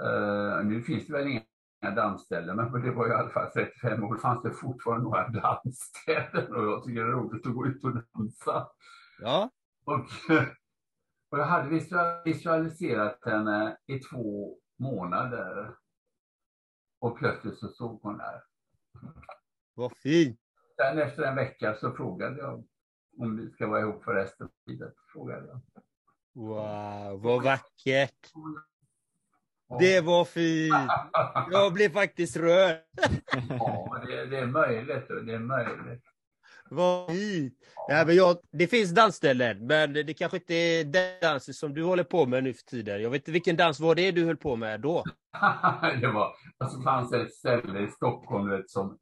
Uh, 0.01 0.65
nu 0.65 0.81
finns 0.81 1.07
det 1.07 1.13
väl 1.13 1.27
inga 1.27 1.95
dansställen, 1.95 2.55
men 2.55 2.81
det 2.81 2.91
var 2.91 3.07
i 3.07 3.13
alla 3.13 3.29
fall 3.29 3.51
35 3.51 4.03
år 4.03 4.17
fanns 4.17 4.43
det 4.43 4.51
fortfarande 4.51 5.03
några 5.03 5.27
dansställen 5.27 6.55
och 6.55 6.63
jag 6.63 6.83
tycker 6.83 7.03
det 7.03 7.07
är 7.07 7.11
roligt 7.11 7.47
att 7.47 7.53
gå 7.53 7.65
ut 7.65 7.83
och 7.83 7.91
dansa. 7.93 8.67
Ja. 9.19 9.51
Och, 9.85 10.05
och 11.29 11.39
jag 11.39 11.45
hade 11.45 11.69
visualiserat 12.25 13.19
henne 13.25 13.77
i 13.85 13.99
två 13.99 14.57
månader. 14.79 15.75
Och 16.99 17.17
plötsligt 17.17 17.57
så 17.57 17.67
såg 17.67 17.99
hon 18.01 18.17
där. 18.17 18.43
Vad 19.73 19.97
fint! 19.97 20.39
Sen 20.75 20.99
efter 20.99 21.23
en 21.23 21.35
vecka 21.35 21.75
så 21.75 21.91
frågade 21.91 22.37
jag 22.37 22.63
om 23.17 23.37
vi 23.37 23.49
ska 23.49 23.67
vara 23.67 23.79
ihop 23.79 24.03
för 24.03 24.13
resten 24.13 24.45
av 24.45 24.51
livet. 24.65 24.93
Frågade 25.13 25.47
jag. 25.47 25.61
Wow, 26.35 27.21
vad 27.21 27.43
vackert! 27.43 28.33
Det 29.79 30.01
var 30.01 30.25
fint! 30.25 30.91
Jag 31.51 31.73
blev 31.73 31.89
faktiskt 31.89 32.37
rörd. 32.37 32.77
ja, 33.49 34.03
det, 34.07 34.25
det, 34.25 34.37
är 34.37 34.45
möjligt. 34.45 35.07
Det 35.25 35.33
är 35.33 35.39
möjligt. 35.39 36.03
Vad 36.69 37.11
fint! 37.11 37.53
Ja, 37.87 38.03
men 38.05 38.15
jag, 38.15 38.37
det 38.51 38.67
finns 38.67 38.91
dansställen, 38.91 39.67
men 39.67 39.93
det 39.93 40.13
kanske 40.13 40.37
inte 40.37 40.53
är 40.53 40.83
den 40.83 41.19
dansen 41.21 41.53
som 41.53 41.73
du 41.73 41.83
håller 41.83 42.03
på 42.03 42.25
med 42.25 42.43
nu 42.43 42.53
för 42.53 42.63
tiden. 42.63 43.01
Jag 43.01 43.09
vet 43.09 43.21
inte 43.21 43.31
vilken 43.31 43.55
dans 43.55 43.79
var 43.79 43.95
det 43.95 44.11
du 44.11 44.25
höll 44.25 44.37
på 44.37 44.55
med 44.55 44.81
då? 44.81 45.03
det 46.01 46.07
var, 46.07 46.33
alltså 46.57 46.81
fanns 46.81 47.13
ett 47.13 47.33
ställe 47.33 47.79
i 47.79 47.87
Stockholm 47.87 48.49
vet, 48.49 48.69
som 48.69 48.97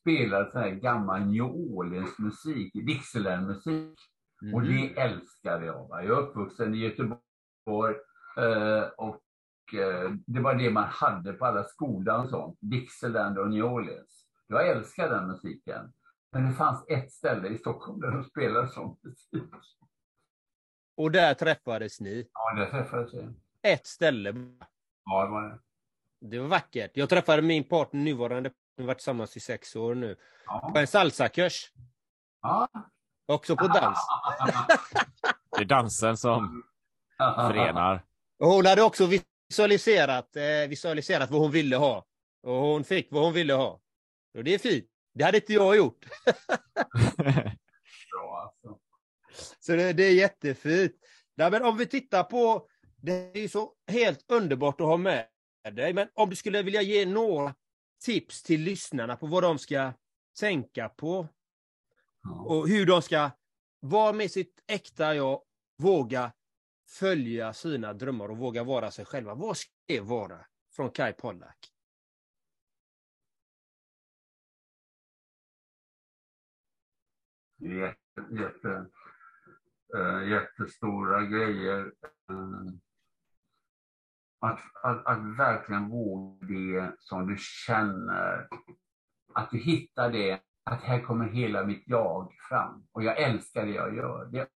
spelade 0.00 0.50
sån 0.50 0.60
här 0.60 0.70
gammal 0.70 1.20
New 1.20 1.44
Orleans 1.44 2.18
musik, 2.18 2.72
Dixieland-musik. 2.74 3.98
Mm. 4.42 4.54
Och 4.54 4.62
det 4.62 5.00
älskade 5.00 5.66
jag. 5.66 5.88
Va? 5.88 6.02
Jag 6.02 6.18
är 6.18 6.22
uppvuxen 6.22 6.74
i 6.74 6.78
Göteborg 6.78 7.96
eh, 8.36 8.82
och 8.96 9.74
eh, 9.74 10.10
det 10.26 10.40
var 10.40 10.54
det 10.54 10.70
man 10.70 10.88
hade 10.88 11.32
på 11.32 11.46
alla 11.46 11.64
skolor 11.64 12.22
och 12.22 12.28
sånt. 12.28 12.58
Dixieland 12.60 13.38
och 13.38 13.50
New 13.50 13.64
Orleans. 13.64 14.24
Jag 14.46 14.68
älskar 14.68 15.10
den 15.10 15.28
musiken. 15.28 15.92
Men 16.32 16.46
det 16.46 16.52
fanns 16.52 16.84
ett 16.88 17.12
ställe 17.12 17.48
i 17.48 17.58
Stockholm 17.58 18.00
där 18.00 18.10
de 18.10 18.24
spelade 18.24 18.68
sån 18.68 18.96
musik. 19.02 19.52
Och 20.96 21.10
där 21.10 21.34
träffades 21.34 22.00
ni? 22.00 22.28
Ja, 22.32 22.54
där 22.54 22.70
träffades 22.70 23.14
vi. 23.14 23.28
Ett 23.62 23.86
ställe? 23.86 24.34
Ja, 25.04 25.24
det 25.24 25.30
var 25.30 25.42
det. 25.42 25.58
Det 26.20 26.38
var 26.38 26.48
vackert. 26.48 26.90
Jag 26.94 27.08
träffade 27.08 27.42
min 27.42 27.64
partner, 27.64 28.00
nuvarande 28.00 28.50
vi 28.78 28.82
har 28.82 28.86
varit 28.86 28.98
tillsammans 28.98 29.36
i 29.36 29.40
sex 29.40 29.76
år 29.76 29.94
nu. 29.94 30.16
Ja. 30.46 30.70
På 30.74 30.78
en 30.78 30.86
salsakurs. 30.86 31.72
Ja. 32.42 32.68
Också 33.28 33.56
på 33.56 33.66
dans. 33.66 33.98
det 35.56 35.62
är 35.62 35.64
dansen 35.64 36.16
som 36.16 36.62
förenar. 37.18 38.04
Och 38.38 38.48
hon 38.48 38.66
hade 38.66 38.82
också 38.82 39.08
visualiserat, 39.50 40.36
eh, 40.36 40.68
visualiserat 40.68 41.30
vad 41.30 41.40
hon 41.40 41.50
ville 41.50 41.76
ha. 41.76 42.06
Och 42.42 42.54
hon 42.54 42.84
fick 42.84 43.08
vad 43.10 43.24
hon 43.24 43.32
ville 43.32 43.54
ha. 43.54 43.80
Och 44.38 44.44
det 44.44 44.54
är 44.54 44.58
fint. 44.58 44.86
Det 45.14 45.24
hade 45.24 45.38
inte 45.38 45.52
jag 45.52 45.76
gjort. 45.76 46.04
Bra 48.12 48.42
alltså. 48.42 48.78
Så 49.58 49.72
det, 49.72 49.92
det 49.92 50.04
är 50.04 50.14
jättefint. 50.14 50.92
Nej, 51.36 51.50
men 51.50 51.64
om 51.64 51.76
vi 51.76 51.86
tittar 51.86 52.24
på, 52.24 52.68
det 52.96 53.44
är 53.44 53.48
så 53.48 53.72
helt 53.90 54.24
underbart 54.30 54.80
att 54.80 54.86
ha 54.86 54.96
med 54.96 55.26
dig, 55.72 55.92
men 55.92 56.08
om 56.14 56.30
du 56.30 56.36
skulle 56.36 56.62
vilja 56.62 56.82
ge 56.82 57.06
några 57.06 57.54
tips 58.04 58.42
till 58.42 58.60
lyssnarna 58.60 59.16
på 59.16 59.26
vad 59.26 59.42
de 59.42 59.58
ska 59.58 59.92
tänka 60.40 60.88
på 60.88 61.28
och 62.30 62.68
hur 62.68 62.86
de 62.86 63.02
ska 63.02 63.30
vara 63.80 64.12
med 64.12 64.30
sitt 64.30 64.64
äkta 64.66 65.14
jag, 65.14 65.42
våga 65.78 66.32
följa 66.88 67.52
sina 67.52 67.92
drömmar 67.92 68.28
och 68.28 68.38
våga 68.38 68.64
vara 68.64 68.90
sig 68.90 69.04
själva. 69.04 69.34
Vad 69.34 69.56
ska 69.56 69.70
det 69.86 70.00
vara 70.00 70.46
från 70.72 70.90
Kai 70.90 71.12
Pollak? 71.12 71.56
Jätte, 77.60 78.26
jätte, 78.30 78.86
äh, 79.96 80.28
jättestora 80.28 81.22
grejer. 81.22 81.92
Äh, 82.30 82.74
att, 84.40 84.60
att, 84.82 85.06
att 85.06 85.38
verkligen 85.38 85.88
våga 85.88 86.46
det 86.46 86.96
som 86.98 87.26
du 87.26 87.36
känner. 87.38 88.48
Att 89.34 89.50
du 89.50 89.58
hittar 89.58 90.12
det, 90.12 90.42
att 90.68 90.82
här 90.82 91.00
kommer 91.00 91.28
hela 91.28 91.64
mitt 91.64 91.82
jag 91.86 92.32
fram. 92.48 92.86
Och 92.92 93.02
jag 93.02 93.18
älskar 93.18 93.66
det 93.66 93.72
jag 93.72 93.96
gör. 93.96 94.24
Det 94.32 94.48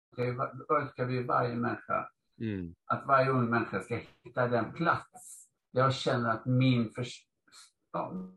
önskar 0.74 1.04
vi 1.04 1.22
varje 1.22 1.54
människa. 1.54 2.08
Mm. 2.40 2.74
Att 2.86 3.06
varje 3.06 3.30
ung 3.30 3.50
människa 3.50 3.80
ska 3.80 3.98
hitta 4.24 4.48
den 4.48 4.72
plats 4.72 5.48
där 5.72 5.80
jag 5.82 5.94
känner 5.94 6.30
att 6.30 6.46
min 6.46 6.92
pers 6.94 7.26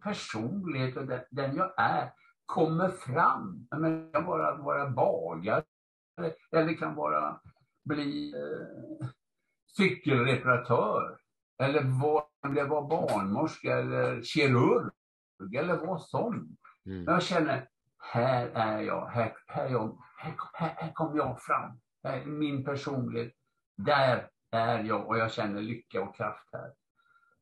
personlighet 0.04 0.98
och 0.98 1.06
den, 1.06 1.22
den 1.32 1.56
jag 1.56 1.74
är 1.78 2.12
kommer 2.46 2.90
fram. 2.90 3.68
Jag 3.70 4.14
kan 4.14 4.26
vara, 4.26 4.56
vara 4.56 4.90
bagare 4.90 5.64
eller 6.52 6.74
kan 6.74 6.96
vara 6.96 7.40
bli 7.84 8.34
eh, 8.34 9.08
cykelreparatör 9.78 11.18
eller 11.64 12.02
vad, 12.02 12.24
om 12.48 12.54
det 12.54 12.64
var 12.64 12.90
barnmorska 12.90 13.78
eller 13.80 14.22
kirurg 14.22 14.92
eller 15.56 15.78
vad 15.78 16.02
som. 16.02 16.58
Mm. 16.86 17.04
Jag 17.04 17.24
känner, 17.24 17.70
här 18.14 18.48
är 18.48 18.82
jag, 18.82 19.08
här, 19.08 19.34
här, 19.48 19.66
är 19.66 19.70
jag, 19.70 19.98
här, 20.18 20.36
här, 20.54 20.74
här 20.78 20.92
kommer 20.94 21.18
jag 21.18 21.42
fram. 21.42 21.80
Här 22.04 22.22
är 22.22 22.26
min 22.26 22.64
personlighet. 22.66 23.34
Där 23.78 24.30
är 24.52 24.84
jag 24.84 25.08
och 25.08 25.18
jag 25.18 25.32
känner 25.32 25.62
lycka 25.62 26.04
och 26.04 26.16
kraft 26.16 26.50
här. 26.54 26.74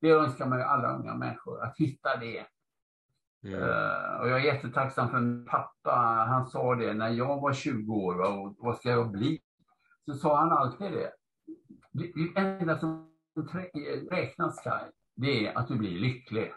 Det 0.02 0.10
önskar 0.10 0.46
man 0.46 0.58
ju 0.58 0.64
alla 0.64 0.96
unga 0.96 1.16
människor, 1.16 1.64
att 1.64 1.78
hitta 1.78 2.18
det. 2.18 2.46
Mm. 3.44 3.60
Uh, 3.60 4.20
och 4.20 4.30
jag 4.30 4.40
är 4.40 4.54
jättetacksam 4.54 5.10
för 5.10 5.20
min 5.20 5.46
pappa. 5.46 6.26
Han 6.28 6.46
sa 6.46 6.76
det 6.76 6.94
när 6.94 7.10
jag 7.10 7.42
var 7.42 7.54
20 7.54 7.94
år. 7.94 8.16
Va, 8.16 8.28
och 8.28 8.56
vad 8.58 8.78
ska 8.78 8.90
jag 8.90 9.12
bli? 9.12 9.42
Så 10.06 10.14
sa 10.14 10.38
han 10.38 10.52
alltid 10.52 10.92
det. 10.92 11.12
Det, 11.92 12.12
det 12.16 12.40
enda 12.40 12.78
som 12.78 13.14
räknas, 14.12 14.64
Kaj, 14.64 14.92
det 15.16 15.48
är 15.48 15.58
att 15.58 15.68
du 15.68 15.76
blir 15.76 16.00
lycklig. 16.00 16.54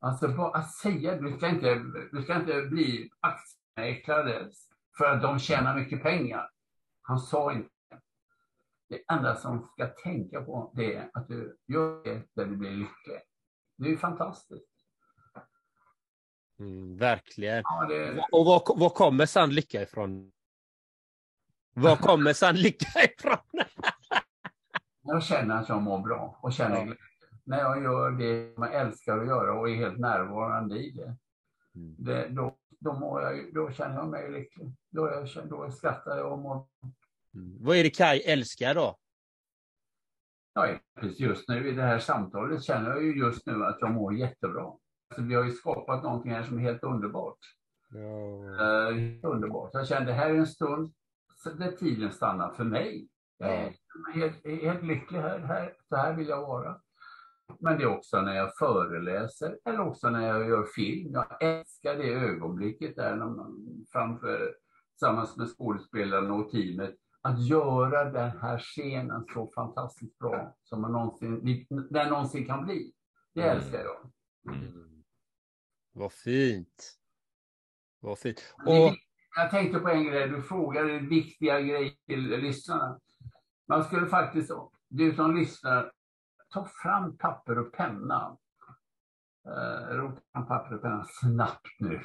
Alltså 0.00 0.28
bara 0.28 0.58
att 0.58 0.72
säga, 0.72 1.16
du 1.16 1.36
ska 1.36 1.48
inte, 1.48 1.74
du 2.12 2.22
ska 2.22 2.36
inte 2.36 2.62
bli 2.62 3.10
aktiemäklare 3.20 4.50
för 4.98 5.04
att 5.04 5.22
de 5.22 5.38
tjänar 5.38 5.76
mycket 5.76 6.02
pengar. 6.02 6.50
Han 7.02 7.18
sa 7.18 7.52
inte 7.52 7.70
det 8.88 9.02
enda 9.12 9.36
som 9.36 9.68
ska 9.72 9.86
tänka 9.86 10.42
på 10.42 10.72
det 10.74 10.94
är 10.94 11.10
att 11.12 11.28
du 11.28 11.58
gör 11.66 12.04
det 12.04 12.22
där 12.34 12.44
du 12.44 12.56
blir 12.56 12.70
lycklig. 12.70 13.20
Det 13.76 13.84
är 13.86 13.90
ju 13.90 13.96
fantastiskt. 13.96 14.68
Mm, 16.58 16.96
verkligen. 16.96 17.62
Ja, 17.64 17.86
det... 17.88 18.26
Och 18.32 18.44
var, 18.46 18.78
var 18.78 18.90
kommer 18.90 19.26
sann 19.26 19.50
lycka 19.50 19.82
ifrån? 19.82 20.32
Var 21.74 21.96
kommer 21.96 22.32
sann 22.32 22.56
lycka 22.56 23.04
ifrån? 23.04 23.38
jag 25.02 25.22
känner 25.22 25.56
att 25.56 25.68
jag 25.68 25.82
mår 25.82 25.98
bra 25.98 26.38
och 26.42 26.52
känner 26.52 26.86
ja. 26.86 26.94
När 27.48 27.58
jag 27.58 27.82
gör 27.82 28.10
det 28.10 28.52
jag 28.56 28.74
älskar 28.74 29.18
att 29.18 29.26
göra 29.26 29.52
och 29.52 29.70
är 29.70 29.74
helt 29.74 29.98
närvarande 29.98 30.78
i 30.78 30.90
det. 30.90 31.16
Mm. 31.74 31.94
det 31.98 32.28
då, 32.28 32.56
då, 32.80 32.92
mår 32.92 33.22
jag, 33.22 33.54
då 33.54 33.70
känner 33.70 33.94
jag 33.94 34.08
mig 34.08 34.30
lycklig. 34.30 34.72
Då, 34.90 35.08
jag, 35.08 35.48
då 35.48 35.70
skrattar 35.70 36.16
jag 36.16 36.32
och 36.32 36.38
mår 36.38 36.66
Mm. 37.34 37.56
Vad 37.60 37.76
är 37.76 37.84
det 37.84 37.90
Kai 37.90 38.20
älskar 38.20 38.74
då? 38.74 38.96
Ja, 40.54 40.68
just 41.02 41.48
nu 41.48 41.68
i 41.68 41.72
det 41.72 41.82
här 41.82 41.98
samtalet 41.98 42.62
känner 42.62 42.90
jag 42.90 43.02
ju 43.02 43.18
just 43.18 43.46
nu 43.46 43.64
att 43.64 43.76
jag 43.80 43.90
mår 43.90 44.14
jättebra. 44.14 44.72
Alltså, 45.08 45.22
vi 45.22 45.34
har 45.34 45.44
ju 45.44 45.50
skapat 45.50 46.02
någonting 46.02 46.32
här 46.32 46.42
som 46.42 46.58
är 46.58 46.62
helt 46.62 46.82
underbart. 46.82 47.38
Ja. 47.90 48.90
Uh, 48.90 49.18
underbart. 49.22 49.70
Jag 49.72 49.88
känner 49.88 50.06
det 50.06 50.12
här 50.12 50.30
är 50.30 50.34
en 50.34 50.46
stund 50.46 50.92
där 51.58 51.72
tiden 51.72 52.12
stannar 52.12 52.52
för 52.52 52.64
mig. 52.64 53.08
Jag 53.38 53.50
är 53.50 53.74
helt, 54.14 54.62
helt 54.62 54.82
lycklig 54.82 55.20
här, 55.20 55.38
här. 55.38 55.74
Så 55.88 55.96
här 55.96 56.16
vill 56.16 56.28
jag 56.28 56.40
vara. 56.40 56.80
Men 57.60 57.78
det 57.78 57.84
är 57.84 57.96
också 57.96 58.20
när 58.20 58.34
jag 58.34 58.56
föreläser 58.56 59.58
eller 59.64 59.80
också 59.80 60.10
när 60.10 60.26
jag 60.26 60.48
gör 60.48 60.64
film. 60.64 61.12
Jag 61.12 61.42
älskar 61.42 61.94
det 61.94 62.12
ögonblicket 62.12 62.96
där 62.96 63.34
framför 63.92 64.54
tillsammans 64.90 65.36
med 65.36 65.48
skådespelarna 65.48 66.34
och 66.34 66.50
teamet 66.50 66.94
att 67.22 67.46
göra 67.46 68.04
den 68.04 68.38
här 68.38 68.58
scenen 68.58 69.24
så 69.34 69.50
fantastiskt 69.54 70.18
bra 70.18 70.56
som 70.62 70.80
man 70.80 70.92
någonsin, 70.92 71.66
den 71.90 72.08
någonsin 72.08 72.46
kan 72.46 72.64
bli. 72.64 72.92
Det 73.34 73.42
mm. 73.42 73.56
älskar 73.56 73.78
jag. 73.78 74.10
Mm. 74.54 75.02
Vad 75.92 76.12
fint. 76.12 76.98
Vad 78.00 78.18
fint. 78.18 78.54
Och... 78.66 78.96
Jag 79.36 79.50
tänkte 79.50 79.78
på 79.78 79.88
en 79.88 80.04
grej, 80.04 80.28
du 80.28 80.42
frågade 80.42 80.98
viktiga 80.98 81.60
grejer 81.60 81.92
till 82.06 82.28
lyssnarna. 82.28 83.00
Man 83.68 83.84
skulle 83.84 84.06
faktiskt, 84.06 84.50
du 84.88 85.14
som 85.14 85.36
lyssnar, 85.36 85.92
ta 86.58 86.68
fram 86.82 87.16
papper 87.16 87.58
och 87.58 87.72
penna. 87.72 88.36
Uh, 89.48 89.96
rota 89.96 90.20
fram 90.32 90.46
papper 90.46 90.74
och 90.74 90.82
penna 90.82 91.04
snabbt 91.08 91.76
nu. 91.78 92.00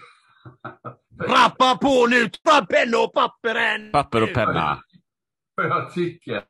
Rappa 1.19 1.77
på 1.81 2.07
nu! 2.09 2.29
Ta 2.29 2.65
penna 2.65 2.97
och 2.97 3.13
papper 3.13 3.55
än! 3.55 3.91
Papper 3.91 4.23
och 4.23 4.33
penna. 4.33 4.83
För 5.55 5.63
jag 5.63 5.93
tycker 5.93 6.43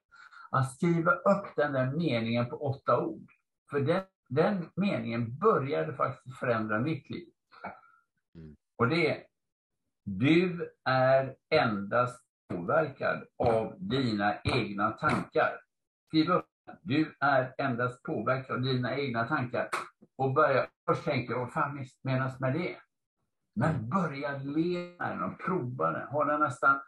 att 0.51 0.73
skriva 0.75 1.11
upp 1.11 1.55
den 1.55 1.73
där 1.73 1.91
meningen 1.91 2.49
på 2.49 2.55
åtta 2.55 2.99
ord. 2.99 3.31
För 3.69 3.79
den, 3.79 4.03
den 4.29 4.69
meningen 4.75 5.37
började 5.37 5.93
faktiskt 5.93 6.37
förändra 6.37 6.79
mitt 6.79 7.09
liv. 7.09 7.29
Mm. 8.35 8.55
Och 8.77 8.87
det 8.87 9.09
är, 9.09 9.23
du 10.05 10.73
är 10.85 11.35
endast 11.49 12.23
påverkad 12.49 13.23
av 13.37 13.75
dina 13.79 14.41
egna 14.43 14.91
tankar. 14.91 15.59
Skriv 16.07 16.31
upp 16.31 16.52
du 16.81 17.15
är 17.19 17.53
endast 17.57 18.03
påverkad 18.03 18.55
av 18.55 18.61
dina 18.61 18.97
egna 18.97 19.27
tankar. 19.27 19.69
Och 20.15 20.33
börja 20.33 20.67
först 20.85 21.03
tänka, 21.03 21.37
vad 21.37 21.53
fan 21.53 21.85
menas 22.01 22.39
med 22.39 22.53
det? 22.53 22.75
Men 23.55 23.75
mm. 23.75 23.89
börja 23.89 24.37
leva 24.37 25.09
den 25.09 25.23
och 25.23 25.39
prova 25.39 25.91
den. 25.91 26.07
Ha 26.07 26.25
den 26.25 26.39
nästan 26.39 26.79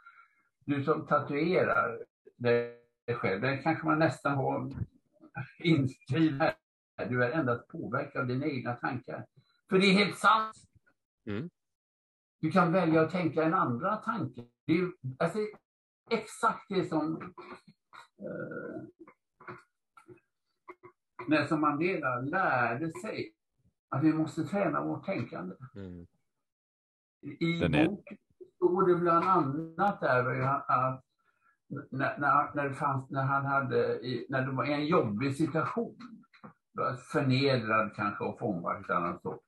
du 0.65 0.84
som 0.84 1.07
tatuerar 1.07 2.03
dig 2.38 2.80
själv, 3.07 3.41
den 3.41 3.63
kanske 3.63 3.86
man 3.86 3.99
nästan 3.99 4.36
har 4.36 4.71
inskriven 5.59 6.41
här. 6.41 6.55
Du 7.09 7.23
är 7.23 7.32
endast 7.32 7.67
påverkad 7.67 8.21
av 8.21 8.28
dina 8.28 8.45
egna 8.45 8.73
tankar. 8.73 9.26
För 9.69 9.80
det 9.80 9.86
är 9.86 9.93
helt 9.93 10.17
sant. 10.17 10.55
Mm. 11.26 11.49
Du 12.39 12.51
kan 12.51 12.71
välja 12.71 13.01
att 13.01 13.11
tänka 13.11 13.43
en 13.43 13.53
andra 13.53 13.95
tanke. 13.95 14.41
Det 14.65 14.73
är 14.73 14.91
alltså, 15.17 15.39
exakt 16.09 16.65
det 16.69 16.86
som 16.86 17.21
uh, 18.21 18.84
Nelson 21.28 21.61
Mandela 21.61 22.19
lärde 22.19 22.91
sig. 22.91 23.32
Att 23.89 24.03
vi 24.03 24.13
måste 24.13 24.43
träna 24.43 24.84
vårt 24.84 25.05
tänkande. 25.05 25.55
Mm. 25.76 26.07
I 27.21 27.63
är... 27.63 27.88
boken 27.88 28.17
står 28.55 28.88
det 28.88 28.95
bland 28.95 29.26
annat 29.26 29.99
där 30.01 30.41
att 30.67 31.05
när, 31.69 32.17
när, 32.17 32.55
när, 32.55 32.69
det 32.69 32.76
fanns, 32.76 33.09
när 33.09 33.23
han 33.23 33.45
hade, 33.45 33.99
när 34.30 34.41
det 34.41 34.51
var 34.51 34.65
en 34.65 34.86
jobbig 34.86 35.36
situation, 35.38 35.97
förnedrad 37.11 37.95
kanske 37.95 38.23
och 38.23 38.39
fångad 38.39 39.15
och 39.15 39.21
så. 39.21 39.39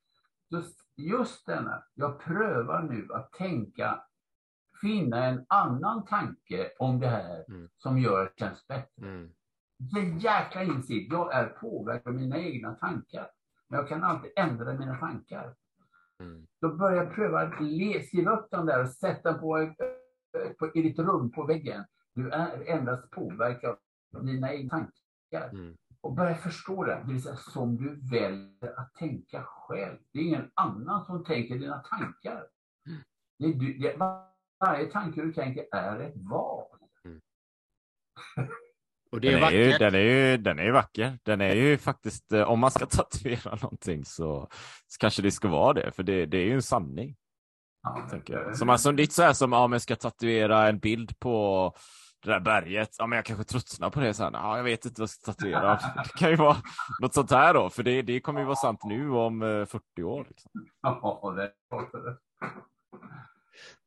Just, 0.49 0.80
just 0.95 1.45
denna, 1.45 1.84
jag 1.93 2.19
prövar 2.19 2.82
nu 2.84 3.07
att 3.13 3.32
tänka, 3.32 4.03
finna 4.82 5.25
en 5.25 5.45
annan 5.49 6.05
tanke 6.05 6.71
om 6.80 6.99
det 6.99 7.07
här 7.07 7.45
mm. 7.49 7.69
som 7.78 7.99
gör 7.99 8.25
att 8.25 8.34
det 8.38 8.43
känns 8.45 8.67
bättre. 8.67 9.07
Mm. 9.07 9.30
Det 9.78 9.99
är 9.99 10.23
jäkla 10.23 10.63
insikt, 10.63 11.11
jag 11.11 11.34
är 11.34 11.45
påverkad 11.45 12.07
av 12.07 12.19
mina 12.21 12.38
egna 12.38 12.73
tankar. 12.73 13.28
Men 13.67 13.80
jag 13.80 13.89
kan 13.89 14.03
alltid 14.03 14.32
ändra 14.36 14.73
mina 14.73 14.95
tankar. 14.95 15.55
Mm. 16.19 16.47
Då 16.61 16.75
börjar 16.75 17.03
jag 17.03 17.13
pröva 17.13 17.41
att 17.41 17.53
skriva 18.07 18.32
upp 18.32 18.51
dem 18.51 18.65
där 18.65 18.82
och 18.82 18.89
sätta 18.89 19.34
på, 19.34 19.73
på, 20.59 20.71
i 20.73 20.82
ditt 20.82 20.99
rum 20.99 21.32
på 21.32 21.43
väggen. 21.43 21.86
Du 22.13 22.30
är 22.30 22.69
endast 22.69 23.09
påverkad 23.11 23.78
av 24.15 24.25
dina 24.25 24.53
egna 24.53 24.69
tankar. 24.69 25.49
Mm. 25.49 25.78
Och 26.01 26.13
börja 26.13 26.36
förstå 26.36 26.84
det, 26.84 27.03
det 27.05 27.13
vill 27.13 27.23
säga 27.23 27.36
som 27.36 27.75
du 27.78 28.09
väljer 28.11 28.80
att 28.80 28.93
tänka 28.93 29.43
själv. 29.43 29.97
Det 30.13 30.19
är 30.19 30.23
ingen 30.23 30.51
annan 30.53 31.05
som 31.05 31.23
tänker 31.23 31.59
dina 31.59 31.80
tankar. 31.80 32.47
Mm. 32.88 32.99
Det 33.39 33.45
är 33.45 33.53
du, 33.53 33.78
det, 33.78 33.97
varje 34.59 34.86
tanke 34.86 35.21
du 35.21 35.34
tänker 35.34 35.65
är 35.71 35.99
ett 35.99 36.15
val. 36.15 36.67
Och 39.18 39.22
det 39.22 39.28
är 39.28 39.39
den, 39.39 39.43
är 39.43 39.51
ju, 39.51 39.78
den, 39.78 39.95
är 39.95 39.99
ju, 39.99 40.38
den 40.38 40.59
är 40.59 40.63
ju 40.63 40.72
vacker. 40.72 41.20
Den 41.24 41.41
är 41.41 41.55
ju 41.55 41.78
faktiskt, 41.78 42.32
eh, 42.32 42.41
om 42.41 42.59
man 42.59 42.72
ska 42.72 42.86
tatuera 42.86 43.55
någonting 43.55 44.05
så, 44.05 44.47
så 44.88 44.99
kanske 44.99 45.22
det 45.22 45.32
ska 45.32 45.47
vara 45.47 45.74
det, 45.74 45.91
för 45.91 46.03
det, 46.03 46.26
det 46.26 46.38
är 46.38 46.45
ju 46.45 46.53
en 46.53 46.61
sanning. 46.61 47.15
Ja, 47.84 48.07
tänker 48.09 48.34
jag. 48.34 48.57
Som 48.57 48.70
alltså, 48.70 48.91
lite 48.91 49.13
så 49.13 49.24
här 49.24 49.34
som 49.34 49.53
om 49.53 49.72
ja, 49.72 49.76
jag 49.76 49.82
ska 49.82 49.95
tatuera 49.95 50.68
en 50.68 50.80
bild 50.80 51.20
på 51.20 51.74
det 52.24 52.32
där 52.32 52.39
berget. 52.39 52.89
Ja, 52.97 53.07
men 53.07 53.15
jag 53.15 53.26
kanske 53.26 53.43
tröttnar 53.43 53.89
på 53.89 53.99
det 53.99 54.13
sen. 54.13 54.34
Ja, 54.34 54.57
jag 54.57 54.63
vet 54.63 54.86
inte 54.86 55.01
vad 55.01 55.03
jag 55.03 55.09
ska 55.09 55.32
tatuera. 55.32 55.76
Det 56.03 56.18
kan 56.18 56.30
ju 56.30 56.36
vara 56.36 56.57
något 57.01 57.13
sånt 57.13 57.32
här 57.32 57.53
då, 57.53 57.70
för 57.70 57.84
det, 57.84 58.01
det 58.01 58.20
kommer 58.20 58.39
ju 58.39 58.45
vara 58.45 58.55
sant 58.55 58.84
nu 58.84 59.11
om 59.11 59.39
40 59.70 59.84
eh, 59.99 60.07
år. 60.07 60.26
Liksom. 60.30 60.51
Ja, 60.82 61.34
det 61.36 61.51
det. 61.99 62.18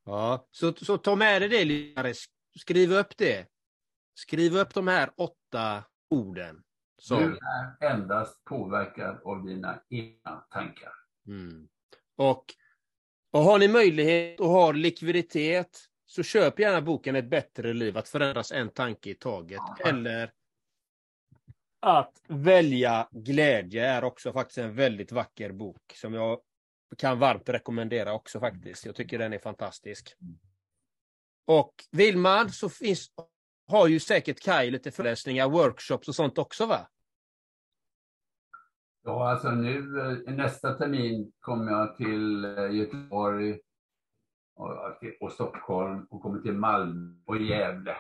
Ja, 0.05 0.49
så, 0.51 0.73
så 0.73 0.99
ta 0.99 1.17
med 1.17 1.43
dig 1.43 1.49
det, 1.49 1.65
Linares. 1.65 2.25
Skriv 2.59 2.93
upp 2.93 3.17
det. 3.17 3.47
Skriv 4.15 4.57
upp 4.57 4.75
de 4.75 4.89
här 4.89 5.11
åtta 5.17 5.85
orden. 6.11 6.63
Som... 6.99 7.19
Du 7.19 7.39
är 7.39 7.93
endast 7.93 8.45
påverkad 8.45 9.21
av 9.25 9.45
dina 9.47 9.83
egna 9.89 10.47
tankar. 10.51 10.93
Mm. 11.27 11.69
Och, 12.17 12.45
och 13.31 13.41
har 13.41 13.59
ni 13.59 13.69
möjlighet 13.69 14.41
och 14.41 14.49
har 14.49 14.73
likviditet 14.73 15.79
så 16.07 16.23
köp 16.23 16.59
gärna 16.59 16.83
boken 16.83 17.17
Ett 17.17 17.31
bättre 17.31 17.73
liv, 17.73 17.97
att 17.97 18.09
förändras 18.09 18.53
en 18.53 18.71
tanke 18.71 19.11
i 19.11 19.15
taget. 19.15 19.61
Eller 19.85 20.33
att 21.81 22.23
välja 22.29 23.09
glädje 23.11 23.87
är 23.87 24.05
också 24.05 24.33
faktiskt 24.33 24.59
en 24.59 24.75
väldigt 24.75 25.13
vacker 25.13 25.53
bok 25.53 25.93
som 25.95 26.15
jag 26.15 26.41
kan 26.97 27.19
varmt 27.19 27.49
rekommendera 27.49 28.13
också 28.13 28.41
faktiskt. 28.41 28.87
Jag 28.87 28.95
tycker 28.95 29.19
den 29.19 29.33
är 29.33 29.39
fantastisk. 29.39 30.17
Och 31.47 31.75
vill 31.91 32.17
man 32.17 32.51
så 32.51 32.69
finns, 32.69 33.11
har 33.71 33.89
ju 33.89 34.01
säkert 34.01 34.41
Kaj 34.41 34.71
lite 34.71 34.91
föreläsningar, 34.91 35.49
workshops 35.49 36.09
och 36.09 36.15
sånt 36.15 36.39
också 36.39 36.67
va? 36.67 36.89
Ja, 39.03 39.31
alltså 39.31 39.51
nu 39.51 40.01
eh, 40.01 40.35
nästa 40.35 40.75
termin 40.75 41.33
kommer 41.41 41.73
jag 41.73 41.97
till 41.97 42.45
eh, 42.45 42.75
Göteborg 42.75 43.59
och, 44.55 44.71
och 45.21 45.33
Stockholm 45.33 46.07
och 46.11 46.23
kommer 46.23 46.41
till 46.41 46.53
Malmö 46.53 47.15
och 47.27 47.37
Gävle. 47.37 47.97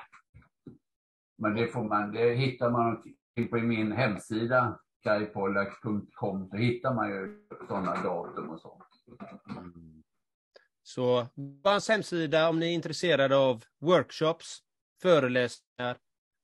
Men 1.39 1.55
det 1.55 1.68
får 1.68 1.85
man, 1.85 2.12
det 2.12 2.35
hittar 2.35 2.71
man 2.71 3.03
på 3.51 3.57
min 3.57 3.93
hemsida 3.93 4.79
kajpollak.com 5.03 6.49
så 6.51 6.57
hittar 6.57 6.95
man 6.95 7.11
ju 7.11 7.47
sådana 7.68 8.03
datum 8.03 8.51
och 8.51 8.61
sånt. 8.61 8.85
Så 10.83 11.27
hans 11.64 11.89
hemsida 11.89 12.49
om 12.49 12.59
ni 12.59 12.66
är 12.66 12.75
intresserade 12.75 13.37
av 13.37 13.64
workshops, 13.81 14.59
föreläsningar. 15.03 15.97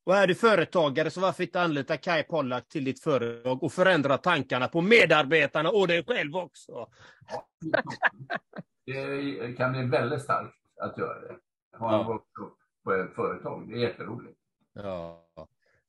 Och 0.07 0.17
är 0.17 0.27
du 0.27 0.35
företagare 0.35 1.11
så 1.11 1.21
varför 1.21 1.43
inte 1.43 1.61
anlita 1.61 1.97
Kai 1.97 2.23
Pollak 2.23 2.69
till 2.69 2.85
ditt 2.85 3.03
företag 3.03 3.63
och 3.63 3.73
förändra 3.73 4.19
tankarna 4.19 4.69
på 4.69 4.81
medarbetarna 4.81 5.71
och 5.71 5.89
dig 5.89 6.05
själv 6.05 6.37
också. 6.37 6.89
det 8.87 9.57
kan 9.57 9.73
bli 9.73 9.83
väldigt 9.83 10.23
starkt 10.23 10.55
att 10.81 10.99
göra 10.99 11.21
det. 11.21 11.37
Ha 11.79 12.01
en 12.01 12.07
workshop 12.07 12.57
på 12.85 12.93
ett 12.93 13.15
företag, 13.15 13.69
det 13.69 13.75
är 13.75 13.79
jätteroligt. 13.79 14.39
Ja. 14.73 15.27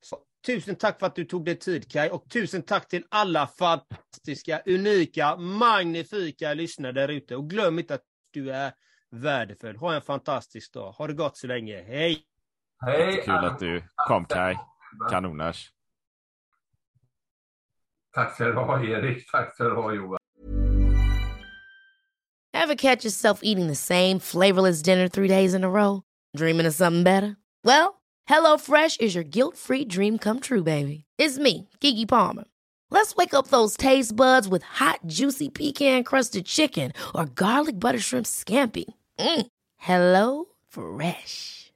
Så, 0.00 0.18
tusen 0.46 0.76
tack 0.76 0.98
för 0.98 1.06
att 1.06 1.14
du 1.14 1.24
tog 1.24 1.44
dig 1.44 1.58
tid 1.58 1.92
Kai 1.92 2.10
och 2.10 2.30
tusen 2.30 2.62
tack 2.62 2.88
till 2.88 3.04
alla 3.08 3.46
fantastiska, 3.46 4.62
unika, 4.66 5.36
magnifika 5.36 6.54
lyssnare 6.54 6.92
där 6.92 7.08
ute. 7.08 7.36
Och 7.36 7.50
glöm 7.50 7.78
inte 7.78 7.94
att 7.94 8.04
du 8.30 8.52
är 8.52 8.72
värdefull. 9.10 9.76
Ha 9.76 9.94
en 9.94 10.02
fantastisk 10.02 10.72
dag. 10.72 10.92
Ha 10.92 11.06
det 11.06 11.12
gott 11.12 11.36
så 11.36 11.46
länge. 11.46 11.82
Hej! 11.82 12.24
Hej! 12.86 13.22
Kul 13.24 13.44
att 13.44 13.58
du 13.58 13.82
kom 14.08 14.24
Kai. 14.24 14.56
Kanoners. 15.10 15.70
Tack 18.14 18.34
ska 18.34 18.44
du 18.44 18.52
ha 18.52 18.82
Erik. 18.84 19.30
Tack 19.30 19.54
ska 19.54 19.64
du 19.64 19.74
ha 19.74 19.92
Johan. 19.92 20.18
Have 22.54 22.76
catch 22.76 23.04
yourself 23.04 23.40
eating 23.42 23.68
the 23.68 23.74
same 23.74 24.18
flavorless 24.18 24.82
dinner 24.82 25.08
three 25.08 25.28
days 25.28 25.54
in 25.54 25.64
a 25.64 25.70
row? 25.70 26.02
Dreaming 26.36 26.66
of 26.66 26.74
something 26.74 27.04
better? 27.04 27.36
Well, 27.64 28.00
hello 28.26 28.56
fresh 28.58 28.96
is 28.98 29.14
your 29.14 29.24
guilt 29.24 29.56
free 29.56 29.84
dream 29.84 30.18
come 30.18 30.40
true 30.40 30.62
baby. 30.62 31.04
It's 31.18 31.38
me, 31.38 31.68
Gigi 31.80 32.06
Palmer. 32.06 32.44
Let's 32.90 33.14
wake 33.16 33.34
up 33.34 33.48
those 33.48 33.76
taste 33.76 34.16
buds 34.16 34.48
with 34.48 34.62
hot, 34.62 35.00
juicy 35.06 35.50
pecan 35.50 36.04
crusted 36.04 36.46
chicken 36.46 36.92
or 37.14 37.26
garlic 37.26 37.78
butter 37.78 38.00
shrimp 38.00 38.26
scampi. 38.26 38.84
Mm. 39.18 39.46
Hello 39.76 40.46
Fresh. 40.68 41.57